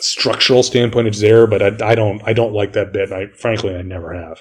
[0.01, 3.13] structural standpoint, it's there, but I, I don't I don't like that bit.
[3.13, 4.41] I frankly I never have.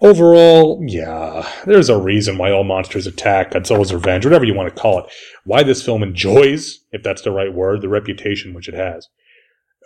[0.00, 4.80] Overall, yeah, there's a reason why all monsters attack, Godzilla's revenge, whatever you want to
[4.80, 5.06] call it.
[5.44, 9.08] Why this film enjoys, if that's the right word, the reputation which it has.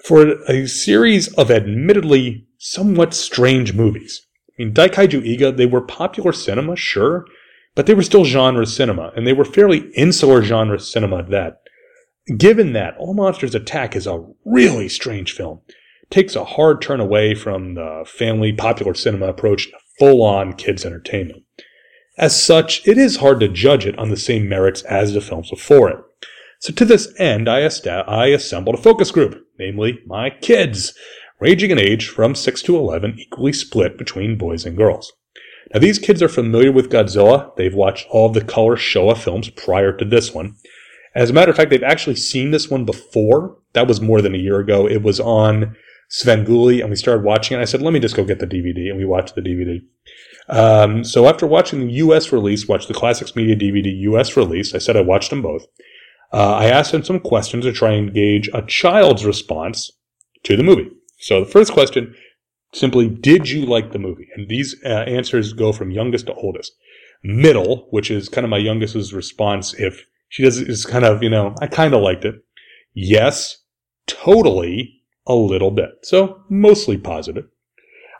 [0.04, 4.26] For a series of admittedly somewhat strange movies.
[4.50, 7.24] I mean, Daikaiju eiga, they were popular cinema, sure,
[7.74, 11.60] but they were still genre cinema, and they were fairly insular genre cinema at that.
[12.36, 15.60] Given that, All Monsters Attack is a really strange film.
[16.10, 21.42] takes a hard turn away from the family popular cinema approach full on kids entertainment.
[22.16, 25.50] As such, it is hard to judge it on the same merits as the films
[25.50, 25.98] before it.
[26.60, 30.94] So to this end, I, est- I assembled a focus group, namely my kids,
[31.40, 35.12] ranging in age from 6 to 11, equally split between boys and girls.
[35.72, 37.54] Now these kids are familiar with Godzilla.
[37.56, 40.56] They've watched all of the color Showa films prior to this one.
[41.14, 43.56] As a matter of fact, they've actually seen this one before.
[43.72, 44.86] That was more than a year ago.
[44.86, 45.76] It was on
[46.08, 47.60] Sven Svengoolie, and we started watching it.
[47.60, 49.80] I said, let me just go get the DVD, and we watched the DVD.
[50.48, 52.32] Um, so after watching the U.S.
[52.32, 54.36] release, watched the Classics Media DVD U.S.
[54.36, 55.66] release, I said I watched them both.
[56.32, 59.90] Uh, I asked them some questions to try and gauge a child's response
[60.44, 60.90] to the movie.
[61.18, 62.14] So the first question,
[62.72, 64.28] simply, did you like the movie?
[64.36, 66.72] And these uh, answers go from youngest to oldest.
[67.24, 71.30] Middle, which is kind of my youngest's response if she does is kind of, you
[71.30, 72.36] know, I kind of liked it.
[72.94, 73.58] Yes,
[74.06, 75.90] totally, a little bit.
[76.02, 77.46] So mostly positive.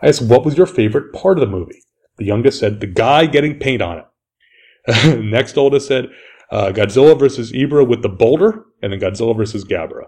[0.03, 1.83] I asked, what was your favorite part of the movie?
[2.17, 5.21] The youngest said, the guy getting paint on it.
[5.25, 6.09] Next oldest said,
[6.51, 10.07] uh, Godzilla versus Ebirah with the boulder, and then Godzilla versus Gabara.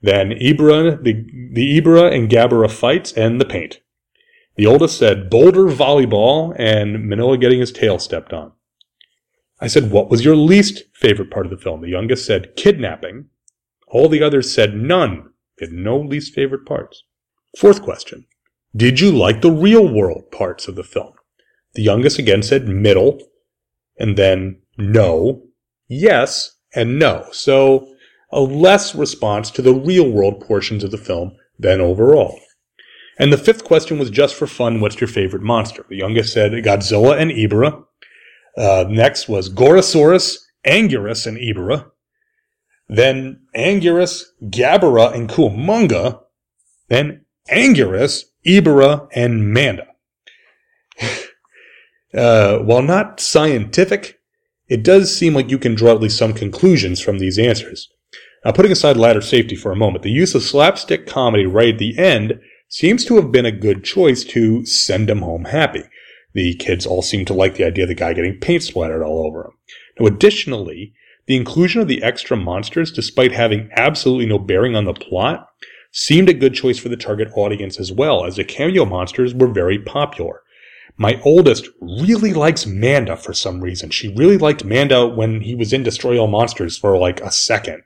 [0.00, 3.80] Then Ebirah, the, the Ebirah and Gabara fights and the paint.
[4.56, 8.52] The oldest said boulder volleyball and Manoa getting his tail stepped on.
[9.60, 11.80] I said, what was your least favorite part of the film?
[11.80, 13.26] The youngest said kidnapping.
[13.88, 15.30] All the others said none.
[15.58, 17.04] They had no least favorite parts.
[17.58, 18.26] Fourth question.
[18.74, 21.14] Did you like the real world parts of the film?
[21.74, 23.18] The youngest again said middle,
[23.98, 25.46] and then no,
[25.88, 27.26] yes, and no.
[27.32, 27.94] So
[28.30, 32.38] a less response to the real world portions of the film than overall.
[33.18, 35.86] And the fifth question was just for fun, what's your favorite monster?
[35.88, 37.84] The youngest said Godzilla and Ebirah.
[38.58, 41.90] Uh, next was Gorosaurus, Anguirus, and Ebirah.
[42.88, 46.20] Then Anguirus, Gabara, and Kumonga.
[46.88, 49.86] Then Anguirus, Ebirah, and Manda.
[52.14, 54.20] uh, while not scientific,
[54.68, 57.88] it does seem like you can draw at least some conclusions from these answers.
[58.46, 61.80] Now, putting aside ladder safety for a moment, the use of slapstick comedy right at
[61.80, 62.38] the end
[62.68, 65.82] seems to have been a good choice to send them home happy.
[66.32, 69.26] The kids all seem to like the idea of the guy getting paint splattered all
[69.26, 69.50] over him.
[69.98, 70.94] Now, additionally,
[71.26, 75.48] the inclusion of the extra monsters, despite having absolutely no bearing on the plot,
[75.90, 79.48] seemed a good choice for the target audience as well, as the cameo monsters were
[79.48, 80.42] very popular.
[80.96, 83.90] My oldest really likes Manda for some reason.
[83.90, 87.82] She really liked Manda when he was in Destroy All Monsters for like a second.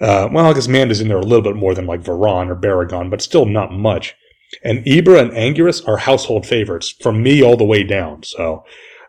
[0.00, 2.56] Uh, well, I guess Manda's in there a little bit more than like Varan or
[2.56, 4.14] Baragon, but still not much.
[4.62, 8.22] And Ebirah and Anguirus are household favorites from me all the way down.
[8.22, 8.64] So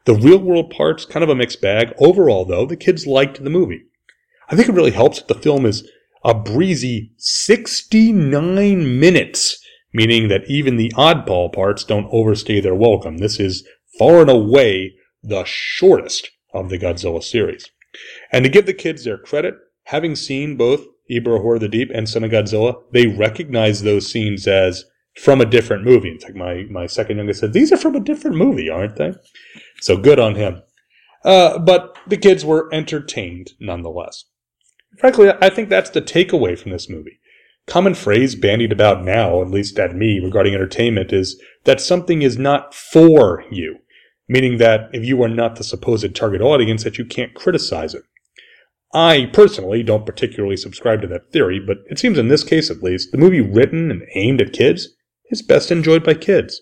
[0.05, 1.93] the real world part's kind of a mixed bag.
[1.99, 3.83] Overall, though, the kids liked the movie.
[4.49, 5.87] I think it really helps that the film is
[6.23, 9.63] a breezy 69 minutes,
[9.93, 13.17] meaning that even the oddball parts don't overstay their welcome.
[13.17, 13.67] This is
[13.97, 17.69] far and away the shortest of the Godzilla series.
[18.31, 19.55] And to give the kids their credit,
[19.89, 24.47] having seen both Ebirah Horror the Deep and Son of Godzilla, they recognize those scenes
[24.47, 24.85] as
[25.17, 26.11] from a different movie.
[26.11, 29.13] In fact, my, my second youngest said, These are from a different movie, aren't they?
[29.81, 30.61] So good on him.
[31.25, 34.25] Uh, but the kids were entertained nonetheless.
[34.99, 37.19] Frankly, I think that's the takeaway from this movie.
[37.65, 42.37] Common phrase bandied about now, at least at me, regarding entertainment is that something is
[42.37, 43.77] not for you,
[44.27, 48.03] meaning that if you are not the supposed target audience, that you can't criticize it.
[48.93, 52.81] I personally don't particularly subscribe to that theory, but it seems in this case at
[52.81, 54.89] least, the movie written and aimed at kids
[55.29, 56.61] is best enjoyed by kids.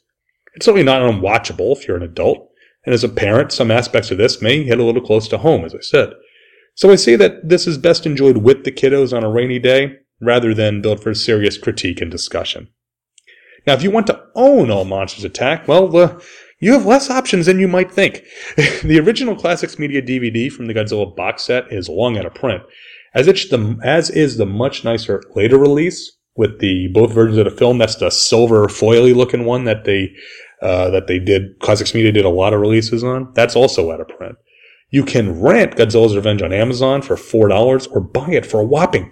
[0.55, 2.49] It's certainly not unwatchable if you're an adult,
[2.85, 5.63] and as a parent, some aspects of this may hit a little close to home,
[5.63, 6.13] as I said.
[6.75, 9.97] So I say that this is best enjoyed with the kiddos on a rainy day,
[10.19, 12.69] rather than built for serious critique and discussion.
[13.65, 16.19] Now, if you want to own All Monsters Attack, well, uh,
[16.59, 18.23] you have less options than you might think.
[18.83, 22.63] the original Classics Media DVD from the Godzilla box set is long out of print,
[23.13, 27.45] as, it's the, as is the much nicer later release with the both versions of
[27.45, 27.77] the film.
[27.77, 30.13] That's the silver foily looking one that they
[30.61, 31.59] uh, that they did.
[31.59, 33.31] Classics Media did a lot of releases on.
[33.33, 34.35] That's also out of print.
[34.89, 39.11] You can rent Godzilla's Revenge on Amazon for $4 or buy it for a whopping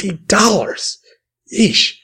[0.00, 0.96] $20.
[1.56, 1.94] Yeesh.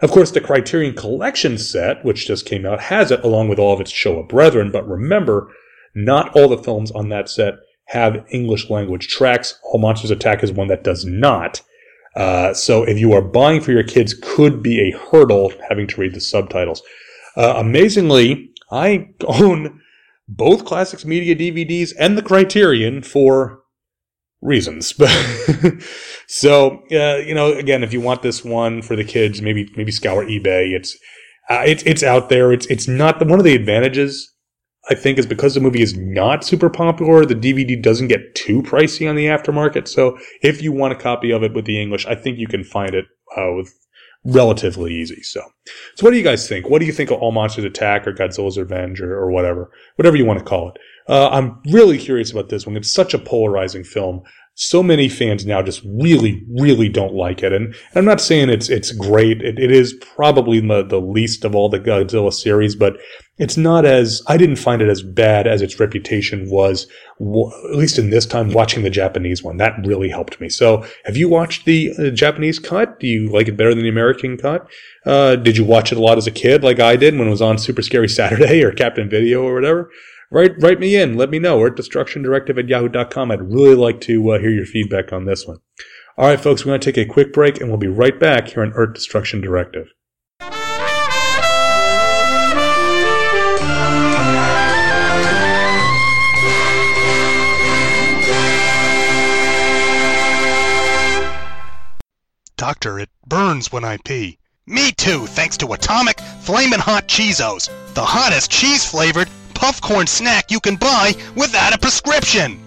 [0.00, 3.74] Of course, the Criterion Collection set, which just came out, has it along with all
[3.74, 5.52] of its Showa brethren, but remember,
[5.94, 7.54] not all the films on that set
[7.86, 9.58] have English language tracks.
[9.64, 11.62] All Monsters Attack is one that does not.
[12.14, 16.00] Uh, so if you are buying for your kids, could be a hurdle having to
[16.00, 16.82] read the subtitles.
[17.36, 19.80] Uh, amazingly, I own
[20.28, 23.57] both Classics Media DVDs and the Criterion for
[24.40, 24.92] reasons.
[24.98, 25.82] But
[26.26, 29.92] so, uh, you know, again, if you want this one for the kids, maybe maybe
[29.92, 30.74] scour eBay.
[30.74, 30.96] It's
[31.48, 32.52] uh, it's it's out there.
[32.52, 34.34] It's it's not the, one of the advantages.
[34.90, 37.26] I think is because the movie is not super popular.
[37.26, 39.86] The DVD doesn't get too pricey on the aftermarket.
[39.86, 42.64] So if you want a copy of it with the English, I think you can
[42.64, 43.04] find it
[43.36, 43.74] uh, with
[44.24, 45.22] relatively easy.
[45.22, 45.42] So,
[45.94, 46.68] so what do you guys think?
[46.68, 50.16] What do you think of All Monsters Attack or Godzilla's Revenge or, or whatever, whatever
[50.16, 50.78] you want to call it?
[51.08, 52.76] Uh, I'm really curious about this one.
[52.76, 54.22] It's such a polarizing film.
[54.54, 57.52] So many fans now just really, really don't like it.
[57.52, 59.40] And I'm not saying it's it's great.
[59.40, 62.96] it, it is probably the, the least of all the Godzilla series, but
[63.38, 66.88] it's not as I didn't find it as bad as its reputation was.
[67.20, 70.48] At least in this time, watching the Japanese one, that really helped me.
[70.48, 72.98] So, have you watched the uh, Japanese cut?
[72.98, 74.68] Do you like it better than the American cut?
[75.06, 77.30] Uh, did you watch it a lot as a kid, like I did when it
[77.30, 79.88] was on Super Scary Saturday or Captain Video or whatever?
[80.30, 81.16] Write write me in.
[81.16, 81.58] Let me know.
[81.58, 83.30] We're at destructiondirective at yahoo.com.
[83.30, 85.58] I'd really like to uh, hear your feedback on this one.
[86.18, 88.48] All right, folks, we're going to take a quick break, and we'll be right back
[88.48, 89.88] here on Earth Destruction Directive.
[102.56, 104.38] Doctor, it burns when I pee.
[104.66, 109.28] Me too, thanks to Atomic Flamin' Hot Cheezos, the hottest cheese flavored
[109.58, 112.60] puffcorn snack you can buy without a prescription.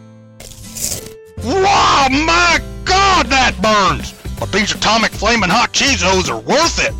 [1.38, 4.14] Wow, my God, that burns!
[4.38, 6.94] But these Atomic Flamin' Hot Cheezos are worth it.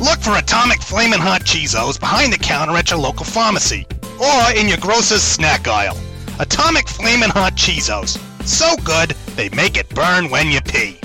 [0.00, 3.86] Look for Atomic Flamin' Hot Cheezos behind the counter at your local pharmacy
[4.18, 5.98] or in your grocer's snack aisle.
[6.40, 8.18] Atomic Flamin' Hot Cheezos.
[8.46, 10.98] So good, they make it burn when you pee.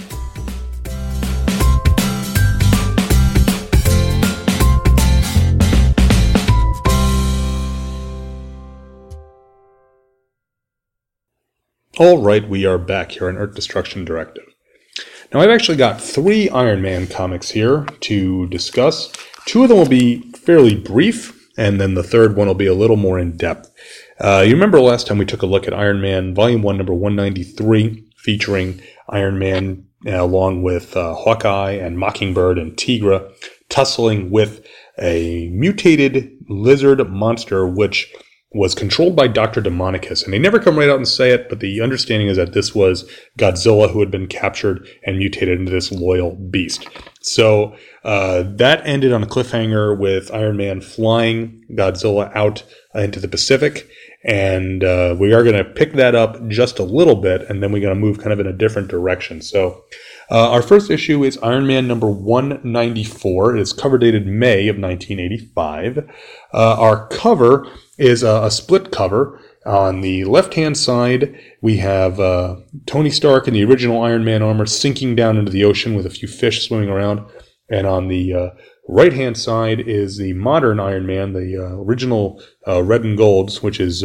[11.99, 14.45] All right, we are back here on Earth Destruction Directive.
[15.33, 19.11] Now, I've actually got three Iron Man comics here to discuss.
[19.45, 22.73] Two of them will be fairly brief, and then the third one will be a
[22.73, 23.69] little more in depth.
[24.17, 26.93] Uh, you remember last time we took a look at Iron Man Volume 1, number
[26.93, 33.29] 193, featuring Iron Man uh, along with uh, Hawkeye and Mockingbird and Tigra
[33.67, 34.65] tussling with
[34.97, 38.09] a mutated lizard monster, which
[38.51, 39.61] was controlled by Dr.
[39.61, 40.23] Demonicus.
[40.23, 42.73] And they never come right out and say it, but the understanding is that this
[42.73, 46.87] was Godzilla who had been captured and mutated into this loyal beast.
[47.21, 52.63] So uh, that ended on a cliffhanger with Iron Man flying Godzilla out
[52.95, 53.87] into the Pacific.
[54.23, 57.71] And uh, we are going to pick that up just a little bit, and then
[57.71, 59.41] we're going to move kind of in a different direction.
[59.41, 59.85] So
[60.31, 63.55] uh, our first issue is Iron Man number 194.
[63.55, 65.97] It is cover dated May of 1985.
[66.53, 67.67] Uh, our cover
[67.97, 69.39] is a, a, split cover.
[69.65, 74.41] On the left hand side, we have uh, Tony Stark in the original Iron Man
[74.41, 77.27] armor sinking down into the ocean with a few fish swimming around.
[77.69, 78.49] And on the uh,
[78.87, 83.61] right hand side is the modern Iron Man, the uh, original uh, red and golds,
[83.61, 84.03] which is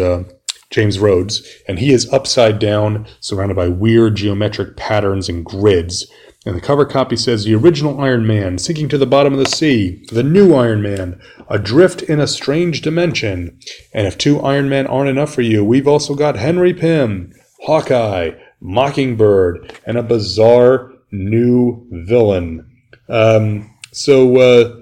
[0.75, 6.11] James Rhodes, and he is upside down, surrounded by weird geometric patterns and grids.
[6.45, 9.47] And the cover copy says the original Iron Man sinking to the bottom of the
[9.47, 13.57] sea, the new Iron Man adrift in a strange dimension.
[13.93, 18.33] And if two Iron Men aren't enough for you, we've also got Henry Pym, Hawkeye,
[18.61, 22.68] Mockingbird, and a bizarre new villain.
[23.09, 24.81] Um, so, uh,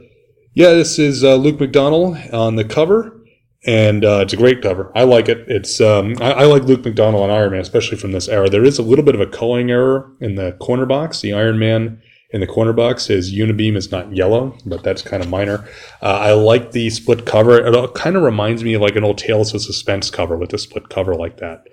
[0.55, 3.22] yeah, this is uh, Luke McDonnell on the cover
[3.65, 4.91] and uh, it's a great cover.
[4.95, 5.45] I like it.
[5.49, 8.51] It's um, I, I, like Luke McDonnell and Iron Man, especially from this era.
[8.51, 11.21] There is a little bit of a coloring error in the corner box.
[11.21, 12.03] The Iron Man
[12.33, 15.69] in the corner box, his unibeam is not yellow, but that's kind of minor.
[16.01, 17.59] Uh, I like the split cover.
[17.65, 20.59] It kind of reminds me of like an old Tales of Suspense cover with a
[20.59, 21.67] split cover like that.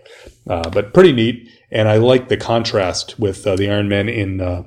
[0.48, 1.50] Uh, but pretty neat.
[1.72, 4.64] And I like the contrast with uh, the Iron Man in uh,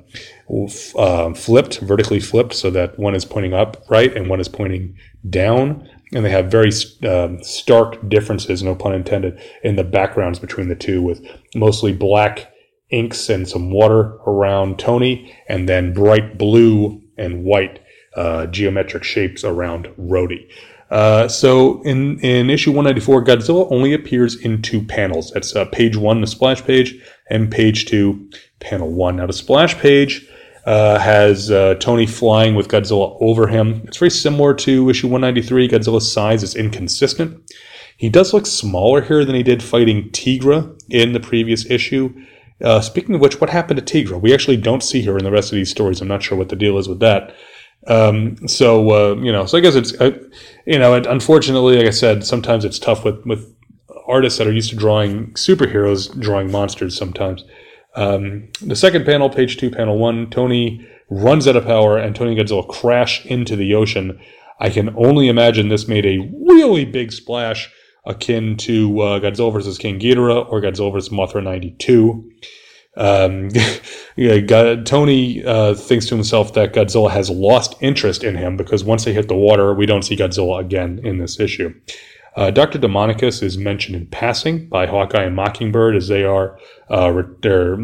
[0.97, 4.97] uh, flipped, vertically flipped, so that one is pointing up, right, and one is pointing
[5.29, 6.71] down and they have very
[7.07, 12.51] um, stark differences, no pun intended, in the backgrounds between the two, with mostly black
[12.89, 17.79] inks and some water around Tony, and then bright blue and white
[18.15, 20.47] uh, geometric shapes around Rhodey.
[20.91, 25.31] Uh, so in, in issue 194, Godzilla only appears in two panels.
[25.31, 26.95] That's uh, page one, the splash page,
[27.31, 29.15] and page two, panel one.
[29.15, 30.27] Now the splash page
[30.65, 33.81] uh, has uh, Tony flying with Godzilla over him.
[33.85, 35.67] It's very similar to issue 193.
[35.67, 37.51] Godzilla's size is inconsistent.
[37.97, 42.13] He does look smaller here than he did fighting Tigra in the previous issue.
[42.61, 44.19] Uh, speaking of which, what happened to Tigra?
[44.19, 46.01] We actually don't see her in the rest of these stories.
[46.01, 47.35] I'm not sure what the deal is with that.
[47.87, 50.17] Um, so uh, you know, so I guess it's uh,
[50.65, 53.53] you know, unfortunately, like I said, sometimes it's tough with with
[54.07, 57.43] artists that are used to drawing superheroes drawing monsters sometimes.
[57.95, 62.37] Um, the second panel, page two, panel one, Tony runs out of power and Tony
[62.37, 64.19] and Godzilla crash into the ocean.
[64.59, 67.71] I can only imagine this made a really big splash
[68.05, 69.77] akin to uh, Godzilla vs.
[69.77, 71.09] King Ghidorah or Godzilla vs.
[71.09, 72.31] Mothra 92.
[72.95, 73.49] Um,
[74.15, 78.83] yeah, God, Tony uh, thinks to himself that Godzilla has lost interest in him because
[78.83, 81.73] once they hit the water, we don't see Godzilla again in this issue.
[82.35, 82.79] Uh, Dr.
[82.79, 86.57] Demonicus is mentioned in passing by Hawkeye and Mockingbird as they are
[86.89, 87.77] uh, they're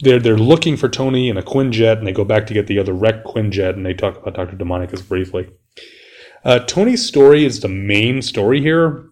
[0.00, 2.78] they're they're looking for Tony in a Quinjet, and they go back to get the
[2.78, 4.56] other wrecked Quinjet, and they talk about Dr.
[4.56, 5.48] Demonicus briefly.
[6.44, 9.08] Uh, Tony's story is the main story here,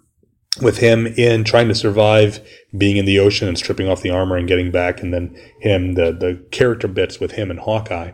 [0.60, 4.36] with him in trying to survive being in the ocean and stripping off the armor
[4.36, 8.12] and getting back, and then him the the character bits with him and Hawkeye.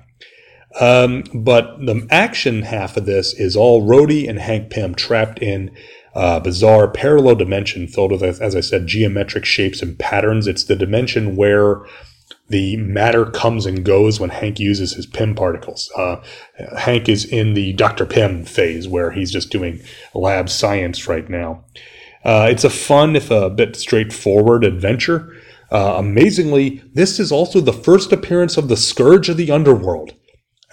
[0.80, 5.74] Um, but the action half of this is all Rhodey and Hank Pym trapped in
[6.18, 10.48] uh, bizarre parallel dimension filled with, as I said, geometric shapes and patterns.
[10.48, 11.86] It's the dimension where
[12.48, 15.92] the matter comes and goes when Hank uses his Pym particles.
[15.96, 16.16] Uh,
[16.76, 18.04] Hank is in the Dr.
[18.04, 19.80] Pym phase where he's just doing
[20.12, 21.62] lab science right now.
[22.24, 25.32] Uh, it's a fun, if a bit straightforward adventure.
[25.70, 30.14] Uh, amazingly, this is also the first appearance of the Scourge of the Underworld,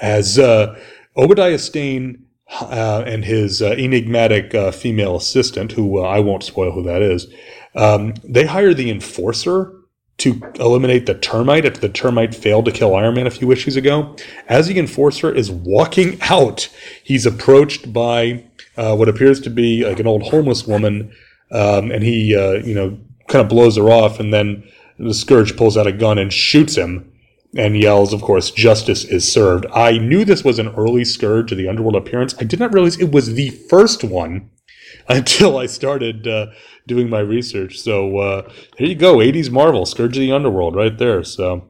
[0.01, 0.75] as uh,
[1.15, 6.71] Obadiah Stane uh, and his uh, enigmatic uh, female assistant, who uh, I won't spoil
[6.71, 7.27] who that is,
[7.75, 9.73] um, they hire the enforcer
[10.17, 13.75] to eliminate the termite after the termite failed to kill Iron Man a few issues
[13.75, 14.15] ago.
[14.47, 16.69] As the enforcer is walking out,
[17.03, 18.45] he's approached by
[18.77, 21.13] uh, what appears to be like an old homeless woman,
[21.51, 24.63] um, and he, uh, you know, kind of blows her off, and then
[24.97, 27.11] the Scourge pulls out a gun and shoots him
[27.55, 29.65] and yells, of course, justice is served.
[29.73, 32.35] I knew this was an early Scourge of the Underworld appearance.
[32.39, 34.49] I did not realize it was the first one
[35.07, 36.47] until I started uh,
[36.87, 37.79] doing my research.
[37.79, 41.23] So uh, there you go, 80s Marvel, Scourge of the Underworld, right there.
[41.23, 41.67] So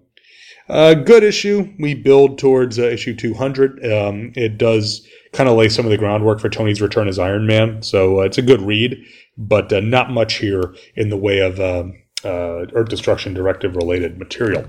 [0.68, 1.74] uh, good issue.
[1.80, 3.86] We build towards uh, issue 200.
[3.86, 7.46] Um, it does kind of lay some of the groundwork for Tony's return as Iron
[7.46, 7.84] Man.
[7.84, 8.98] So uh, it's a good read,
[9.38, 14.68] but uh, not much here in the way of um, Earth Destruction Directive related material.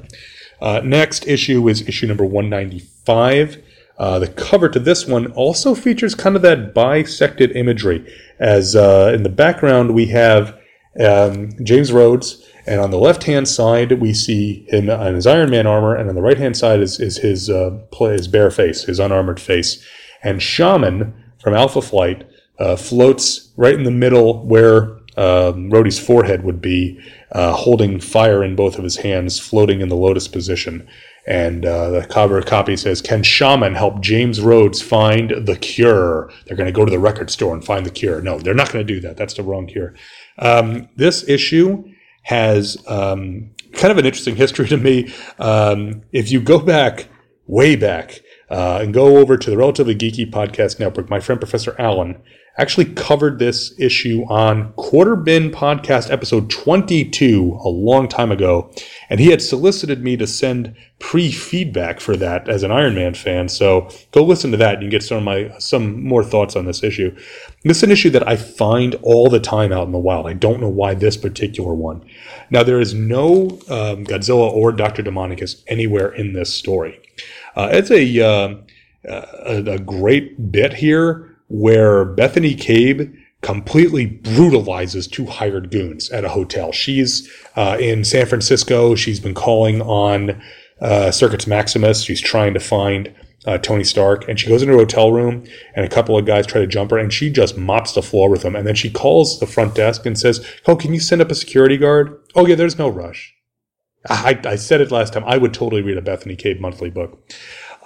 [0.60, 3.62] Uh, next issue is issue number 195.
[3.98, 8.06] Uh, the cover to this one also features kind of that bisected imagery,
[8.38, 10.58] as uh, in the background we have
[11.00, 15.50] um, James Rhodes, and on the left hand side we see him on his Iron
[15.50, 18.84] Man armor, and on the right hand side is, is his, uh, his bare face,
[18.84, 19.84] his unarmored face.
[20.22, 22.28] And Shaman from Alpha Flight
[22.58, 27.00] uh, floats right in the middle where um, Rhodey's forehead would be
[27.32, 30.88] uh, holding fire in both of his hands, floating in the lotus position.
[31.26, 36.30] And uh, the cover copy says, Can Shaman help James Rhodes find the cure?
[36.46, 38.22] They're going to go to the record store and find the cure.
[38.22, 39.16] No, they're not going to do that.
[39.16, 39.94] That's the wrong cure.
[40.38, 41.84] Um, this issue
[42.22, 45.12] has um, kind of an interesting history to me.
[45.38, 47.08] Um, if you go back,
[47.46, 51.74] way back, uh, and go over to the Relatively Geeky Podcast Network, my friend Professor
[51.78, 52.22] Allen
[52.58, 58.70] actually covered this issue on Quarter Bin Podcast episode 22 a long time ago,
[59.10, 63.48] and he had solicited me to send pre-feedback for that as an Iron Man fan.
[63.48, 66.64] So go listen to that, and you get some of my some more thoughts on
[66.64, 67.14] this issue.
[67.64, 70.26] This is an issue that I find all the time out in the wild.
[70.26, 72.08] I don't know why this particular one.
[72.50, 77.00] Now there is no um, Godzilla or Doctor Demonicus anywhere in this story.
[77.54, 78.54] Uh, it's a, uh,
[79.04, 83.12] a a great bit here where Bethany Cabe
[83.42, 86.72] completely brutalizes two hired goons at a hotel.
[86.72, 88.94] She's uh, in San Francisco.
[88.94, 90.42] She's been calling on
[90.80, 92.02] uh, Circuits Maximus.
[92.02, 93.14] She's trying to find
[93.46, 95.44] uh, Tony Stark, and she goes into a hotel room,
[95.74, 98.28] and a couple of guys try to jump her, and she just mops the floor
[98.28, 98.56] with them.
[98.56, 101.34] And then she calls the front desk and says, "Oh, can you send up a
[101.34, 103.34] security guard?" Oh yeah, there's no rush.
[104.08, 105.24] I, I said it last time.
[105.24, 107.32] I would totally read a Bethany Cabe monthly book.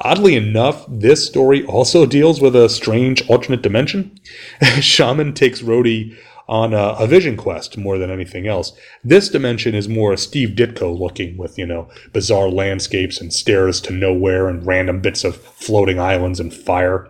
[0.03, 4.19] Oddly enough, this story also deals with a strange alternate dimension.
[4.81, 6.17] Shaman takes Rhodey
[6.49, 8.73] on a, a, vision quest more than anything else.
[9.05, 13.81] This dimension is more a Steve Ditko looking with, you know, bizarre landscapes and stairs
[13.83, 17.09] to nowhere and random bits of floating islands and fire.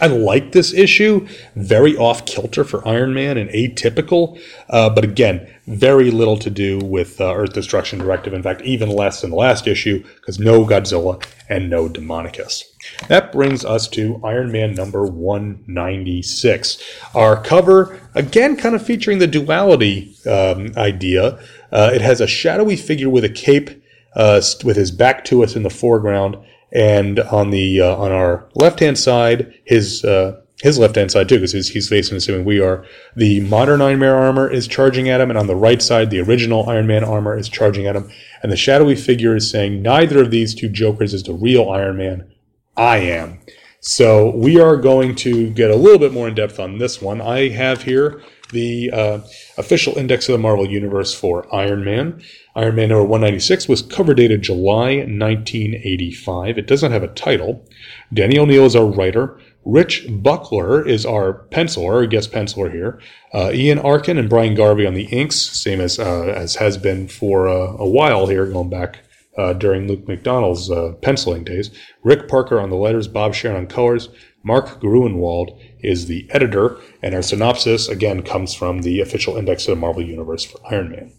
[0.00, 1.26] I like this issue.
[1.54, 4.40] Very off kilter for Iron Man and atypical.
[4.68, 8.32] Uh, but again, very little to do with uh, Earth Destruction Directive.
[8.32, 12.62] In fact, even less than the last issue because no Godzilla and no Demonicus.
[13.08, 16.82] That brings us to Iron Man number 196.
[17.14, 21.38] Our cover, again, kind of featuring the duality um, idea.
[21.72, 23.70] Uh, it has a shadowy figure with a cape
[24.14, 26.36] uh, with his back to us in the foreground
[26.72, 31.28] and on the uh, on our left hand side, his uh, his left hand side
[31.28, 32.84] too, because he's, he's facing assuming we are.
[33.16, 36.20] The modern Iron Man armor is charging at him, and on the right side, the
[36.20, 38.10] original Iron Man armor is charging at him.
[38.42, 41.96] And the shadowy figure is saying, "Neither of these two Jokers is the real Iron
[41.96, 42.30] Man.
[42.76, 43.40] I am."
[43.80, 47.20] So we are going to get a little bit more in depth on this one.
[47.20, 48.20] I have here
[48.50, 49.20] the uh,
[49.56, 52.20] official index of the Marvel Universe for Iron Man.
[52.58, 56.58] Iron Man number 196 was cover dated July 1985.
[56.58, 57.64] It doesn't have a title.
[58.12, 59.38] Danny O'Neil is our writer.
[59.64, 63.00] Rich Buckler is our penciler, or guest penciler here.
[63.32, 67.06] Uh, Ian Akin and Brian Garvey on the inks, same as uh, as has been
[67.06, 69.04] for uh, a while here, going back
[69.36, 71.70] uh, during Luke McDonnell's uh, penciling days.
[72.02, 74.08] Rick Parker on the letters, Bob Sharen on colors.
[74.42, 79.76] Mark Gruenwald is the editor, and our synopsis again comes from the official index of
[79.76, 81.12] the Marvel Universe for Iron Man.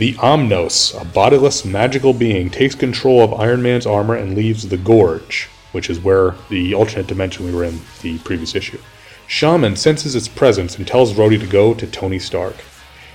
[0.00, 4.78] The Omnos, a bodiless magical being, takes control of Iron Man's armor and leaves the
[4.78, 8.78] Gorge, which is where the alternate dimension we were in the previous issue.
[9.26, 12.56] Shaman senses its presence and tells Rhodey to go to Tony Stark.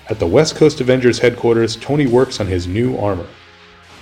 [0.10, 3.30] At the West Coast Avengers headquarters, Tony works on his new armor.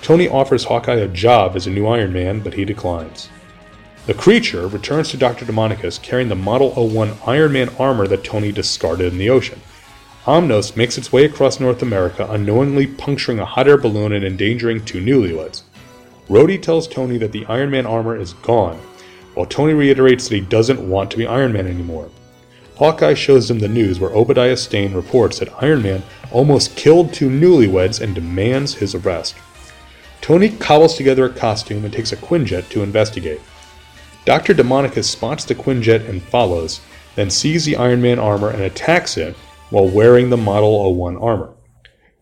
[0.02, 3.30] Tony offers Hawkeye a job as a new Iron Man, but he declines.
[4.08, 5.46] The creature returns to Dr.
[5.46, 9.62] Demonicus carrying the Model 01 Iron Man armor that Tony discarded in the ocean.
[10.26, 14.84] Omnos makes its way across North America, unknowingly puncturing a hot air balloon and endangering
[14.86, 15.64] two newlyweds.
[16.30, 18.78] Rhodey tells Tony that the Iron Man armor is gone,
[19.34, 22.10] while Tony reiterates that he doesn't want to be Iron Man anymore.
[22.78, 27.30] Hawkeye shows them the news where Obadiah Stane reports that Iron Man almost killed two
[27.30, 29.36] newlyweds and demands his arrest.
[30.22, 33.42] Tony cobbles together a costume and takes a Quinjet to investigate.
[34.24, 34.54] Dr.
[34.54, 36.80] Demonicus spots the Quinjet and follows,
[37.16, 39.36] then sees the Iron Man armor and attacks it
[39.70, 41.54] while wearing the Model 01 armor.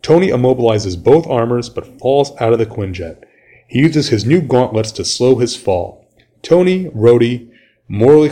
[0.01, 3.23] Tony immobilizes both armors but falls out of the Quinjet.
[3.67, 6.07] He uses his new gauntlets to slow his fall.
[6.41, 7.49] Tony, Rhodey,
[7.87, 8.29] Morley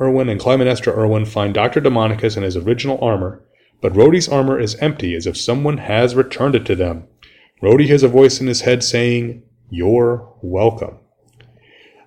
[0.00, 1.80] Erwin, and Clytemnestra Erwin find Dr.
[1.80, 3.42] Demonicus in his original armor,
[3.80, 7.04] but Rhodey's armor is empty as if someone has returned it to them.
[7.62, 10.98] Rhodey hears a voice in his head saying, You're welcome.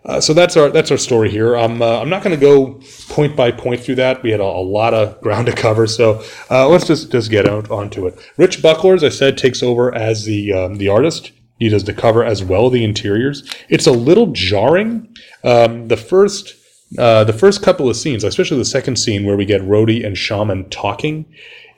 [0.06, 1.56] Uh, so that's our that's our story here.
[1.56, 4.24] I'm uh, I'm not going to go point by point through that.
[4.24, 7.48] We had a, a lot of ground to cover, so uh, let's just just get
[7.48, 8.18] out onto it.
[8.38, 11.32] Rich Buckler, as I said, takes over as the um, the artist.
[11.60, 13.50] He does the cover as well, the interiors.
[13.68, 15.14] It's a little jarring.
[15.44, 16.56] Um, the first
[16.98, 20.18] uh, the first couple of scenes, especially the second scene where we get Rhodey and
[20.18, 21.26] Shaman talking,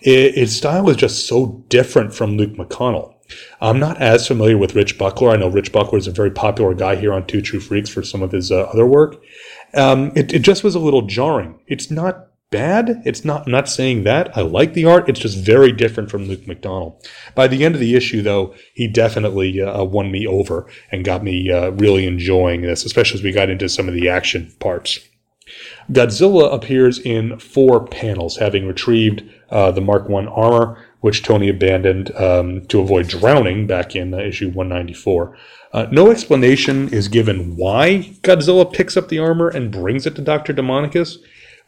[0.02, 3.16] it, its style is just so different from Luke McDonnell.
[3.62, 5.30] I'm not as familiar with Rich Buckler.
[5.30, 8.04] I know Rich Buckler is a very popular guy here on Two True Freaks for
[8.04, 9.22] some of his uh, other work.
[9.74, 11.60] Um, it, it just was a little jarring.
[11.68, 13.02] It's not bad.
[13.06, 14.38] It's not, I'm not saying that.
[14.38, 15.08] I like the art.
[15.10, 17.02] It's just very different from Luke McDonnell.
[17.34, 21.24] By the end of the issue, though, he definitely uh, won me over and got
[21.24, 25.00] me uh, really enjoying this, especially as we got into some of the action parts.
[25.92, 32.16] Godzilla appears in four panels, having retrieved uh, the Mark I armor, which Tony abandoned
[32.16, 35.38] um, to avoid drowning back in uh, issue 194.
[35.74, 40.22] Uh, no explanation is given why Godzilla picks up the armor and brings it to
[40.22, 40.54] Dr.
[40.54, 41.18] Demonicus,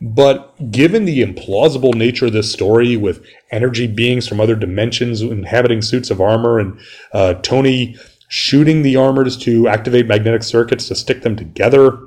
[0.01, 5.81] but given the implausible nature of this story with energy beings from other dimensions inhabiting
[5.81, 6.80] suits of armor and
[7.14, 7.95] uh, Tony
[8.27, 11.99] shooting the armors to activate magnetic circuits to stick them together,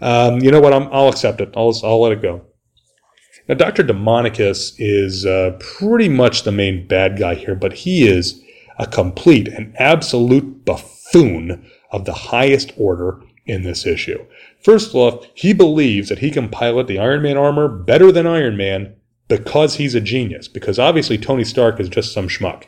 [0.00, 0.72] um, you know what?
[0.72, 1.52] i will accept it.
[1.56, 2.44] I'll, I'll let it go.
[3.48, 3.82] Now, Dr.
[3.82, 8.42] Demonicus is uh, pretty much the main bad guy here, but he is
[8.78, 14.24] a complete and absolute buffoon of the highest order in this issue.
[14.60, 18.56] First off, he believes that he can pilot the Iron Man armor better than Iron
[18.56, 18.96] Man
[19.28, 22.64] because he's a genius, because obviously Tony Stark is just some schmuck.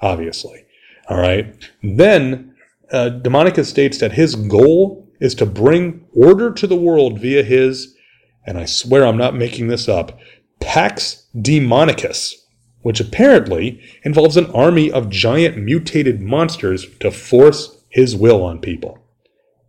[0.00, 0.64] Obviously.
[1.08, 1.54] All right.
[1.82, 2.54] Then,
[2.92, 7.96] uh, Demonicus states that his goal is to bring order to the world via his,
[8.48, 10.18] and I swear I'm not making this up,
[10.58, 12.32] Pax Demonicus,
[12.80, 19.00] which apparently involves an army of giant mutated monsters to force his will on people.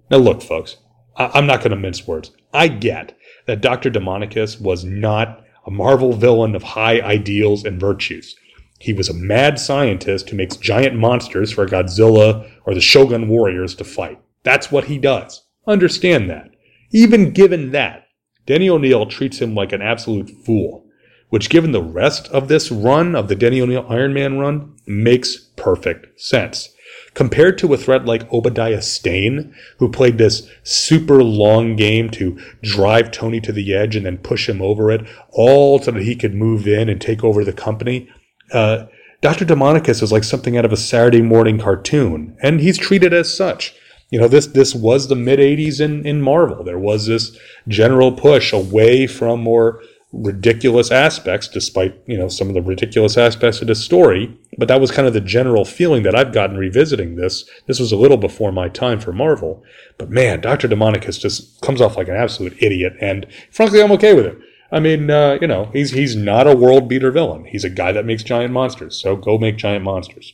[0.10, 0.78] Now, look, folks,
[1.18, 2.32] I- am not going to mince words.
[2.54, 3.92] I get that Dr.
[3.92, 8.34] Demonicus was not a Marvel villain of high ideals and virtues.
[8.80, 13.76] He was a mad scientist who makes giant monsters for Godzilla or the Shogun warriors
[13.76, 14.22] to fight.
[14.44, 15.44] That's what he does.
[15.68, 16.52] Understand that.
[16.92, 18.06] Even given that,
[18.50, 20.84] Denny O'Neil treats him like an absolute fool,
[21.30, 25.38] which, given the rest of this run, of the Denny O'Neil Iron Man run, makes
[25.56, 26.70] perfect sense
[27.14, 33.12] compared to a threat like Obadiah Stane, who played this super long game to drive
[33.12, 36.34] Tony to the edge and then push him over it, all so that he could
[36.34, 38.10] move in and take over the company.
[38.52, 38.86] Uh,
[39.22, 39.46] Dr.
[39.46, 43.76] Demonicus is like something out of a Saturday morning cartoon, and he's treated as such.
[44.10, 46.64] You know, this this was the mid '80s in in Marvel.
[46.64, 47.38] There was this
[47.68, 49.82] general push away from more
[50.12, 54.36] ridiculous aspects, despite you know some of the ridiculous aspects of this story.
[54.58, 57.48] But that was kind of the general feeling that I've gotten revisiting this.
[57.68, 59.64] This was a little before my time for Marvel,
[59.98, 64.14] but man, Doctor Demonicus just comes off like an absolute idiot, and frankly, I'm okay
[64.14, 64.38] with it.
[64.72, 67.46] I mean, uh, you know, he's he's not a world beater villain.
[67.46, 69.00] He's a guy that makes giant monsters.
[69.00, 70.34] So go make giant monsters.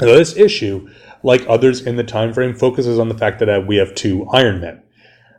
[0.00, 0.88] Now, this issue,
[1.22, 4.26] like others in the time frame, focuses on the fact that uh, we have two
[4.32, 4.82] Iron Men.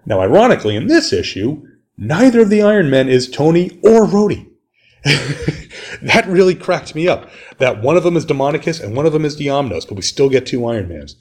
[0.05, 1.65] Now, ironically, in this issue,
[2.03, 4.47] Neither of the Iron Men is Tony or Rhodey.
[5.03, 7.29] that really cracked me up.
[7.59, 10.01] That one of them is Demonicus and one of them is the Omnos, but we
[10.01, 11.15] still get two Iron Mans.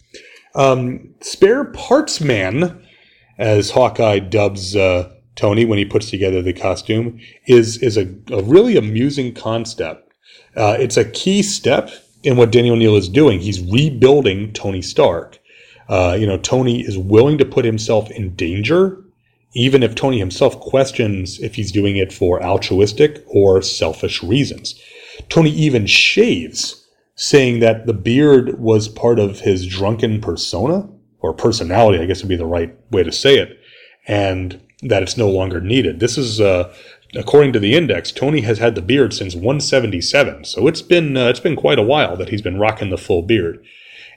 [0.54, 2.82] Um, Spare Parts Man,
[3.38, 8.42] as Hawkeye dubs uh, Tony when he puts together the costume, is is a, a
[8.42, 10.14] really amusing concept.
[10.56, 11.90] Uh, it's a key step
[12.22, 13.40] in what Danny O'Neil is doing.
[13.40, 15.38] He's rebuilding Tony Stark.
[15.88, 19.02] Uh, you know, Tony is willing to put himself in danger
[19.54, 24.80] even if Tony himself questions if he's doing it for altruistic or selfish reasons.
[25.28, 26.86] Tony even shaves,
[27.16, 30.88] saying that the beard was part of his drunken persona,
[31.18, 33.58] or personality, I guess would be the right way to say it,
[34.06, 36.00] and that it's no longer needed.
[36.00, 36.72] This is, uh,
[37.14, 41.28] according to the index, Tony has had the beard since 177, so it's been uh,
[41.28, 43.64] it's been quite a while that he's been rocking the full beard.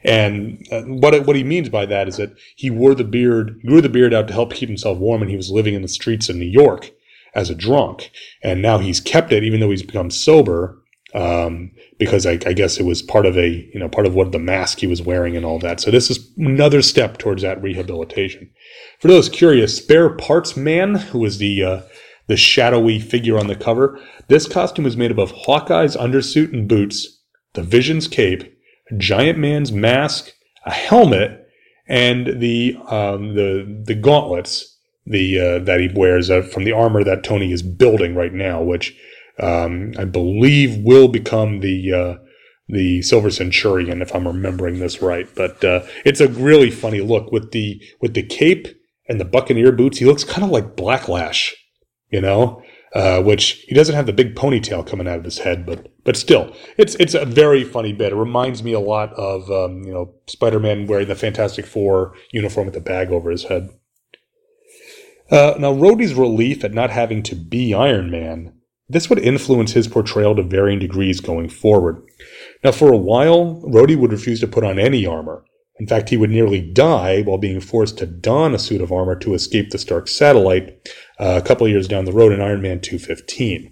[0.04, 3.82] And uh, what what he means by that is that he wore the beard, grew
[3.82, 6.30] the beard out to help keep himself warm, and he was living in the streets
[6.30, 6.92] of New York
[7.34, 8.12] as a drunk.
[8.44, 10.78] And now he's kept it, even though he's become sober,
[11.14, 14.32] um, because I, I, guess it was part of a you know part of what
[14.32, 15.80] the mask he was wearing and all that.
[15.80, 18.50] So this is another step towards that rehabilitation.
[19.00, 21.82] For those curious, Spare Parts Man, who is the uh,
[22.28, 26.68] the shadowy figure on the cover, this costume is made up of Hawkeye's undersuit and
[26.68, 27.22] boots,
[27.54, 28.44] the Vision's cape,
[28.92, 30.32] a giant man's mask,
[30.66, 31.48] a helmet,
[31.88, 34.74] and the um, the the gauntlets
[35.06, 38.62] the uh, that he wears uh, from the armor that Tony is building right now,
[38.62, 38.98] which
[39.40, 42.16] um, I believe will become the uh,
[42.68, 45.28] the Silver Centurion, if I'm remembering this right.
[45.36, 48.68] But uh, it's a really funny look with the with the cape
[49.10, 49.98] and the Buccaneer boots.
[49.98, 51.52] He looks kind of like Blacklash,
[52.14, 52.64] you know
[52.94, 56.16] uh, which he doesn't have the big ponytail coming out of his head, but but
[56.16, 58.14] still, it's it's a very funny bit.
[58.14, 62.68] It reminds me a lot of um, you know Spider-Man wearing the Fantastic Four uniform
[62.68, 63.70] with the bag over his head.
[65.32, 68.54] Uh, now, Rhodey's relief at not having to be Iron Man,
[68.88, 72.04] this would influence his portrayal to varying degrees going forward.
[72.64, 75.44] Now, for a while, Rhodey would refuse to put on any armor.
[75.80, 79.16] In fact, he would nearly die while being forced to don a suit of armor
[79.16, 80.88] to escape the Stark satellite
[81.20, 83.72] uh, a couple years down the road in Iron Man 215.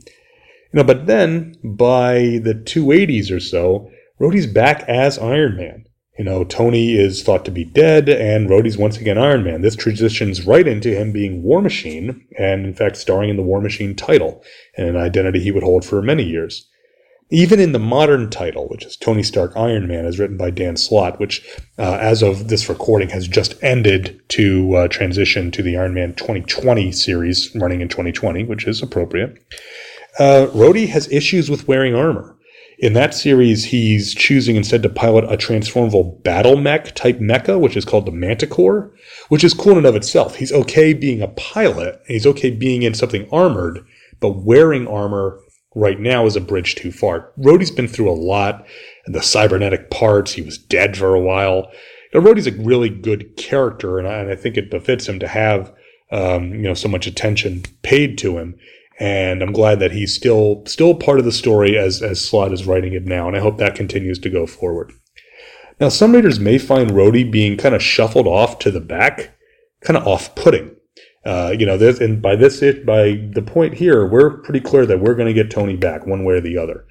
[0.73, 3.89] You know, but then by the 280s or so,
[4.19, 5.85] Rhodey's back as Iron Man.
[6.17, 9.61] You know, Tony is thought to be dead, and Rhodey's once again Iron Man.
[9.61, 13.59] This transitions right into him being War Machine, and in fact, starring in the War
[13.59, 14.43] Machine title,
[14.77, 16.69] and an identity he would hold for many years.
[17.33, 20.75] Even in the modern title, which is Tony Stark Iron Man, is written by Dan
[20.75, 21.41] Slott, which,
[21.79, 26.13] uh, as of this recording, has just ended to uh, transition to the Iron Man
[26.15, 29.41] 2020 series running in 2020, which is appropriate.
[30.19, 32.35] Uh, Rhodey has issues with wearing armor.
[32.79, 37.77] In that series, he's choosing instead to pilot a transformable battle mech type mecha, which
[37.77, 38.91] is called the Manticore,
[39.29, 40.35] which is cool in and of itself.
[40.35, 43.85] He's okay being a pilot, he's okay being in something armored,
[44.19, 45.39] but wearing armor
[45.75, 47.31] right now is a bridge too far.
[47.39, 48.65] Rhodey's been through a lot,
[49.05, 51.71] and the cybernetic parts, he was dead for a while.
[52.13, 55.27] Now, Rhodey's a really good character, and I, and I think it befits him to
[55.27, 55.73] have
[56.11, 58.55] um, you know so much attention paid to him
[59.01, 62.67] and I'm glad that he's still still part of the story as as Slott is
[62.67, 64.93] writing it now, and I hope that continues to go forward.
[65.79, 69.31] Now, some readers may find Rhodey being kind of shuffled off to the back,
[69.83, 70.75] kind of off-putting.
[71.23, 74.99] Uh, you know, this, and by this, by the point here, we're pretty clear that
[74.99, 76.85] we're going to get Tony back one way or the other,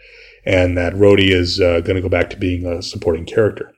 [0.44, 3.72] and that Rhodey is uh, going to go back to being a supporting character.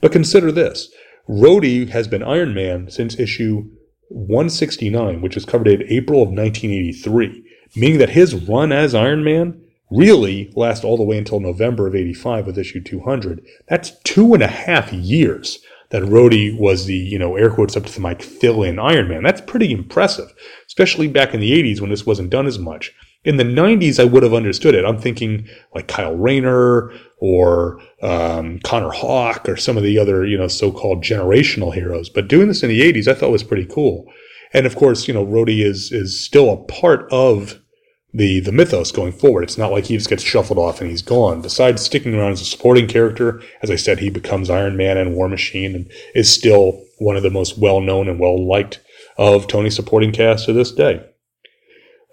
[0.00, 0.92] But consider this:
[1.28, 3.70] Rhodey has been Iron Man since issue
[4.08, 9.60] 169, which was covered in April of 1983 meaning that his run as Iron Man
[9.90, 13.44] really lasts all the way until November of 85 with issue 200.
[13.68, 15.58] That's two and a half years
[15.92, 19.08] that Rhodey was the, you know, air quotes up to the mic fill in Iron
[19.08, 19.22] Man.
[19.22, 20.32] That's pretty impressive,
[20.66, 22.92] especially back in the 80s when this wasn't done as much.
[23.24, 24.86] In the 90s, I would have understood it.
[24.86, 30.36] I'm thinking like Kyle Rayner or um, Connor Hawke or some of the other, you
[30.36, 32.08] know, so-called generational heroes.
[32.08, 34.10] But doing this in the 80s, I thought was pretty cool.
[34.54, 37.60] And of course, you know, Rhodey is is still a part of
[38.14, 39.42] the the mythos going forward.
[39.42, 41.40] It's not like he just gets shuffled off and he's gone.
[41.40, 45.14] Besides sticking around as a supporting character, as I said, he becomes Iron Man and
[45.14, 48.80] War Machine and is still one of the most well known and well liked
[49.16, 51.04] of Tony's supporting cast to this day.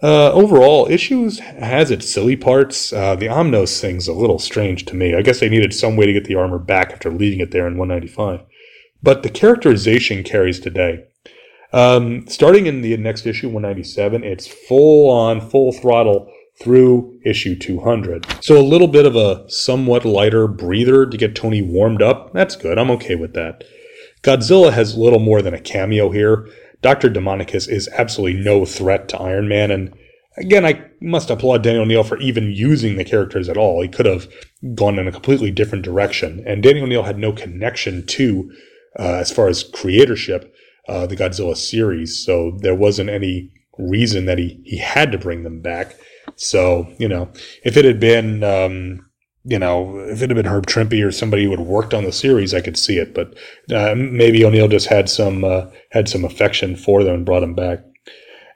[0.02, 2.90] Uh, overall, Issues has its silly parts.
[2.92, 5.14] Uh, the Omnos thing's a little strange to me.
[5.14, 7.66] I guess they needed some way to get the armor back after leaving it there
[7.66, 8.40] in 195.
[9.02, 11.04] But the characterization carries today.
[11.72, 16.30] Um, starting in the next issue, 197, it's full on, full throttle
[16.60, 18.26] through issue 200.
[18.42, 22.32] So a little bit of a somewhat lighter breather to get Tony warmed up.
[22.32, 22.78] That's good.
[22.78, 23.64] I'm okay with that.
[24.22, 26.46] Godzilla has little more than a cameo here.
[26.82, 27.08] Dr.
[27.08, 29.94] Demonicus is absolutely no threat to Iron Man, and
[30.36, 33.82] again, I must applaud Daniel O'Neil for even using the characters at all.
[33.82, 34.28] He could have
[34.74, 38.50] gone in a completely different direction, and Daniel O'Neil had no connection to,
[38.98, 40.52] uh, as far as creatorship,
[40.88, 42.24] uh, the Godzilla series.
[42.24, 45.94] So there wasn't any reason that he, he had to bring them back.
[46.36, 47.30] So, you know,
[47.64, 49.06] if it had been, um,
[49.44, 52.12] you know, if it had been Herb Trimpe or somebody who had worked on the
[52.12, 53.14] series, I could see it.
[53.14, 53.34] But
[53.74, 57.54] uh, maybe O'Neil just had some uh, had some affection for them and brought them
[57.54, 57.80] back.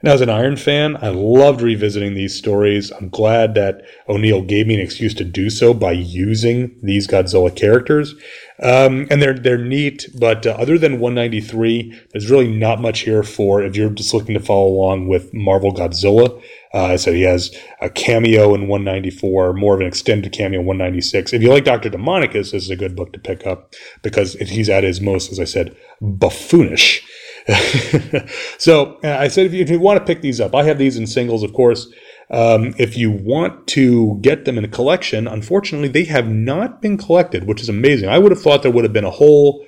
[0.04, 2.90] And as an Iron fan, I loved revisiting these stories.
[2.90, 7.56] I'm glad that O'Neil gave me an excuse to do so by using these Godzilla
[7.56, 8.14] characters.
[8.62, 13.22] Um, and they're they're neat, but uh, other than 193, there's really not much here
[13.22, 16.38] for if you're just looking to follow along with Marvel Godzilla.
[16.74, 20.66] Uh, I said he has a cameo in 194, more of an extended cameo in
[20.66, 21.32] 196.
[21.32, 23.72] If you like Doctor Demonicus, this is a good book to pick up
[24.02, 27.00] because he's at his most, as I said, buffoonish.
[28.58, 30.78] so uh, I said if you, if you want to pick these up, I have
[30.78, 31.88] these in singles, of course.
[32.30, 36.96] Um, if you want to get them in a collection, unfortunately, they have not been
[36.96, 38.08] collected, which is amazing.
[38.08, 39.64] I would have thought there would have been a whole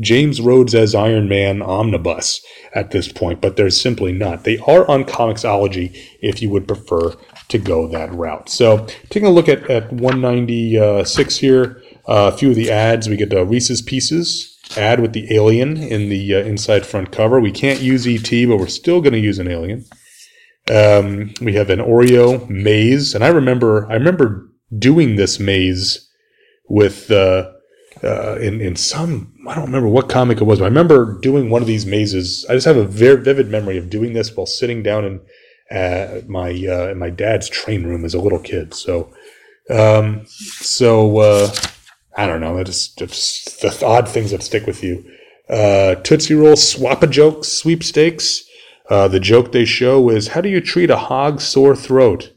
[0.00, 2.40] James Rhodes as Iron Man omnibus
[2.72, 4.44] at this point, but there's simply not.
[4.44, 7.16] They are on Comixology if you would prefer
[7.48, 8.48] to go that route.
[8.48, 13.08] So, taking a look at, at 196 here, uh, a few of the ads.
[13.08, 17.40] We get uh, Reese's Pieces ad with the alien in the uh, inside front cover.
[17.40, 19.84] We can't use ET, but we're still going to use an alien.
[20.70, 26.10] Um, we have an Oreo maze, and I remember I remember doing this maze
[26.68, 27.50] with uh,
[28.02, 31.48] uh, in in some I don't remember what comic it was, but I remember doing
[31.48, 32.44] one of these mazes.
[32.50, 35.20] I just have a very vivid memory of doing this while sitting down in
[35.70, 38.74] uh, my uh, in my dad's train room as a little kid.
[38.74, 39.10] So
[39.70, 41.54] um, so uh,
[42.18, 42.58] I don't know.
[42.58, 45.08] It's just the odd things that stick with you.
[45.48, 48.42] Uh, Tootsie Roll Swap a Joke sweepstakes.
[48.90, 52.32] Uh, the joke they show is how do you treat a hog's sore throat?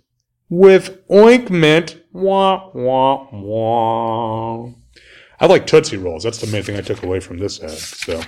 [0.49, 1.99] With ointment.
[2.13, 4.69] Wah, wah, wah.
[5.39, 6.23] I like Tootsie Rolls.
[6.23, 7.71] That's the main thing I took away from this ad.
[7.71, 8.21] So,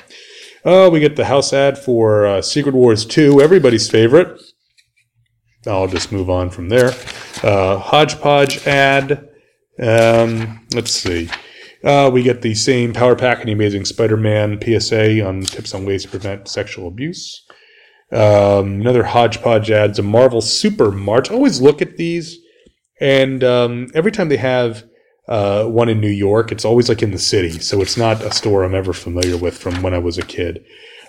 [0.65, 4.41] uh, we get the house ad for uh, Secret Wars 2, everybody's favorite.
[5.67, 6.93] I'll just move on from there.
[7.43, 9.29] Uh, hodgepodge ad.
[9.79, 11.29] Um, let's see.
[11.83, 15.73] Uh, we get the same Power Pack and the Amazing Spider Man PSA on tips
[15.73, 17.45] on ways to prevent sexual abuse.
[18.11, 21.31] Um, another hodgepodge ads, a Marvel Super March.
[21.31, 22.37] Always look at these,
[23.01, 24.83] and um, every time they have
[25.27, 27.59] uh, one in New York, it's always like in the city.
[27.59, 30.63] So it's not a store I'm ever familiar with from when I was a kid.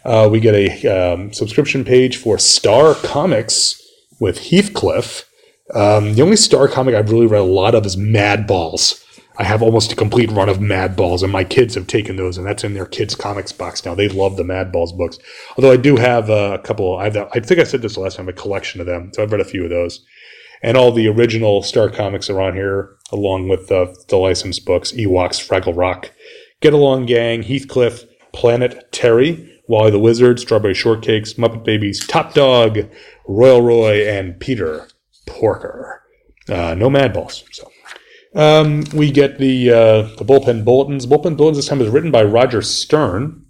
[0.05, 3.81] Uh, we get a um, subscription page for Star Comics
[4.21, 5.29] with Heathcliff.
[5.73, 9.05] Um, the only Star comic I've really read a lot of is Mad Balls.
[9.37, 12.39] I have almost a complete run of Mad Balls, and my kids have taken those,
[12.39, 13.95] and that's in their kids' comics box now.
[13.95, 15.19] They love the Mad Balls books.
[15.57, 16.97] Although I do have uh, a couple.
[16.97, 18.29] I, have, I think I said this last time.
[18.29, 20.05] A collection of them, so I've read a few of those,
[20.63, 24.93] and all the original Star comics are on here, along with uh, the licensed books:
[24.93, 26.13] Ewoks, Fraggle Rock,
[26.61, 32.79] Get Along Gang, Heathcliff, Planet Terry, Wally the Wizard, Strawberry Shortcakes, Muppet Babies, Top Dog,
[33.27, 34.87] Royal Roy, and Peter
[35.27, 36.03] Porker.
[36.49, 37.45] Uh, no Mad Balls.
[37.53, 37.71] So.
[38.35, 41.07] Um, we get the uh, the bullpen bulletins.
[41.07, 43.47] Bullpen bulletins this time is written by Roger Stern,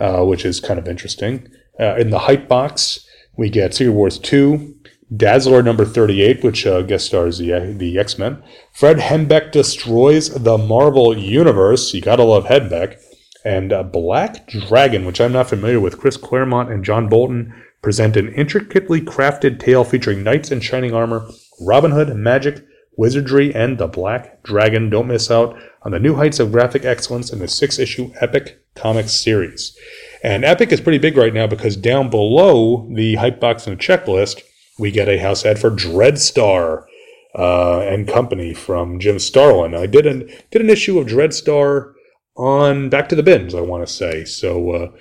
[0.00, 1.48] uh, which is kind of interesting.
[1.78, 3.06] Uh, in the hype box,
[3.36, 4.74] we get Secret Wars two,
[5.16, 8.42] Dazzler number thirty eight, which uh, guest stars the the X Men.
[8.72, 11.94] Fred Hembeck destroys the Marvel universe.
[11.94, 13.00] You gotta love Hembeck.
[13.46, 15.98] And uh, Black Dragon, which I'm not familiar with.
[15.98, 17.52] Chris Claremont and John Bolton
[17.84, 21.28] present an intricately crafted tale featuring knights in shining armor,
[21.60, 22.64] Robin Hood, magic
[22.96, 24.88] Wizardry, and the Black Dragon.
[24.88, 28.64] Don't miss out on the new heights of graphic excellence in the six issue Epic
[28.74, 29.76] Comics series.
[30.22, 34.40] And Epic is pretty big right now because down below the hype box and checklist,
[34.78, 36.86] we get a house ad for Dreadstar
[37.34, 39.74] uh, and Company from Jim Starlin.
[39.74, 41.92] I did an did an issue of Dreadstar
[42.34, 44.24] on Back to the Bins, I want to say.
[44.24, 44.92] So uh,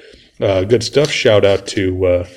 [0.43, 1.09] uh, good stuff.
[1.09, 2.27] Shout out to uh,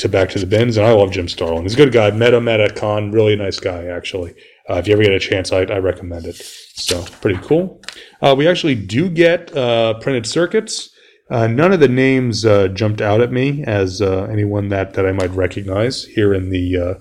[0.00, 1.62] to Back to the Bins, and I love Jim Starlin.
[1.62, 2.10] He's a good guy.
[2.10, 3.10] Met him at a con.
[3.10, 4.34] Really nice guy, actually.
[4.68, 6.36] Uh, if you ever get a chance, I, I recommend it.
[6.36, 7.82] So pretty cool.
[8.22, 10.90] Uh, we actually do get uh, printed circuits.
[11.30, 15.06] Uh, none of the names uh, jumped out at me as uh, anyone that, that
[15.06, 16.98] I might recognize here in the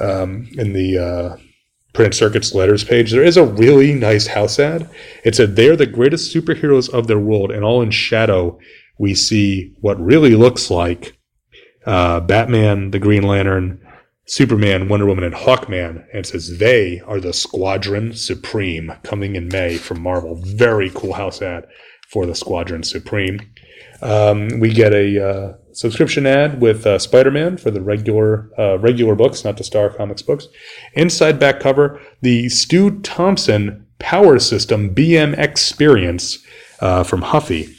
[0.00, 1.38] um, in the
[1.92, 3.12] printed circuits letters page.
[3.12, 4.88] There is a really nice house ad.
[5.22, 8.58] It said they're the greatest superheroes of their world, and all in shadow
[8.98, 11.16] we see what really looks like
[11.84, 13.80] Batman, the Green Lantern,
[14.26, 16.04] Superman, Wonder Woman, and Hawkman.
[16.12, 20.36] And says they are the Squadron Supreme coming in May from Marvel.
[20.36, 21.66] Very cool house ad
[22.08, 23.40] for the Squadron Supreme.
[24.02, 29.14] Um, we get a uh, subscription ad with uh, Spider-Man for the regular uh, regular
[29.14, 30.48] books, not the Star Comics books.
[30.94, 36.44] Inside back cover, the Stu Thomsen Power System BM Experience
[36.80, 37.74] uh, from Huffy.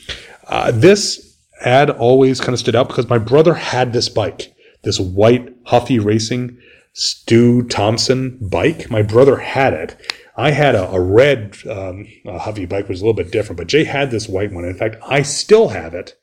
[0.48, 1.23] Uh, this
[1.64, 4.54] ad always kind of stood out because my brother had this bike
[4.84, 6.58] this white Huffy Racing
[6.94, 8.90] Stu Thomsen bike.
[8.92, 9.98] My brother had it.
[10.38, 13.58] I had a, a red um, a Huffy bike, which was a little bit different,
[13.58, 14.66] but Jay had this white one.
[14.66, 16.16] In fact, I still have it.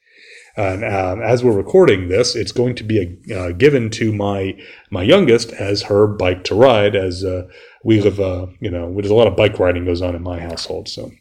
[0.56, 4.58] And um, as we're recording this, it's going to be a, uh, given to my
[4.90, 6.94] my youngest as her bike to ride.
[6.94, 7.48] As uh,
[7.84, 10.40] we live, uh, you know, there's a lot of bike riding goes on in my
[10.40, 10.88] household.
[10.88, 11.12] So,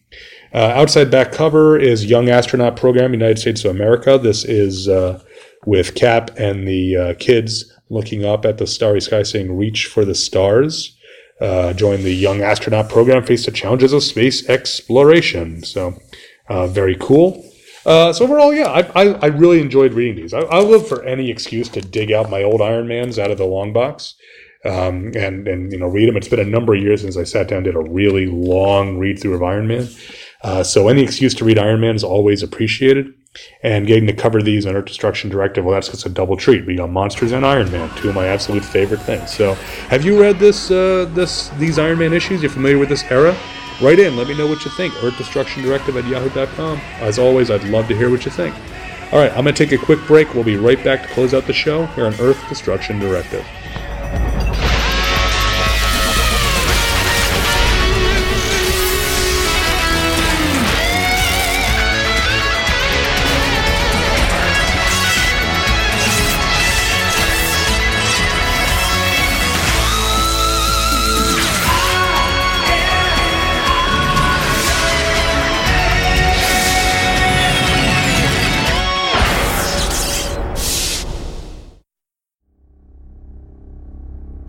[0.54, 4.18] uh, outside back cover is Young Astronaut Program, United States of America.
[4.18, 5.22] This is uh,
[5.66, 10.06] with Cap and the uh, kids looking up at the starry sky saying, Reach for
[10.06, 10.96] the stars.
[11.40, 15.64] Uh, join the Young Astronaut Program, face the challenges of space exploration.
[15.64, 15.98] So,
[16.50, 17.46] uh, very cool.
[17.86, 20.34] Uh, so overall, yeah, I, I, I, really enjoyed reading these.
[20.34, 23.38] I, I look for any excuse to dig out my old Iron Mans out of
[23.38, 24.16] the long box
[24.66, 26.18] um, and and you know read them.
[26.18, 28.98] It's been a number of years since I sat down and did a really long
[28.98, 29.88] read through of Iron Man.
[30.41, 33.14] Uh, so any excuse to read Iron Man is always appreciated.
[33.61, 36.66] And getting to cover these on Earth Destruction Directive, well, that's just a double treat.
[36.66, 39.32] We got Monsters and Iron Man, two of my absolute favorite things.
[39.32, 39.53] So,
[39.90, 42.41] have you read this, uh, this, these Iron Man issues?
[42.41, 43.38] You're familiar with this era?
[43.82, 44.18] Write in.
[44.18, 44.94] Let me know what you think.
[45.03, 46.80] Earth Destruction Directive at yahoo.com.
[46.99, 48.56] As always, I'd love to hear what you think.
[49.11, 50.34] All right, I'm going to take a quick break.
[50.34, 53.45] We'll be right back to close out the show here on Earth Destruction Directive.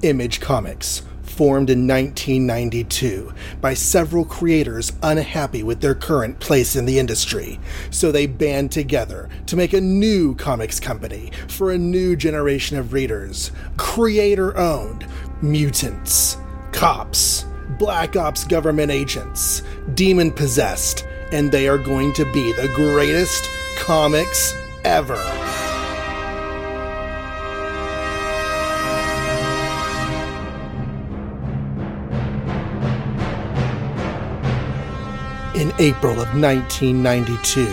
[0.02, 1.02] Image Comics,
[1.40, 7.58] formed in 1992 by several creators unhappy with their current place in the industry.
[7.90, 12.92] So they band together to make a new comics company for a new generation of
[12.92, 13.52] readers.
[13.78, 15.06] Creator owned
[15.40, 16.36] mutants,
[16.72, 17.46] cops,
[17.78, 19.62] black ops government agents,
[19.94, 23.48] demon possessed, and they are going to be the greatest
[23.78, 24.54] comics
[24.84, 25.69] ever.
[35.60, 37.66] In April of 1992,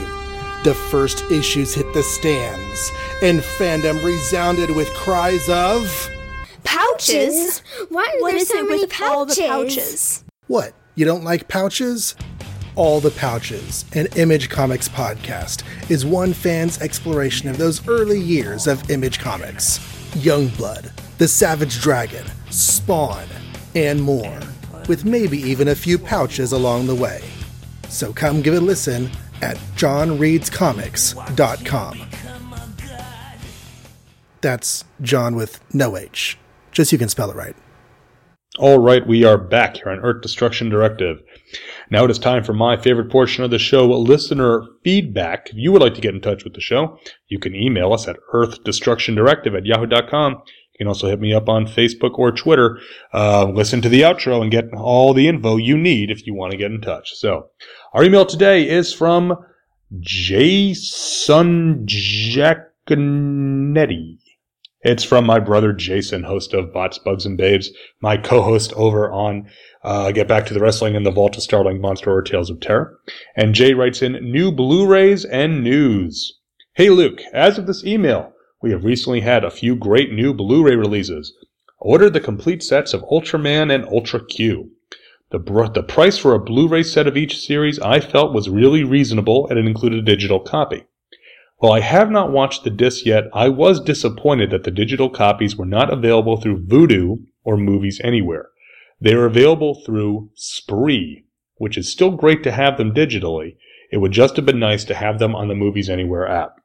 [0.65, 2.91] the first issues hit the stands,
[3.23, 6.09] and fandom resounded with cries of
[6.65, 7.59] Pouches?
[7.87, 9.47] Why are What there is so it many with all the pouches?
[9.47, 10.23] pouches?
[10.47, 10.73] What?
[10.95, 12.15] You don't like pouches?
[12.75, 18.67] All the Pouches, an Image Comics podcast, is one fan's exploration of those early years
[18.67, 19.79] of Image Comics.
[20.17, 23.27] Youngblood, The Savage Dragon, Spawn,
[23.75, 24.41] and more,
[24.89, 27.23] with maybe even a few pouches along the way.
[27.89, 29.09] So come give it a listen
[29.41, 32.01] at johnreadscomics.com.
[34.41, 36.37] That's John with no H,
[36.71, 37.55] just so you can spell it right.
[38.59, 41.19] All right, we are back here on Earth Destruction Directive.
[41.91, 45.49] Now it is time for my favorite portion of the show, listener feedback.
[45.49, 46.97] If you would like to get in touch with the show,
[47.27, 50.41] you can email us at earthdestructiondirective at yahoo.com.
[50.77, 52.77] You can also hit me up on Facebook or Twitter.
[53.11, 56.51] Uh, listen to the outro and get all the info you need if you want
[56.51, 57.15] to get in touch.
[57.15, 57.47] So,
[57.93, 59.35] our email today is from
[59.99, 62.67] Jason Giaconetti.
[64.81, 69.49] It's from my brother Jason, host of Bots, Bugs, and Babes, my co-host over on
[69.83, 72.59] uh, Get Back to the Wrestling and the Vault of Starling Monster or Tales of
[72.59, 72.99] Terror.
[73.35, 76.37] And Jay writes in new Blu-rays and news.
[76.75, 80.75] Hey Luke, as of this email, we have recently had a few great new Blu-ray
[80.75, 81.33] releases.
[81.79, 84.71] Ordered the complete sets of Ultraman and Ultra Q.
[85.29, 88.83] The, br- the price for a Blu-ray set of each series I felt was really
[88.83, 90.85] reasonable and it included a digital copy.
[91.57, 95.55] While I have not watched the disc yet, I was disappointed that the digital copies
[95.55, 98.49] were not available through Vudu or Movies Anywhere.
[98.99, 101.25] They are available through Spree,
[101.57, 103.55] which is still great to have them digitally.
[103.91, 106.59] It would just have been nice to have them on the Movies Anywhere app.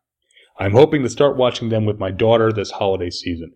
[0.58, 3.52] I'm hoping to start watching them with my daughter this holiday season.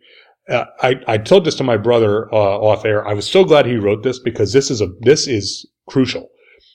[0.49, 3.07] Uh, I, I told this to my brother uh, off air.
[3.07, 6.31] I was so glad he wrote this because this is a this is crucial.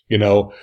[0.09, 0.53] You know,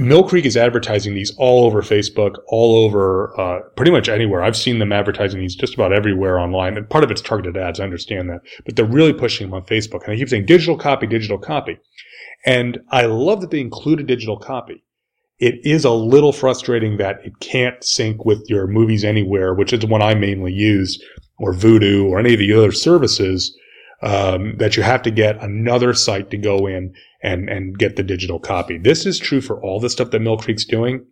[0.00, 4.42] Mill Creek is advertising these all over Facebook, all over uh, pretty much anywhere.
[4.42, 6.76] I've seen them advertising these just about everywhere online.
[6.76, 7.78] And part of it's targeted ads.
[7.78, 10.02] I understand that, but they're really pushing them on Facebook.
[10.02, 11.78] And I keep saying digital copy, digital copy.
[12.44, 14.82] And I love that they include a digital copy.
[15.38, 19.80] It is a little frustrating that it can't sync with your movies anywhere, which is
[19.80, 21.02] the one I mainly use,
[21.38, 23.56] or Vudu, or any of the other services.
[24.02, 28.02] Um, that you have to get another site to go in and and get the
[28.02, 28.76] digital copy.
[28.76, 31.02] This is true for all the stuff that Mill Creek's doing.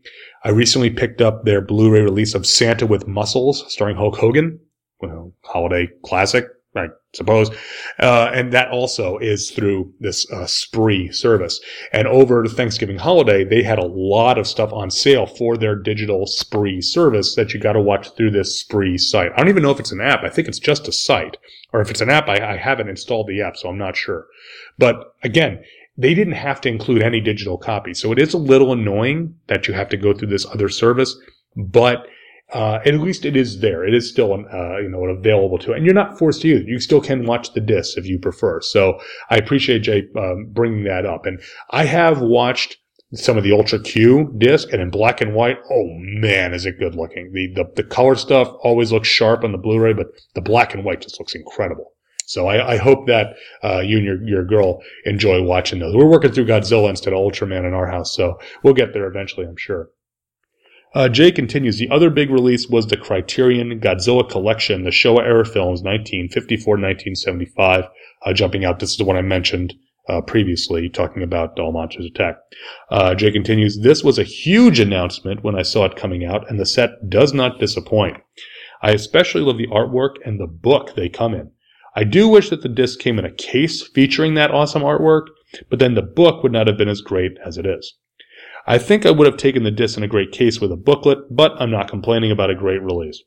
[0.44, 4.60] I recently picked up their Blu-ray release of Santa with Muscles, starring Hulk Hogan,
[5.00, 6.44] well, holiday classic,
[6.76, 7.50] I suppose.
[8.00, 11.60] Uh, and that also is through this uh, Spree service.
[11.92, 15.76] And over the Thanksgiving holiday, they had a lot of stuff on sale for their
[15.76, 19.30] digital Spree service that you got to watch through this Spree site.
[19.34, 20.24] I don't even know if it's an app.
[20.24, 21.36] I think it's just a site.
[21.72, 24.26] Or if it's an app, I, I haven't installed the app, so I'm not sure.
[24.78, 25.62] But again,
[25.96, 27.94] they didn't have to include any digital copy.
[27.94, 31.16] So it is a little annoying that you have to go through this other service,
[31.56, 32.08] but
[32.52, 33.84] uh, at least it is there.
[33.84, 35.72] It is still, uh, you know, available to.
[35.72, 36.68] And you're not forced to use it.
[36.68, 38.60] You still can watch the disc if you prefer.
[38.60, 39.00] So
[39.30, 41.26] I appreciate Jay um, bringing that up.
[41.26, 41.40] And
[41.70, 42.76] I have watched
[43.14, 45.58] some of the Ultra Q disc and in black and white.
[45.70, 47.30] Oh man, is it good looking.
[47.32, 50.84] The, the, the color stuff always looks sharp on the Blu-ray, but the black and
[50.84, 51.92] white just looks incredible.
[52.26, 55.94] So I, I hope that uh, you and your, your girl enjoy watching those.
[55.94, 59.46] We're working through Godzilla instead of Ultraman in our house, so we'll get there eventually,
[59.46, 59.90] I'm sure.
[60.94, 61.76] Uh, Jay continues.
[61.76, 67.84] The other big release was the Criterion Godzilla Collection, the Showa era films, 1954 1975.
[68.24, 69.74] Uh, jumping out, this is the one I mentioned
[70.08, 72.36] uh, previously, talking about All Monsters Attack.
[72.90, 73.80] Uh, Jay continues.
[73.80, 77.34] This was a huge announcement when I saw it coming out, and the set does
[77.34, 78.18] not disappoint.
[78.80, 81.50] I especially love the artwork and the book they come in.
[81.96, 85.26] I do wish that the disc came in a case featuring that awesome artwork,
[85.70, 87.94] but then the book would not have been as great as it is.
[88.66, 91.18] I think I would have taken the disc in a great case with a booklet,
[91.30, 93.22] but I'm not complaining about a great release.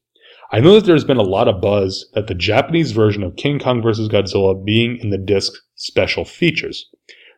[0.51, 3.59] I know that there's been a lot of buzz that the Japanese version of King
[3.59, 4.07] Kong vs.
[4.07, 6.89] Godzilla being in the disc special features.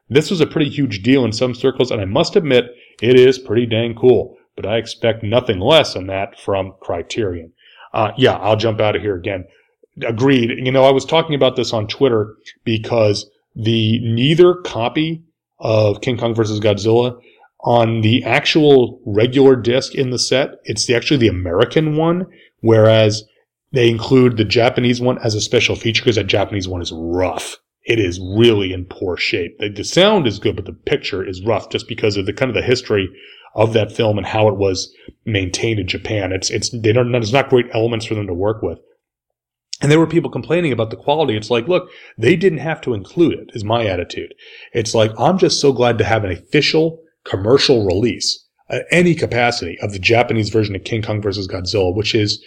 [0.09, 2.65] This was a pretty huge deal in some circles, and I must admit,
[3.01, 7.53] it is pretty dang cool, but I expect nothing less than that from Criterion.
[7.93, 9.45] Uh, yeah, I'll jump out of here again
[10.07, 10.51] agreed.
[10.65, 15.23] You know, I was talking about this on Twitter because the neither copy
[15.59, 16.59] of King Kong vs.
[16.59, 17.19] Godzilla
[17.61, 22.25] on the actual regular disc in the set, it's the, actually the American one,
[22.61, 23.23] whereas
[23.71, 27.57] they include the Japanese one as a special feature because that Japanese one is rough.
[27.83, 29.57] It is really in poor shape.
[29.59, 32.49] The, the sound is good, but the picture is rough just because of the kind
[32.49, 33.09] of the history
[33.55, 34.93] of that film and how it was
[35.25, 36.31] maintained in Japan.
[36.31, 38.79] It's it's they don't there's not great elements for them to work with.
[39.81, 41.37] And there were people complaining about the quality.
[41.37, 44.33] It's like, look, they didn't have to include it, is my attitude.
[44.73, 49.77] It's like, I'm just so glad to have an official commercial release, uh, any capacity,
[49.81, 52.43] of the Japanese version of King Kong versus Godzilla, which is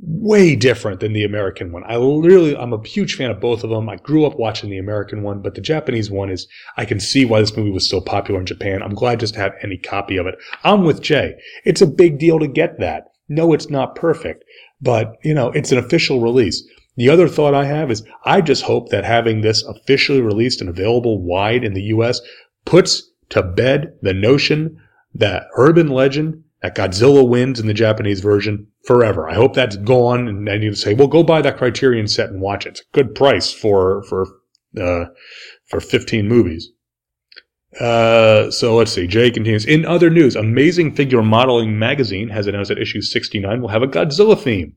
[0.00, 1.82] way different than the American one.
[1.84, 3.88] I really, I'm a huge fan of both of them.
[3.88, 6.46] I grew up watching the American one, but the Japanese one is,
[6.76, 8.82] I can see why this movie was so popular in Japan.
[8.82, 10.36] I'm glad just to have any copy of it.
[10.62, 11.34] I'm with Jay.
[11.64, 13.04] It's a big deal to get that.
[13.28, 14.44] No, it's not perfect,
[14.80, 16.64] but you know, it's an official release.
[16.96, 20.70] The other thought I have is I just hope that having this officially released and
[20.70, 22.20] available wide in the US
[22.64, 24.80] puts to bed the notion
[25.14, 29.28] that urban legend that Godzilla wins in the Japanese version forever.
[29.28, 32.30] I hope that's gone and I need to say, well, go buy that Criterion set
[32.30, 32.70] and watch it.
[32.70, 34.26] It's a good price for, for,
[34.80, 35.06] uh,
[35.66, 36.70] for 15 movies.
[37.78, 39.06] Uh, so let's see.
[39.06, 39.64] Jay continues.
[39.64, 43.86] In other news, Amazing Figure Modeling magazine has announced that issue 69 will have a
[43.88, 44.74] Godzilla theme.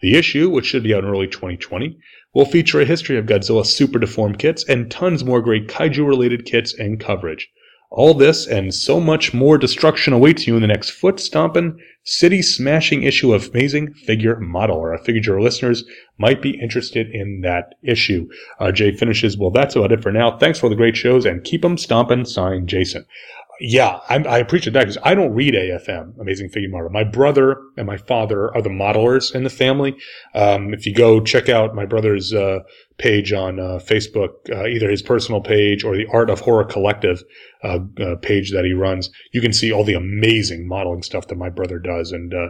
[0.00, 1.98] The issue, which should be out in early 2020,
[2.34, 6.44] will feature a history of Godzilla super deformed kits and tons more great kaiju related
[6.44, 7.48] kits and coverage.
[7.90, 12.42] All this and so much more destruction awaits you in the next foot stomping, city
[12.42, 14.98] smashing issue of Amazing Figure Modeler.
[14.98, 15.84] I figured your listeners
[16.18, 18.28] might be interested in that issue.
[18.58, 20.36] Uh, Jay finishes, well, that's about it for now.
[20.36, 23.04] Thanks for the great shows and keep 'em stomping, signed Jason
[23.60, 26.90] yeah, I, I, appreciate that because I don't read AFM, Amazing Figure Model.
[26.90, 29.96] My brother and my father are the modelers in the family.
[30.34, 32.60] Um, if you go check out my brother's uh,
[32.98, 37.22] page on uh, Facebook, uh, either his personal page or the Art of Horror Collective
[37.62, 41.36] uh, uh, page that he runs, you can see all the amazing modeling stuff that
[41.36, 42.12] my brother does.
[42.12, 42.48] And uh,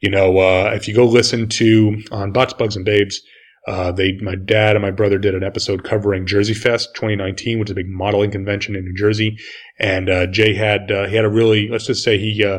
[0.00, 3.22] you know, if you go listen to on Bots, Bugs, and Babes,
[3.66, 7.70] uh, they, my dad and my brother did an episode covering Jersey Fest 2019, which
[7.70, 9.38] is a big modeling convention in New Jersey.
[9.78, 12.58] And, uh, Jay had, uh, he had a really, let's just say he, uh,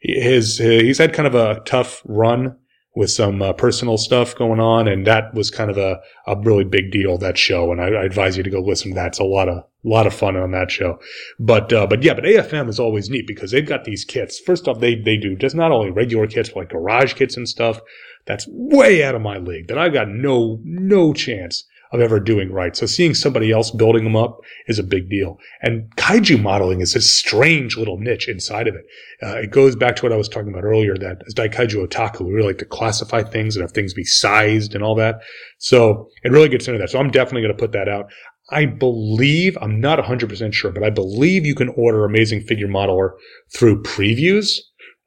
[0.00, 2.56] his, he's had kind of a tough run
[2.94, 4.86] with some uh, personal stuff going on.
[4.86, 7.72] And that was kind of a, a really big deal, that show.
[7.72, 9.08] And I, I, advise you to go listen to that.
[9.08, 11.00] It's a lot of, a lot of fun on that show.
[11.40, 14.38] But, uh, but yeah, but AFM is always neat because they've got these kits.
[14.38, 17.48] First off, they, they do just not only regular kits, but like garage kits and
[17.48, 17.80] stuff
[18.26, 21.64] that's way out of my league that I've got no, no chance
[21.94, 22.76] of ever doing right.
[22.76, 25.38] So seeing somebody else building them up is a big deal.
[25.62, 28.84] And kaiju modeling is a strange little niche inside of it.
[29.22, 32.22] Uh, it goes back to what I was talking about earlier that as Daikaiju Otaku,
[32.22, 35.22] we really like to classify things and have things be sized and all that.
[35.58, 36.90] So it really gets into that.
[36.90, 38.06] So I'm definitely going to put that out.
[38.50, 43.10] I believe, I'm not 100% sure, but I believe you can order Amazing Figure Modeler
[43.54, 44.58] through previews.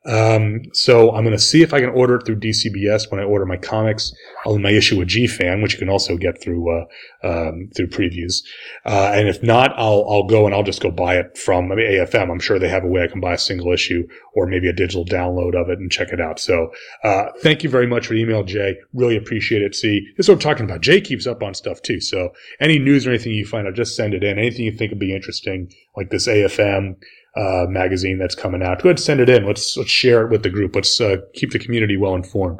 [0.06, 3.24] Um, so I'm going to see if I can order it through DCBS when I
[3.24, 4.14] order my comics.
[4.46, 6.86] I'll my issue with GFan, which you can also get through uh,
[7.28, 8.44] um, through previews.
[8.86, 11.76] Uh, and if not, I'll I'll go and I'll just go buy it from I
[11.76, 12.32] mean, AFM.
[12.32, 14.74] I'm sure they have a way I can buy a single issue or maybe a
[14.74, 16.40] digital download of it and check it out.
[16.40, 16.72] So
[17.04, 18.78] uh, thank you very much for the email, Jay.
[18.94, 19.76] Really appreciate it.
[19.76, 20.82] See, this is what I'm talking about.
[20.82, 22.00] Jay keeps up on stuff too.
[22.00, 22.30] So
[22.62, 24.40] any news or anything you find out, just send it in.
[24.40, 26.96] Anything you think would be interesting, like this AFM
[27.38, 28.82] uh, magazine that's coming out.
[28.82, 29.46] Go ahead send it in.
[29.46, 30.76] Let's let's share it with the group.
[30.76, 32.60] Let's uh, keep the community well informed.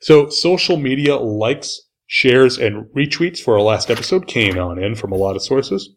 [0.00, 5.12] So social media likes, shares, and retweets for our last episode came on in from
[5.12, 5.90] a lot of sources.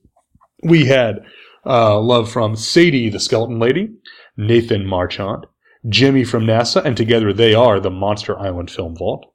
[0.63, 1.25] We had
[1.65, 3.89] uh, love from Sadie, the Skeleton Lady,
[4.37, 5.45] Nathan Marchant,
[5.89, 9.25] Jimmy from NASA, and together they are the Monster Island Film Vault.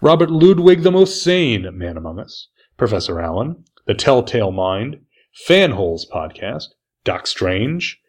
[0.00, 5.00] Robert Ludwig, the most sane man among us, Professor Allen, the Telltale Mind,
[5.46, 6.66] Fanholes Podcast,
[7.04, 8.00] Doc Strange,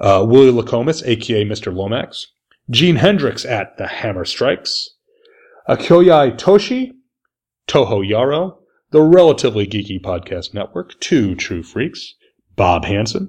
[0.00, 1.74] uh, Willie Lacomas, aka Mr.
[1.74, 2.28] Lomax,
[2.70, 4.94] Gene Hendricks at The Hammer Strikes,
[5.68, 6.92] Akoyai Toshi,
[7.68, 8.58] Toho Yaro,
[8.90, 12.14] the Relatively Geeky Podcast Network, Two True Freaks,
[12.56, 13.28] Bob Hanson,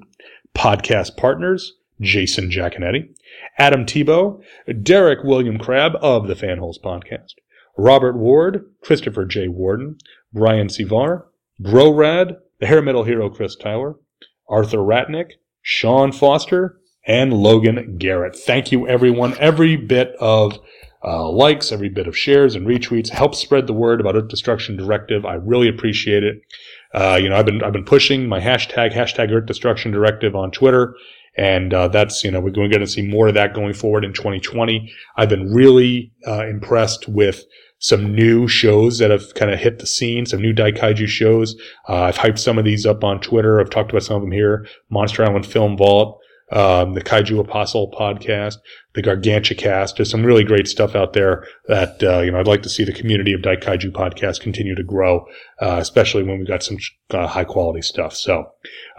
[0.56, 3.10] podcast partners, Jason Giaconetti,
[3.58, 4.42] Adam Tebow,
[4.82, 7.34] Derek William Crabb of the Fanholes Podcast,
[7.78, 9.48] Robert Ward, Christopher J.
[9.48, 9.98] Warden,
[10.34, 11.24] Brian Sivar,
[11.62, 13.96] Brorad, the hair metal hero Chris Tyler,
[14.50, 18.36] Arthur Ratnick, Sean Foster, and Logan Garrett.
[18.36, 19.36] Thank you, everyone.
[19.40, 20.60] Every bit of
[21.04, 24.78] uh, likes, every bit of shares and retweets helps spread the word about Earth Destruction
[24.78, 25.26] Directive.
[25.26, 26.42] I really appreciate it.
[26.94, 30.52] Uh, you know, I've been I've been pushing my hashtag hashtag Earth Destruction Directive on
[30.52, 30.96] Twitter,
[31.38, 34.14] and uh, that's you know we're going to see more of that going forward in
[34.14, 34.92] 2020.
[35.18, 37.46] I've been really uh, impressed with
[37.82, 41.56] some new shows that have kind of hit the scene, some new Daikaiju shows.
[41.90, 43.60] Uh, I've hyped some of these up on Twitter.
[43.60, 44.68] I've talked about some of them here.
[44.92, 46.20] Monster Island Film Vault,
[46.52, 48.58] um, the Kaiju Apostle podcast,
[48.94, 49.96] the Gargantua cast.
[49.96, 52.84] There's some really great stuff out there that, uh, you know, I'd like to see
[52.84, 55.26] the community of Daikaiju podcasts continue to grow,
[55.60, 56.78] uh, especially when we've got some
[57.10, 58.16] uh, high quality stuff.
[58.16, 58.46] So,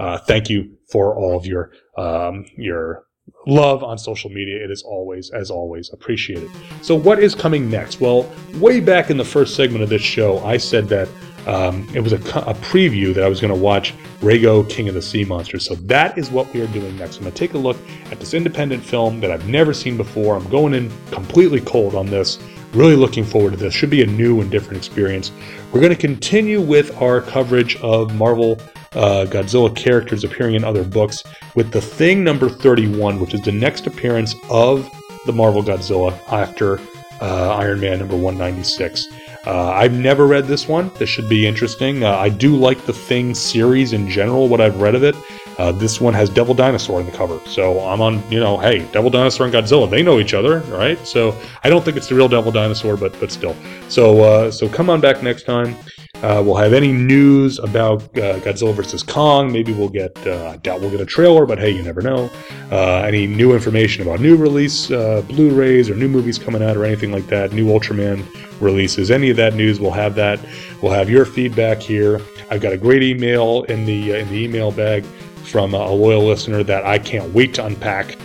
[0.01, 3.05] uh, thank you for all of your, um, your,
[3.47, 4.63] love on social media.
[4.63, 6.51] It is always, as always, appreciated.
[6.83, 8.01] So, what is coming next?
[8.01, 11.09] Well, way back in the first segment of this show, I said that
[11.47, 14.95] um, it was a, a, preview that I was going to watch Reigo King of
[14.95, 15.67] the Sea Monsters.
[15.67, 17.17] So that is what we are doing next.
[17.17, 17.77] I'm going to take a look
[18.13, 20.37] at this independent film that I've never seen before.
[20.37, 22.39] I'm going in completely cold on this.
[22.75, 23.75] Really looking forward to this.
[23.75, 25.33] Should be a new and different experience.
[25.73, 28.61] We're going to continue with our coverage of Marvel
[28.95, 31.23] uh, Godzilla characters appearing in other books
[31.55, 34.91] with The Thing number 31, which is the next appearance of
[35.27, 36.79] the Marvel Godzilla after
[37.21, 39.07] uh, Iron Man number 196.
[39.45, 40.91] Uh, I've never read this one.
[40.99, 42.05] This should be interesting.
[42.05, 45.17] Uh, I do like the Thing series in general, what I've read of it.
[45.59, 47.39] Uh, this one has Devil Dinosaur in the cover.
[47.47, 50.99] So I'm on, you know, hey, Devil Dinosaur and Godzilla, they know each other, right?
[51.07, 53.57] So I don't think it's the real Devil Dinosaur, but but still.
[53.89, 55.77] So uh, so come on back next time.
[56.17, 59.51] Uh, we'll have any news about uh, Godzilla versus Kong.
[59.51, 62.31] Maybe we'll get, uh, I doubt we'll get a trailer, but hey, you never know.
[62.71, 66.77] Uh, any new information about new release uh, Blu rays or new movies coming out
[66.77, 68.25] or anything like that, new Ultraman
[68.61, 70.39] releases, any of that news, we'll have that.
[70.81, 72.21] We'll have your feedback here.
[72.51, 75.05] I've got a great email in the, uh, in the email bag
[75.45, 78.17] from a loyal listener that I can't wait to unpack.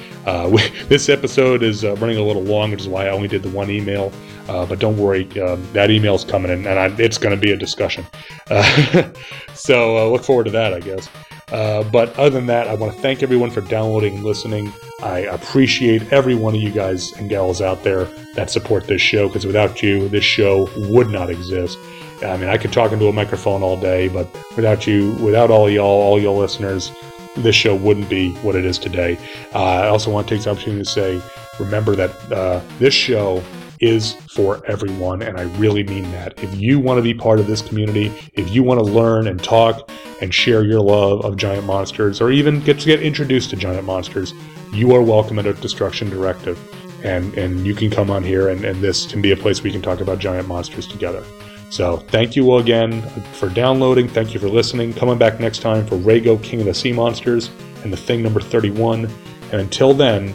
[0.51, 3.49] We, this episode is running a little long, which is why I only did the
[3.49, 4.11] one email.
[4.47, 7.51] Uh, but don't worry, um, that email's coming in, and I, it's going to be
[7.51, 8.05] a discussion.
[8.49, 9.11] Uh,
[9.53, 11.09] so uh, look forward to that, I guess.
[11.51, 14.71] Uh, but other than that, I want to thank everyone for downloading and listening.
[15.01, 18.05] I appreciate every one of you guys and gals out there
[18.35, 21.77] that support this show because without you, this show would not exist.
[22.21, 25.69] I mean, I could talk into a microphone all day, but without you, without all
[25.69, 26.91] y'all, all y'all listeners,
[27.37, 29.17] this show wouldn't be what it is today.
[29.53, 31.21] Uh, I also want to take this opportunity to say,
[31.59, 33.43] remember that uh, this show
[33.79, 36.41] is for everyone, and I really mean that.
[36.43, 39.43] If you want to be part of this community, if you want to learn and
[39.43, 39.89] talk
[40.21, 43.85] and share your love of giant monsters, or even get to get introduced to giant
[43.85, 44.33] monsters,
[44.73, 46.59] you are welcome at Earth Destruction Directive.
[47.03, 49.71] And, and you can come on here, and, and this can be a place we
[49.71, 51.23] can talk about giant monsters together.
[51.69, 53.01] So thank you all again
[53.33, 54.07] for downloading.
[54.07, 54.93] Thank you for listening.
[54.93, 57.49] Coming back next time for Reigo King of the Sea Monsters
[57.83, 59.05] and the thing number 31.
[59.51, 60.33] And until then,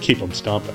[0.00, 0.74] keep them stomping.